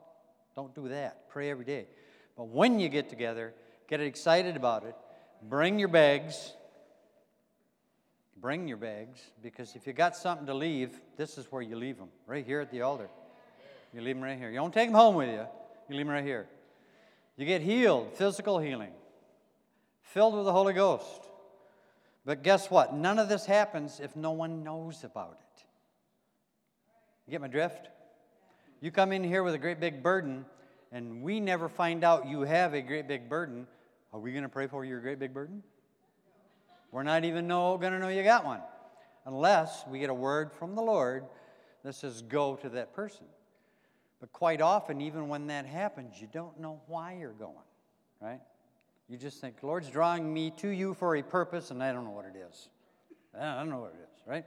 Don't 0.54 0.74
do 0.74 0.88
that. 0.88 1.28
Pray 1.28 1.50
every 1.50 1.64
day. 1.66 1.86
But 2.36 2.44
when 2.44 2.78
you 2.78 2.88
get 2.88 3.10
together, 3.10 3.52
Get 3.88 4.02
excited 4.02 4.54
about 4.54 4.84
it. 4.84 4.94
Bring 5.42 5.78
your 5.78 5.88
bags. 5.88 6.52
Bring 8.36 8.68
your 8.68 8.76
bags 8.76 9.18
because 9.42 9.74
if 9.74 9.86
you 9.86 9.92
got 9.94 10.14
something 10.14 10.46
to 10.46 10.54
leave, 10.54 11.00
this 11.16 11.38
is 11.38 11.50
where 11.50 11.62
you 11.62 11.74
leave 11.74 11.96
them, 11.96 12.10
right 12.26 12.44
here 12.44 12.60
at 12.60 12.70
the 12.70 12.82
altar. 12.82 13.08
You 13.92 14.02
leave 14.02 14.14
them 14.14 14.22
right 14.22 14.38
here. 14.38 14.50
You 14.50 14.56
don't 14.56 14.72
take 14.72 14.88
them 14.88 14.94
home 14.94 15.16
with 15.16 15.28
you, 15.28 15.44
you 15.88 15.96
leave 15.96 16.06
them 16.06 16.10
right 16.10 16.24
here. 16.24 16.46
You 17.36 17.46
get 17.46 17.62
healed, 17.62 18.12
physical 18.14 18.58
healing, 18.58 18.92
filled 20.02 20.34
with 20.34 20.44
the 20.44 20.52
Holy 20.52 20.74
Ghost. 20.74 21.28
But 22.24 22.42
guess 22.42 22.70
what? 22.70 22.94
None 22.94 23.18
of 23.18 23.28
this 23.28 23.46
happens 23.46 24.00
if 24.00 24.14
no 24.14 24.32
one 24.32 24.62
knows 24.62 25.02
about 25.02 25.38
it. 25.40 25.46
You 27.28 27.32
get 27.32 27.42
my 27.42 27.48
drift? 27.48 27.90
You 28.80 28.90
come 28.90 29.12
in 29.12 29.22
here 29.22 29.42
with 29.42 29.52
a 29.52 29.58
great 29.58 29.80
big 29.80 30.02
burden, 30.02 30.46
and 30.92 31.22
we 31.22 31.40
never 31.40 31.68
find 31.68 32.02
out 32.02 32.26
you 32.26 32.40
have 32.40 32.72
a 32.72 32.80
great 32.80 33.06
big 33.06 33.28
burden. 33.28 33.66
Are 34.14 34.18
we 34.18 34.32
going 34.32 34.44
to 34.44 34.48
pray 34.48 34.66
for 34.66 34.82
your 34.82 34.98
great 35.00 35.18
big 35.18 35.34
burden? 35.34 35.62
We're 36.90 37.02
not 37.02 37.24
even 37.26 37.46
going 37.46 37.80
to 37.80 37.98
know 37.98 38.08
you 38.08 38.22
got 38.22 38.46
one 38.46 38.62
unless 39.26 39.84
we 39.86 39.98
get 39.98 40.08
a 40.08 40.14
word 40.14 40.54
from 40.54 40.74
the 40.74 40.80
Lord 40.80 41.26
that 41.84 41.94
says, 41.94 42.22
go 42.22 42.56
to 42.56 42.70
that 42.70 42.94
person. 42.94 43.26
But 44.20 44.32
quite 44.32 44.62
often, 44.62 45.02
even 45.02 45.28
when 45.28 45.48
that 45.48 45.66
happens, 45.66 46.18
you 46.18 46.28
don't 46.32 46.58
know 46.58 46.80
why 46.86 47.18
you're 47.20 47.32
going, 47.32 47.52
right? 48.22 48.40
You 49.06 49.18
just 49.18 49.42
think, 49.42 49.56
Lord's 49.62 49.90
drawing 49.90 50.32
me 50.32 50.50
to 50.56 50.68
you 50.68 50.94
for 50.94 51.14
a 51.16 51.22
purpose, 51.22 51.70
and 51.72 51.82
I 51.82 51.92
don't 51.92 52.04
know 52.04 52.10
what 52.10 52.24
it 52.24 52.38
is. 52.48 52.70
I 53.38 53.58
don't 53.58 53.68
know 53.68 53.80
what 53.80 53.92
it 53.92 54.02
is, 54.02 54.08
right? 54.26 54.46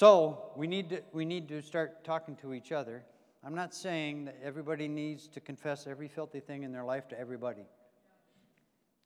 So 0.00 0.52
we 0.56 0.66
need 0.66 0.88
to, 0.88 1.02
we 1.12 1.26
need 1.26 1.46
to 1.48 1.60
start 1.60 2.04
talking 2.04 2.34
to 2.36 2.54
each 2.54 2.72
other. 2.72 3.04
I'm 3.44 3.54
not 3.54 3.74
saying 3.74 4.24
that 4.24 4.38
everybody 4.42 4.88
needs 4.88 5.28
to 5.28 5.40
confess 5.40 5.86
every 5.86 6.08
filthy 6.08 6.40
thing 6.40 6.62
in 6.62 6.72
their 6.72 6.84
life 6.84 7.06
to 7.08 7.20
everybody. 7.20 7.66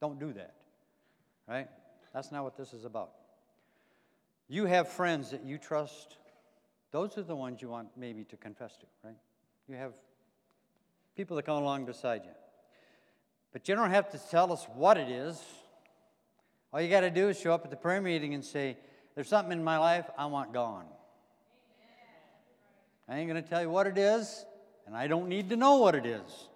Don't 0.01 0.21
do 0.21 0.33
that, 0.35 0.55
right? 1.49 1.67
That's 2.13 2.31
not 2.31 2.45
what 2.45 2.57
this 2.57 2.73
is 2.73 2.85
about. 2.85 3.11
You 4.47 4.67
have 4.67 4.89
friends 4.89 5.33
that 5.33 5.45
you 5.45 5.59
trust. 5.59 6.17
Those 6.93 7.19
are 7.19 7.25
the 7.25 7.35
ones 7.35 7.61
you 7.61 7.71
want 7.71 7.89
maybe 7.97 8.23
to 8.27 8.37
confess 8.37 8.77
to, 8.77 8.87
right? 9.03 9.17
You 9.69 9.75
have 9.75 9.95
people 11.17 11.35
that 11.35 11.43
come 11.43 11.61
along 11.61 11.87
beside 11.87 12.23
you. 12.25 12.31
But 13.53 13.69
you 13.69 13.75
don't 13.75 13.91
have 13.91 14.11
to 14.11 14.19
tell 14.31 14.53
us 14.53 14.65
what 14.77 14.97
it 14.97 15.09
is. 15.09 15.43
All 16.73 16.81
you 16.81 16.89
got 16.89 17.01
to 17.01 17.11
do 17.11 17.31
is 17.31 17.41
show 17.41 17.53
up 17.53 17.65
at 17.65 17.71
the 17.73 17.77
prayer 17.77 18.01
meeting 18.01 18.33
and 18.35 18.45
say, 18.45 18.77
There's 19.15 19.29
something 19.29 19.53
in 19.53 19.63
my 19.63 19.79
life 19.79 20.07
I 20.19 20.27
want 20.27 20.53
gone. 20.53 20.87
I 23.09 23.19
ain't 23.19 23.29
going 23.29 23.43
to 23.43 23.49
tell 23.49 23.61
you 23.61 23.71
what 23.71 23.87
it 23.87 23.99
is, 23.99 24.45
and 24.87 24.97
I 24.97 25.07
don't 25.07 25.29
need 25.29 25.51
to 25.51 25.57
know 25.57 25.77
what 25.77 25.95
it 25.95 26.07
is. 26.07 26.49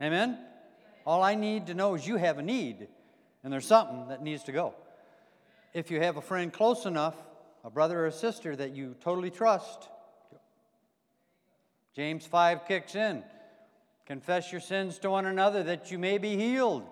Amen? 0.00 0.38
All 1.04 1.22
I 1.22 1.34
need 1.34 1.66
to 1.66 1.74
know 1.74 1.94
is 1.94 2.06
you 2.06 2.16
have 2.16 2.38
a 2.38 2.42
need, 2.42 2.86
and 3.42 3.52
there's 3.52 3.66
something 3.66 4.08
that 4.08 4.22
needs 4.22 4.44
to 4.44 4.52
go. 4.52 4.74
If 5.74 5.90
you 5.90 6.00
have 6.00 6.16
a 6.16 6.22
friend 6.22 6.52
close 6.52 6.86
enough, 6.86 7.16
a 7.64 7.70
brother 7.70 8.00
or 8.00 8.06
a 8.06 8.12
sister 8.12 8.54
that 8.56 8.74
you 8.74 8.94
totally 9.00 9.30
trust, 9.30 9.88
James 11.94 12.24
5 12.24 12.66
kicks 12.66 12.94
in. 12.94 13.22
Confess 14.06 14.50
your 14.50 14.60
sins 14.60 14.98
to 15.00 15.10
one 15.10 15.26
another 15.26 15.62
that 15.64 15.90
you 15.90 15.98
may 15.98 16.18
be 16.18 16.36
healed. 16.36 16.84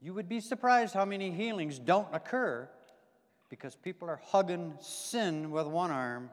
You 0.00 0.14
would 0.14 0.28
be 0.28 0.40
surprised 0.40 0.94
how 0.94 1.04
many 1.04 1.30
healings 1.30 1.78
don't 1.78 2.08
occur 2.12 2.68
because 3.48 3.74
people 3.76 4.08
are 4.08 4.20
hugging 4.24 4.74
sin 4.80 5.50
with 5.50 5.66
one 5.66 5.90
arm 5.90 6.30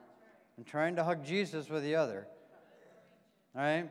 and 0.57 0.65
trying 0.65 0.95
to 0.95 1.03
hug 1.03 1.25
Jesus 1.25 1.69
with 1.69 1.83
the 1.83 1.95
other. 1.95 2.27
Right? 3.55 3.89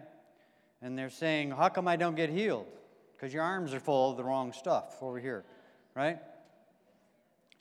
And 0.80 0.98
they're 0.98 1.10
saying, 1.10 1.52
How 1.52 1.68
come 1.68 1.86
I 1.86 1.96
don't 1.96 2.16
get 2.16 2.30
healed? 2.30 2.66
Because 3.12 3.32
your 3.32 3.44
arms 3.44 3.72
are 3.72 3.80
full 3.80 4.10
of 4.10 4.16
the 4.16 4.24
wrong 4.24 4.52
stuff 4.52 4.96
over 5.00 5.18
here, 5.20 5.44
right? 5.94 6.18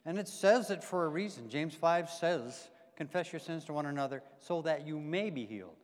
And 0.05 0.17
it 0.17 0.27
says 0.27 0.71
it 0.71 0.83
for 0.83 1.05
a 1.05 1.09
reason. 1.09 1.49
James 1.49 1.75
5 1.75 2.09
says, 2.09 2.69
Confess 2.95 3.31
your 3.31 3.39
sins 3.39 3.65
to 3.65 3.73
one 3.73 3.85
another 3.85 4.23
so 4.39 4.61
that 4.63 4.87
you 4.87 4.99
may 4.99 5.29
be 5.29 5.45
healed. 5.45 5.75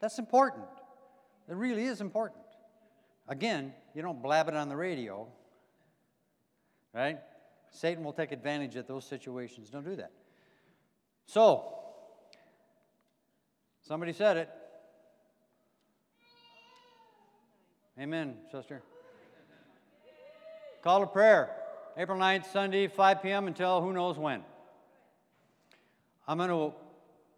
That's 0.00 0.18
important. 0.18 0.64
It 1.48 1.54
really 1.54 1.84
is 1.84 2.00
important. 2.00 2.42
Again, 3.28 3.72
you 3.94 4.02
don't 4.02 4.22
blab 4.22 4.48
it 4.48 4.54
on 4.54 4.68
the 4.68 4.76
radio, 4.76 5.28
right? 6.92 7.18
Satan 7.70 8.04
will 8.04 8.12
take 8.12 8.32
advantage 8.32 8.76
of 8.76 8.86
those 8.86 9.04
situations. 9.04 9.70
Don't 9.70 9.84
do 9.84 9.96
that. 9.96 10.10
So, 11.26 11.74
somebody 13.82 14.12
said 14.12 14.36
it. 14.36 14.50
Amen, 17.98 18.36
sister. 18.50 18.82
Call 20.82 21.00
to 21.00 21.06
prayer. 21.06 21.50
April 21.96 22.18
9th, 22.18 22.50
Sunday, 22.50 22.86
5 22.88 23.22
p.m. 23.22 23.46
until 23.46 23.82
who 23.82 23.92
knows 23.92 24.16
when. 24.16 24.42
I'm 26.26 26.38
going 26.38 26.48
to, 26.48 26.72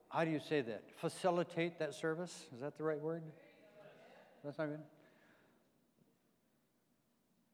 how 0.08 0.24
do 0.24 0.30
you 0.30 0.40
say 0.40 0.60
that? 0.60 0.84
Facilitate 0.98 1.78
that 1.80 1.94
service? 1.94 2.46
Is 2.54 2.60
that 2.60 2.76
the 2.76 2.84
right 2.84 3.00
word? 3.00 3.22
That's 4.44 4.58
not 4.58 4.68
good. 4.68 4.80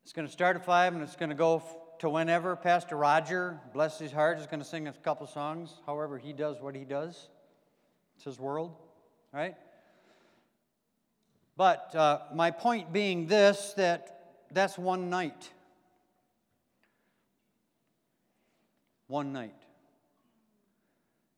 It's 0.02 0.12
going 0.12 0.26
to 0.26 0.32
start 0.32 0.56
at 0.56 0.64
5 0.64 0.94
and 0.94 1.02
it's 1.02 1.16
going 1.16 1.28
to 1.30 1.34
go 1.34 1.62
to 2.00 2.08
whenever. 2.08 2.56
Pastor 2.56 2.96
Roger, 2.96 3.58
bless 3.72 3.98
his 3.98 4.12
heart, 4.12 4.38
is 4.38 4.46
going 4.46 4.60
to 4.60 4.66
sing 4.66 4.88
a 4.88 4.92
couple 4.92 5.26
songs, 5.26 5.74
however, 5.86 6.18
he 6.18 6.32
does 6.32 6.60
what 6.60 6.74
he 6.74 6.84
does. 6.84 7.28
It's 8.16 8.24
his 8.24 8.38
world, 8.38 8.74
right? 9.32 9.54
But 11.56 11.94
uh, 11.94 12.20
my 12.34 12.50
point 12.50 12.92
being 12.92 13.26
this 13.26 13.74
that 13.76 14.18
that's 14.50 14.78
one 14.78 15.10
night. 15.10 15.50
One 19.06 19.32
night. 19.32 19.54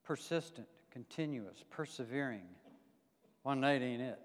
Persistent, 0.05 0.67
continuous, 0.91 1.65
persevering. 1.71 2.43
One 3.43 3.61
night 3.61 3.83
ain't 3.83 4.03
it. 4.03 4.19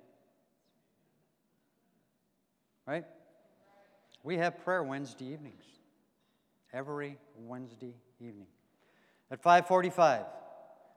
Right? 2.85 3.05
We 4.23 4.37
have 4.37 4.63
prayer 4.63 4.83
Wednesday 4.83 5.25
evenings. 5.25 5.63
Every 6.75 7.17
Wednesday 7.37 7.93
evening. 8.19 8.47
At 9.31 9.41
545. 9.41 10.25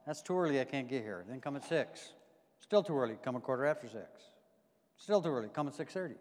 That's 0.06 0.22
too 0.22 0.36
early, 0.36 0.60
I 0.60 0.64
can't 0.64 0.88
get 0.88 1.02
here. 1.02 1.24
Then 1.28 1.40
come 1.40 1.54
at 1.54 1.64
6. 1.64 2.12
Still 2.58 2.82
too 2.82 2.98
early, 2.98 3.16
come 3.22 3.36
a 3.36 3.40
quarter 3.40 3.64
after 3.64 3.86
6. 3.86 3.96
Still 4.96 5.22
too 5.22 5.28
early, 5.28 5.48
come 5.48 5.68
at 5.68 5.74
6.30. 5.74 6.14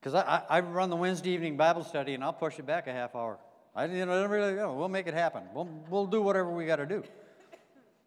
Because 0.00 0.14
I, 0.14 0.20
I, 0.22 0.42
I, 0.48 0.60
run 0.60 0.88
the 0.88 0.96
Wednesday 0.96 1.32
evening 1.32 1.58
Bible 1.58 1.84
study 1.84 2.14
and 2.14 2.24
I'll 2.24 2.32
push 2.32 2.58
it 2.58 2.64
back 2.64 2.86
a 2.86 2.92
half 2.92 3.14
hour. 3.14 3.38
I 3.76 3.84
you 3.84 4.06
know, 4.06 4.24
really, 4.24 4.52
you 4.52 4.56
know, 4.56 4.72
we'll 4.72 4.88
make 4.88 5.06
it 5.06 5.12
happen. 5.12 5.42
We'll, 5.52 5.68
we'll 5.90 6.06
do 6.06 6.22
whatever 6.22 6.50
we 6.50 6.64
got 6.64 6.76
to 6.76 6.86
do. 6.86 7.04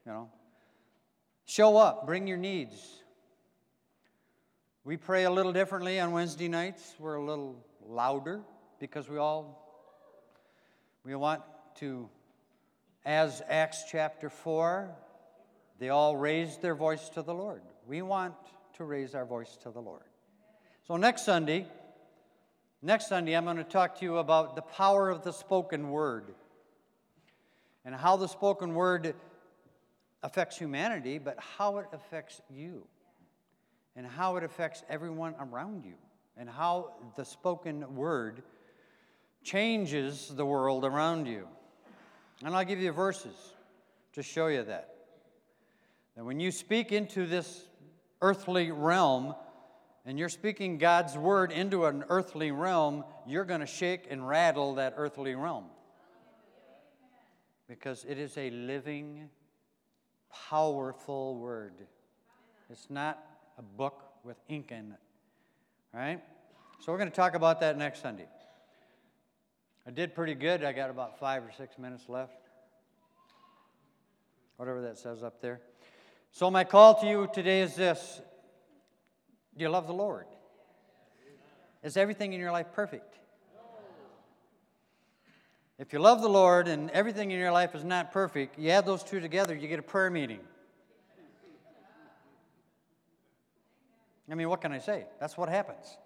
You 0.08 0.12
know, 0.12 0.30
show 1.46 1.78
up, 1.78 2.08
bring 2.08 2.26
your 2.26 2.38
needs. 2.38 3.04
We 4.84 4.98
pray 4.98 5.26
a 5.26 5.32
little 5.32 5.54
differently 5.54 6.00
on 6.00 6.12
Wednesday 6.14 6.48
nights. 6.48 6.96
We're 6.98 7.16
a 7.16 7.24
little 7.24 7.64
louder 7.86 8.42
because 8.84 9.08
we 9.08 9.18
all 9.18 9.64
we 11.06 11.16
want 11.16 11.42
to 11.74 12.10
as 13.06 13.42
Acts 13.48 13.86
chapter 13.90 14.30
4 14.30 14.94
they 15.80 15.88
all 15.88 16.18
raised 16.18 16.62
their 16.62 16.76
voice 16.76 17.08
to 17.12 17.22
the 17.22 17.34
Lord. 17.34 17.62
We 17.88 18.02
want 18.02 18.34
to 18.74 18.84
raise 18.84 19.16
our 19.16 19.24
voice 19.24 19.58
to 19.64 19.72
the 19.72 19.80
Lord. 19.80 20.04
So 20.86 20.98
next 20.98 21.24
Sunday, 21.24 21.66
next 22.82 23.08
Sunday 23.08 23.38
I'm 23.38 23.46
going 23.46 23.56
to 23.56 23.64
talk 23.64 24.00
to 24.00 24.06
you 24.06 24.18
about 24.18 24.58
the 24.58 24.62
power 24.62 25.10
of 25.10 25.24
the 25.24 25.32
spoken 25.32 25.90
word 25.90 26.36
and 27.86 27.96
how 27.96 28.18
the 28.18 28.28
spoken 28.28 28.74
word 28.74 29.16
affects 30.24 30.58
humanity, 30.58 31.20
but 31.20 31.40
how 31.40 31.78
it 31.78 31.86
affects 31.94 32.42
you 32.50 32.86
and 33.96 34.06
how 34.06 34.36
it 34.36 34.44
affects 34.44 34.84
everyone 34.90 35.36
around 35.40 35.86
you, 35.86 35.96
and 36.36 36.50
how 36.50 36.92
the 37.16 37.24
spoken 37.24 37.96
word 37.96 38.44
changes 39.44 40.32
the 40.36 40.46
world 40.46 40.86
around 40.86 41.28
you. 41.28 41.48
And 42.44 42.56
I'll 42.56 42.66
give 42.66 42.80
you 42.80 42.92
verses 42.92 43.36
to 44.14 44.24
show 44.24 44.48
you 44.48 44.64
that. 44.64 44.96
That 46.16 46.26
when 46.26 46.40
you 46.40 46.52
speak 46.52 46.92
into 46.92 47.26
this 47.26 47.66
earthly 48.22 48.72
realm, 48.72 49.36
and 50.06 50.20
you're 50.20 50.30
speaking 50.30 50.78
God's 50.78 51.18
word 51.18 51.52
into 51.52 51.86
an 51.86 52.04
earthly 52.10 52.52
realm, 52.52 53.06
you're 53.26 53.46
going 53.46 53.62
to 53.62 53.66
shake 53.66 54.08
and 54.10 54.28
rattle 54.28 54.76
that 54.76 54.96
earthly 54.98 55.36
realm. 55.36 55.66
Because 57.68 58.06
it 58.08 58.18
is 58.18 58.38
a 58.38 58.50
living, 58.50 59.30
powerful 60.50 61.38
word. 61.38 61.74
It's 62.70 62.90
not 62.90 63.24
a 63.58 63.62
book 63.62 64.04
with 64.24 64.38
ink 64.50 64.72
in 64.72 64.92
it. 64.92 65.00
Right? 65.94 66.22
So 66.80 66.92
we're 66.92 66.98
going 66.98 67.10
to 67.10 67.16
talk 67.16 67.36
about 67.36 67.62
that 67.62 67.78
next 67.78 68.02
Sunday. 68.02 68.28
I 69.86 69.92
did 69.92 70.16
pretty 70.16 70.36
good. 70.36 70.64
I 70.64 70.72
got 70.72 70.90
about 70.90 71.20
five 71.20 71.44
or 71.44 71.52
six 71.58 71.78
minutes 71.78 72.08
left. 72.08 72.34
Whatever 74.58 74.82
that 74.82 74.98
says 74.98 75.24
up 75.24 75.42
there. 75.42 75.62
So, 76.32 76.50
my 76.50 76.64
call 76.64 77.00
to 77.02 77.08
you 77.08 77.30
today 77.34 77.62
is 77.62 77.76
this 77.76 78.22
Do 79.58 79.64
you 79.64 79.70
love 79.70 79.88
the 79.88 79.94
Lord? 79.94 80.26
Is 81.84 81.98
everything 81.98 82.34
in 82.34 82.40
your 82.40 82.52
life 82.52 82.68
perfect? 82.74 83.20
If 85.80 85.92
you 85.92 86.00
love 86.00 86.22
the 86.22 86.30
Lord 86.30 86.68
and 86.68 86.90
everything 86.92 87.32
in 87.32 87.40
your 87.40 87.52
life 87.52 87.76
is 87.76 87.84
not 87.84 88.12
perfect, 88.12 88.58
you 88.58 88.70
add 88.70 88.86
those 88.86 89.04
two 89.04 89.20
together, 89.20 89.54
you 89.54 89.68
get 89.68 89.80
a 89.80 89.84
prayer 89.84 90.10
meeting. 90.10 90.40
I 94.32 94.36
mean, 94.36 94.48
what 94.50 94.62
can 94.62 94.72
I 94.72 94.80
say? 94.80 95.06
That's 95.20 95.38
what 95.38 95.50
happens. 95.50 95.98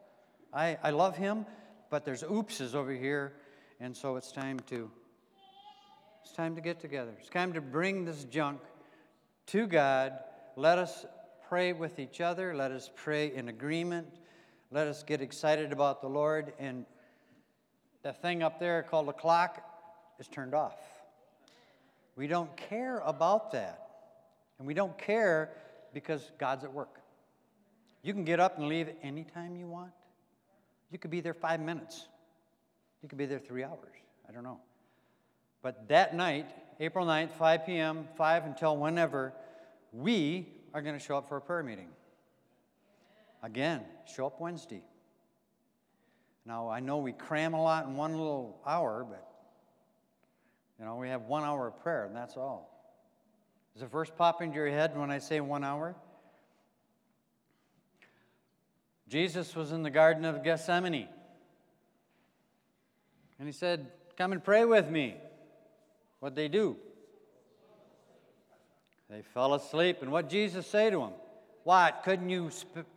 I, 0.54 0.78
I 0.82 0.90
love 0.90 1.16
him, 1.16 1.46
but 1.90 2.06
there's 2.06 2.24
oopses 2.24 2.74
over 2.74 2.92
here, 2.92 3.34
and 3.80 3.96
so 3.96 4.16
it's 4.16 4.32
time 4.32 4.60
to 4.68 4.90
it's 6.24 6.36
time 6.36 6.56
to 6.56 6.62
get 6.62 6.82
together. 6.82 7.12
It's 7.20 7.30
time 7.30 7.54
to 7.54 7.62
bring 7.62 8.04
this 8.04 8.26
junk 8.26 8.60
to 9.48 9.66
God. 9.66 10.12
Let 10.58 10.78
us 10.78 11.06
pray 11.48 11.72
with 11.72 12.00
each 12.00 12.20
other. 12.20 12.54
Let 12.54 12.72
us 12.72 12.92
pray 12.96 13.34
in 13.34 13.48
agreement. 13.48 14.08
Let 14.70 14.88
us 14.88 15.04
get 15.04 15.22
excited 15.22 15.72
about 15.72 16.02
the 16.02 16.10
Lord. 16.10 16.52
And 16.60 16.86
the 18.04 18.12
thing 18.12 18.44
up 18.44 18.60
there 18.60 18.84
called 18.84 19.08
the 19.08 19.14
clock 19.14 19.64
is 20.20 20.28
turned 20.28 20.54
off. 20.54 20.76
We 22.18 22.28
don't 22.28 22.56
care 22.58 23.00
about 23.06 23.54
that. 23.54 23.88
And 24.60 24.68
we 24.68 24.74
don't 24.74 24.98
care 24.98 25.52
because 25.94 26.32
God's 26.38 26.66
at 26.66 26.74
work. 26.74 27.00
You 28.04 28.14
can 28.14 28.26
get 28.26 28.42
up 28.42 28.58
and 28.58 28.68
leave 28.68 28.90
anytime 29.02 29.56
you 29.56 29.68
want. 29.68 29.92
You 30.92 30.98
could 30.98 31.12
be 31.12 31.22
there 31.22 31.34
five 31.34 31.62
minutes. 31.62 32.08
You 33.02 33.10
could 33.10 33.18
be 33.18 33.26
there 33.26 33.40
three 33.40 33.64
hours. 33.64 33.94
I 34.28 34.32
don't 34.32 34.44
know. 34.44 34.60
But 35.62 35.88
that 35.90 36.16
night, 36.16 36.50
April 36.80 37.06
9th, 37.06 37.32
5 37.32 37.66
p.m., 37.66 38.08
5 38.16 38.46
until 38.46 38.78
whenever, 38.78 39.34
we 39.92 40.48
are 40.74 40.82
going 40.82 40.98
to 40.98 41.04
show 41.04 41.18
up 41.18 41.28
for 41.28 41.38
a 41.38 41.42
prayer 41.42 41.64
meeting. 41.64 41.90
Again, 43.44 43.82
show 44.06 44.28
up 44.28 44.40
Wednesday. 44.40 44.84
Now, 46.46 46.70
I 46.70 46.80
know 46.80 46.98
we 46.98 47.12
cram 47.12 47.54
a 47.54 47.62
lot 47.62 47.86
in 47.86 47.96
one 47.96 48.14
little 48.14 48.62
hour, 48.66 49.06
but 49.08 49.28
you 50.80 50.86
know, 50.86 50.96
we 50.96 51.10
have 51.10 51.24
one 51.24 51.44
hour 51.44 51.68
of 51.68 51.82
prayer, 51.82 52.06
and 52.06 52.16
that's 52.16 52.38
all. 52.38 52.74
Does 53.74 53.84
it 53.84 53.92
first 53.92 54.16
pop 54.16 54.42
into 54.42 54.56
your 54.56 54.70
head 54.70 54.98
when 54.98 55.12
I 55.12 55.20
say 55.20 55.40
one 55.40 55.64
hour? 55.64 55.96
Jesus 59.08 59.56
was 59.56 59.72
in 59.72 59.84
the 59.84 59.90
Garden 59.90 60.26
of 60.26 60.44
Gethsemane. 60.44 61.08
And 63.40 63.48
he 63.48 63.52
said, 63.52 63.92
Come 64.18 64.32
and 64.32 64.44
pray 64.44 64.66
with 64.66 64.90
me. 64.90 65.16
What'd 66.20 66.36
they 66.36 66.48
do? 66.48 66.78
They 69.10 69.22
fell 69.22 69.54
asleep. 69.54 70.02
And 70.02 70.12
what 70.12 70.30
Jesus 70.30 70.66
say 70.66 70.90
to 70.90 70.98
them? 70.98 71.12
What? 71.64 72.02
Couldn't 72.04 72.30
you, 72.30 72.50
sp- 72.50 72.90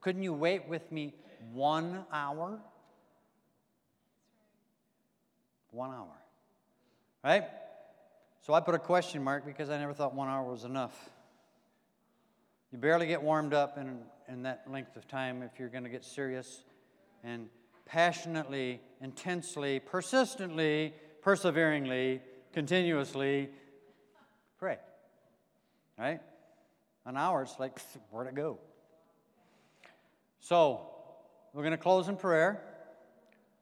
couldn't 0.00 0.22
you 0.22 0.32
wait 0.32 0.68
with 0.68 0.90
me 0.90 1.14
one 1.52 2.04
hour? 2.12 2.58
One 5.70 5.90
hour. 5.90 6.16
Right? 7.22 7.44
So 8.42 8.52
I 8.52 8.60
put 8.60 8.74
a 8.74 8.78
question 8.78 9.22
mark 9.22 9.46
because 9.46 9.70
I 9.70 9.78
never 9.78 9.94
thought 9.94 10.14
one 10.14 10.28
hour 10.28 10.50
was 10.50 10.64
enough. 10.64 11.10
You 12.72 12.78
barely 12.78 13.06
get 13.06 13.22
warmed 13.22 13.54
up 13.54 13.78
in, 13.78 13.98
in 14.28 14.42
that 14.42 14.64
length 14.70 14.96
of 14.96 15.08
time 15.08 15.42
if 15.42 15.58
you're 15.58 15.68
going 15.68 15.84
to 15.84 15.90
get 15.90 16.04
serious 16.04 16.64
and 17.22 17.48
passionately, 17.86 18.80
intensely, 19.04 19.80
persistently, 19.80 20.94
perseveringly 21.20 22.22
continuously 22.54 23.50
pray. 24.58 24.78
Right? 25.98 26.20
An 27.04 27.16
hour, 27.16 27.42
it's 27.42 27.60
like, 27.60 27.78
where'd 28.10 28.28
it 28.28 28.34
go? 28.34 28.58
So, 30.40 30.88
we're 31.52 31.62
going 31.62 31.72
to 31.72 31.78
close 31.78 32.08
in 32.08 32.16
prayer. 32.16 32.62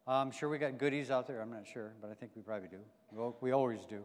I'm 0.06 0.30
sure 0.30 0.48
we 0.48 0.58
got 0.58 0.78
goodies 0.78 1.10
out 1.10 1.26
there. 1.26 1.40
I'm 1.42 1.50
not 1.50 1.66
sure, 1.66 1.92
but 2.00 2.10
I 2.10 2.14
think 2.14 2.32
we 2.36 2.42
probably 2.42 2.68
do. 2.68 3.34
We 3.40 3.52
always 3.52 3.84
do. 3.84 4.02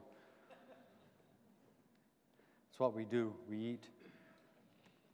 It's 2.69 2.79
what 2.79 2.95
we 2.95 3.05
do. 3.05 3.33
We 3.49 3.57
eat. 3.57 3.83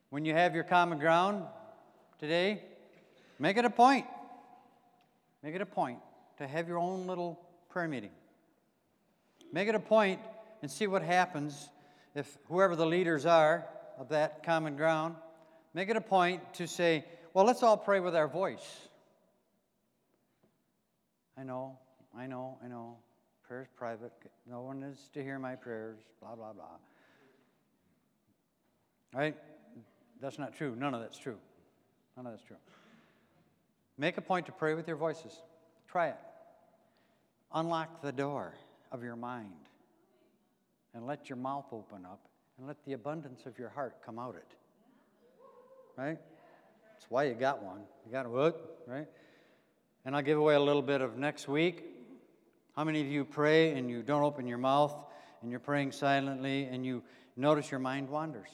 When 0.09 0.25
you 0.25 0.33
have 0.33 0.55
your 0.55 0.63
common 0.63 0.99
ground 0.99 1.43
today, 2.19 2.63
make 3.39 3.57
it 3.57 3.65
a 3.65 3.69
point. 3.69 4.05
Make 5.41 5.55
it 5.55 5.61
a 5.61 5.65
point 5.65 5.99
to 6.37 6.47
have 6.47 6.67
your 6.67 6.77
own 6.77 7.07
little 7.07 7.39
prayer 7.69 7.87
meeting. 7.87 8.11
Make 9.51 9.67
it 9.67 9.75
a 9.75 9.79
point 9.79 10.19
and 10.61 10.71
see 10.71 10.87
what 10.87 11.01
happens 11.01 11.69
if 12.15 12.37
whoever 12.47 12.75
the 12.75 12.85
leaders 12.85 13.25
are 13.25 13.65
of 13.97 14.09
that 14.09 14.43
common 14.43 14.75
ground, 14.75 15.15
make 15.73 15.89
it 15.89 15.95
a 15.95 16.01
point 16.01 16.53
to 16.55 16.67
say, 16.67 17.05
well, 17.33 17.45
let's 17.45 17.63
all 17.63 17.77
pray 17.77 17.99
with 17.99 18.15
our 18.15 18.27
voice. 18.27 18.87
I 21.37 21.43
know, 21.43 21.77
I 22.15 22.27
know, 22.27 22.57
I 22.63 22.67
know. 22.67 22.97
Prayer's 23.47 23.67
private. 23.75 24.11
No 24.49 24.61
one 24.61 24.83
is 24.83 25.09
to 25.13 25.21
hear 25.21 25.37
my 25.37 25.55
prayers, 25.55 25.99
blah, 26.21 26.35
blah, 26.35 26.53
blah. 26.53 26.77
Right? 29.13 29.35
That's 30.21 30.39
not 30.39 30.55
true. 30.55 30.75
None 30.75 30.93
of 30.93 31.01
that's 31.01 31.17
true. 31.17 31.37
None 32.15 32.25
of 32.25 32.31
that's 32.31 32.43
true. 32.43 32.57
Make 33.97 34.17
a 34.17 34.21
point 34.21 34.45
to 34.45 34.51
pray 34.51 34.73
with 34.73 34.87
your 34.87 34.97
voices. 34.97 35.41
Try 35.93 36.07
it. 36.07 36.17
Unlock 37.53 38.01
the 38.01 38.11
door 38.11 38.55
of 38.91 39.03
your 39.03 39.15
mind 39.15 39.69
and 40.95 41.05
let 41.05 41.29
your 41.29 41.37
mouth 41.37 41.67
open 41.71 42.03
up 42.03 42.19
and 42.57 42.65
let 42.65 42.83
the 42.83 42.93
abundance 42.93 43.45
of 43.45 43.59
your 43.59 43.69
heart 43.69 43.97
come 44.03 44.17
out 44.17 44.33
it. 44.33 44.55
Right? 45.95 46.17
That's 46.91 47.05
why 47.09 47.25
you 47.25 47.35
got 47.35 47.61
one. 47.61 47.81
You 48.07 48.11
got 48.11 48.25
a 48.25 48.29
what? 48.29 48.83
Right? 48.87 49.05
And 50.03 50.15
I'll 50.15 50.23
give 50.23 50.39
away 50.39 50.55
a 50.55 50.59
little 50.59 50.81
bit 50.81 51.01
of 51.01 51.15
next 51.15 51.47
week. 51.47 51.83
How 52.75 52.83
many 52.83 52.99
of 53.01 53.05
you 53.05 53.23
pray 53.23 53.73
and 53.73 53.87
you 53.87 54.01
don't 54.01 54.23
open 54.23 54.47
your 54.47 54.57
mouth 54.57 54.95
and 55.43 55.51
you're 55.51 55.59
praying 55.59 55.91
silently 55.91 56.63
and 56.63 56.83
you 56.83 57.03
notice 57.37 57.69
your 57.69 57.79
mind 57.79 58.09
wanders? 58.09 58.49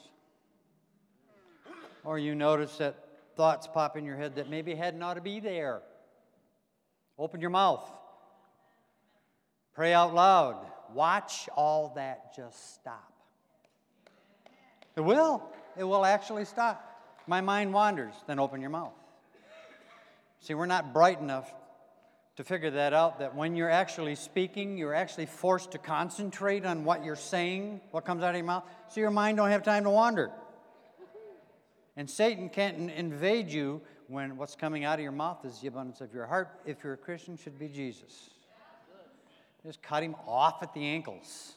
Or 2.04 2.18
you 2.18 2.34
notice 2.34 2.76
that 2.76 3.02
thoughts 3.34 3.66
pop 3.66 3.96
in 3.96 4.04
your 4.04 4.18
head 4.18 4.34
that 4.34 4.50
maybe 4.50 4.74
hadn't 4.74 5.02
ought 5.02 5.14
to 5.14 5.22
be 5.22 5.40
there? 5.40 5.80
Open 7.20 7.42
your 7.42 7.50
mouth. 7.50 7.84
Pray 9.74 9.92
out 9.92 10.14
loud. 10.14 10.56
Watch 10.94 11.50
all 11.54 11.92
that 11.96 12.34
just 12.34 12.74
stop. 12.74 13.12
It 14.96 15.02
will. 15.02 15.42
It 15.76 15.84
will 15.84 16.06
actually 16.06 16.46
stop. 16.46 16.86
My 17.26 17.42
mind 17.42 17.74
wanders, 17.74 18.14
then 18.26 18.40
open 18.40 18.62
your 18.62 18.70
mouth. 18.70 18.94
See, 20.40 20.54
we're 20.54 20.64
not 20.64 20.94
bright 20.94 21.20
enough 21.20 21.54
to 22.36 22.44
figure 22.44 22.70
that 22.70 22.94
out 22.94 23.18
that 23.18 23.36
when 23.36 23.54
you're 23.54 23.70
actually 23.70 24.14
speaking, 24.14 24.78
you're 24.78 24.94
actually 24.94 25.26
forced 25.26 25.72
to 25.72 25.78
concentrate 25.78 26.64
on 26.64 26.84
what 26.84 27.04
you're 27.04 27.16
saying, 27.16 27.82
what 27.90 28.06
comes 28.06 28.22
out 28.22 28.30
of 28.30 28.36
your 28.36 28.46
mouth, 28.46 28.64
so 28.88 28.98
your 28.98 29.10
mind 29.10 29.36
don't 29.36 29.50
have 29.50 29.62
time 29.62 29.84
to 29.84 29.90
wander. 29.90 30.30
And 31.98 32.08
Satan 32.08 32.48
can't 32.48 32.90
invade 32.90 33.50
you 33.50 33.82
when 34.10 34.36
what's 34.36 34.56
coming 34.56 34.84
out 34.84 34.98
of 34.98 35.02
your 35.04 35.12
mouth 35.12 35.44
is 35.44 35.60
the 35.60 35.68
abundance 35.68 36.00
of 36.00 36.12
your 36.12 36.26
heart. 36.26 36.48
If 36.66 36.82
you're 36.82 36.94
a 36.94 36.96
Christian, 36.98 37.36
should 37.36 37.58
be 37.58 37.68
Jesus. 37.68 38.30
Just 39.64 39.82
cut 39.82 40.02
him 40.02 40.16
off 40.26 40.62
at 40.62 40.74
the 40.74 40.84
ankles. 40.84 41.52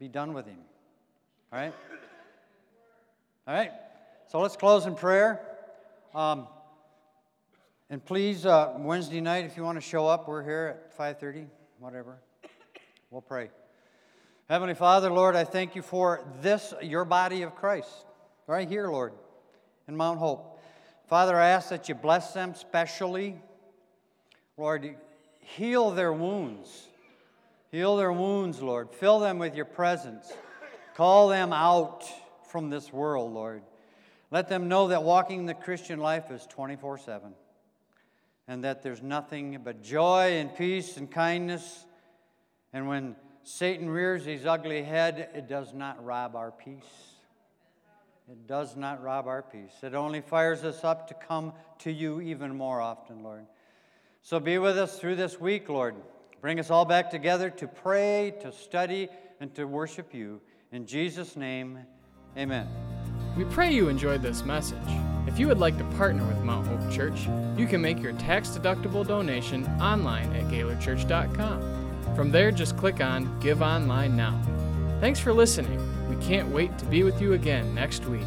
Be 0.00 0.08
done 0.08 0.34
with 0.34 0.46
him. 0.46 0.58
All 1.52 1.60
right? 1.60 1.74
All 3.46 3.54
right? 3.54 3.70
So 4.26 4.40
let's 4.40 4.56
close 4.56 4.86
in 4.86 4.96
prayer. 4.96 5.40
Um, 6.12 6.48
and 7.88 8.04
please, 8.04 8.44
uh, 8.44 8.74
Wednesday 8.78 9.20
night, 9.20 9.44
if 9.44 9.56
you 9.56 9.62
want 9.62 9.76
to 9.76 9.82
show 9.82 10.08
up, 10.08 10.26
we're 10.26 10.42
here 10.42 10.80
at 10.80 10.96
5:30, 10.96 11.46
whatever. 11.78 12.18
We'll 13.10 13.22
pray. 13.22 13.50
Heavenly 14.48 14.74
Father, 14.74 15.10
Lord, 15.10 15.36
I 15.36 15.44
thank 15.44 15.76
you 15.76 15.82
for 15.82 16.24
this, 16.40 16.74
your 16.82 17.04
body 17.04 17.42
of 17.42 17.54
Christ, 17.54 18.06
right 18.48 18.68
here, 18.68 18.88
Lord, 18.88 19.12
in 19.86 19.96
Mount 19.96 20.18
Hope. 20.18 20.53
Father, 21.14 21.38
I 21.38 21.50
ask 21.50 21.68
that 21.68 21.88
you 21.88 21.94
bless 21.94 22.32
them 22.32 22.56
specially. 22.56 23.40
Lord, 24.56 24.96
Heal 25.38 25.92
their 25.92 26.12
wounds. 26.12 26.88
Heal 27.70 27.96
their 27.96 28.10
wounds, 28.12 28.60
Lord. 28.60 28.90
Fill 28.90 29.20
them 29.20 29.38
with 29.38 29.54
your 29.54 29.64
presence. 29.64 30.32
Call 30.96 31.28
them 31.28 31.52
out 31.52 32.02
from 32.48 32.68
this 32.68 32.92
world, 32.92 33.32
Lord. 33.32 33.62
Let 34.32 34.48
them 34.48 34.66
know 34.66 34.88
that 34.88 35.04
walking 35.04 35.46
the 35.46 35.54
Christian 35.54 36.00
life 36.00 36.32
is 36.32 36.46
24 36.46 36.98
7 36.98 37.32
and 38.48 38.64
that 38.64 38.82
there's 38.82 39.00
nothing 39.00 39.60
but 39.62 39.84
joy 39.84 40.38
and 40.38 40.52
peace 40.56 40.96
and 40.96 41.08
kindness. 41.08 41.86
And 42.72 42.88
when 42.88 43.14
Satan 43.44 43.88
rears 43.88 44.24
his 44.24 44.46
ugly 44.46 44.82
head, 44.82 45.28
it 45.32 45.46
does 45.46 45.72
not 45.72 46.04
rob 46.04 46.34
our 46.34 46.50
peace. 46.50 47.13
It 48.30 48.46
does 48.46 48.74
not 48.76 49.02
rob 49.02 49.26
our 49.26 49.42
peace. 49.42 49.74
It 49.82 49.94
only 49.94 50.20
fires 50.20 50.64
us 50.64 50.82
up 50.82 51.08
to 51.08 51.14
come 51.14 51.52
to 51.80 51.90
you 51.90 52.20
even 52.20 52.56
more 52.56 52.80
often, 52.80 53.22
Lord. 53.22 53.46
So 54.22 54.40
be 54.40 54.56
with 54.56 54.78
us 54.78 54.98
through 54.98 55.16
this 55.16 55.38
week, 55.38 55.68
Lord. 55.68 55.94
Bring 56.40 56.58
us 56.58 56.70
all 56.70 56.86
back 56.86 57.10
together 57.10 57.50
to 57.50 57.68
pray, 57.68 58.34
to 58.40 58.50
study, 58.52 59.08
and 59.40 59.54
to 59.54 59.66
worship 59.66 60.14
you. 60.14 60.40
In 60.72 60.86
Jesus' 60.86 61.36
name, 61.36 61.80
amen. 62.36 62.66
We 63.36 63.44
pray 63.44 63.72
you 63.72 63.88
enjoyed 63.88 64.22
this 64.22 64.44
message. 64.44 64.78
If 65.26 65.38
you 65.38 65.48
would 65.48 65.58
like 65.58 65.76
to 65.78 65.84
partner 65.96 66.24
with 66.26 66.38
Mount 66.38 66.66
Hope 66.66 66.92
Church, 66.92 67.28
you 67.56 67.66
can 67.66 67.82
make 67.82 68.00
your 68.00 68.12
tax 68.12 68.50
deductible 68.50 69.06
donation 69.06 69.66
online 69.80 70.32
at 70.34 70.44
GaylorChurch.com. 70.44 72.14
From 72.14 72.30
there, 72.30 72.50
just 72.50 72.76
click 72.76 73.00
on 73.00 73.40
Give 73.40 73.60
Online 73.60 74.16
Now. 74.16 74.40
Thanks 75.00 75.18
for 75.18 75.32
listening. 75.32 75.80
Can't 76.24 76.48
wait 76.48 76.76
to 76.78 76.86
be 76.86 77.02
with 77.02 77.20
you 77.20 77.34
again 77.34 77.74
next 77.74 78.06
week. 78.06 78.24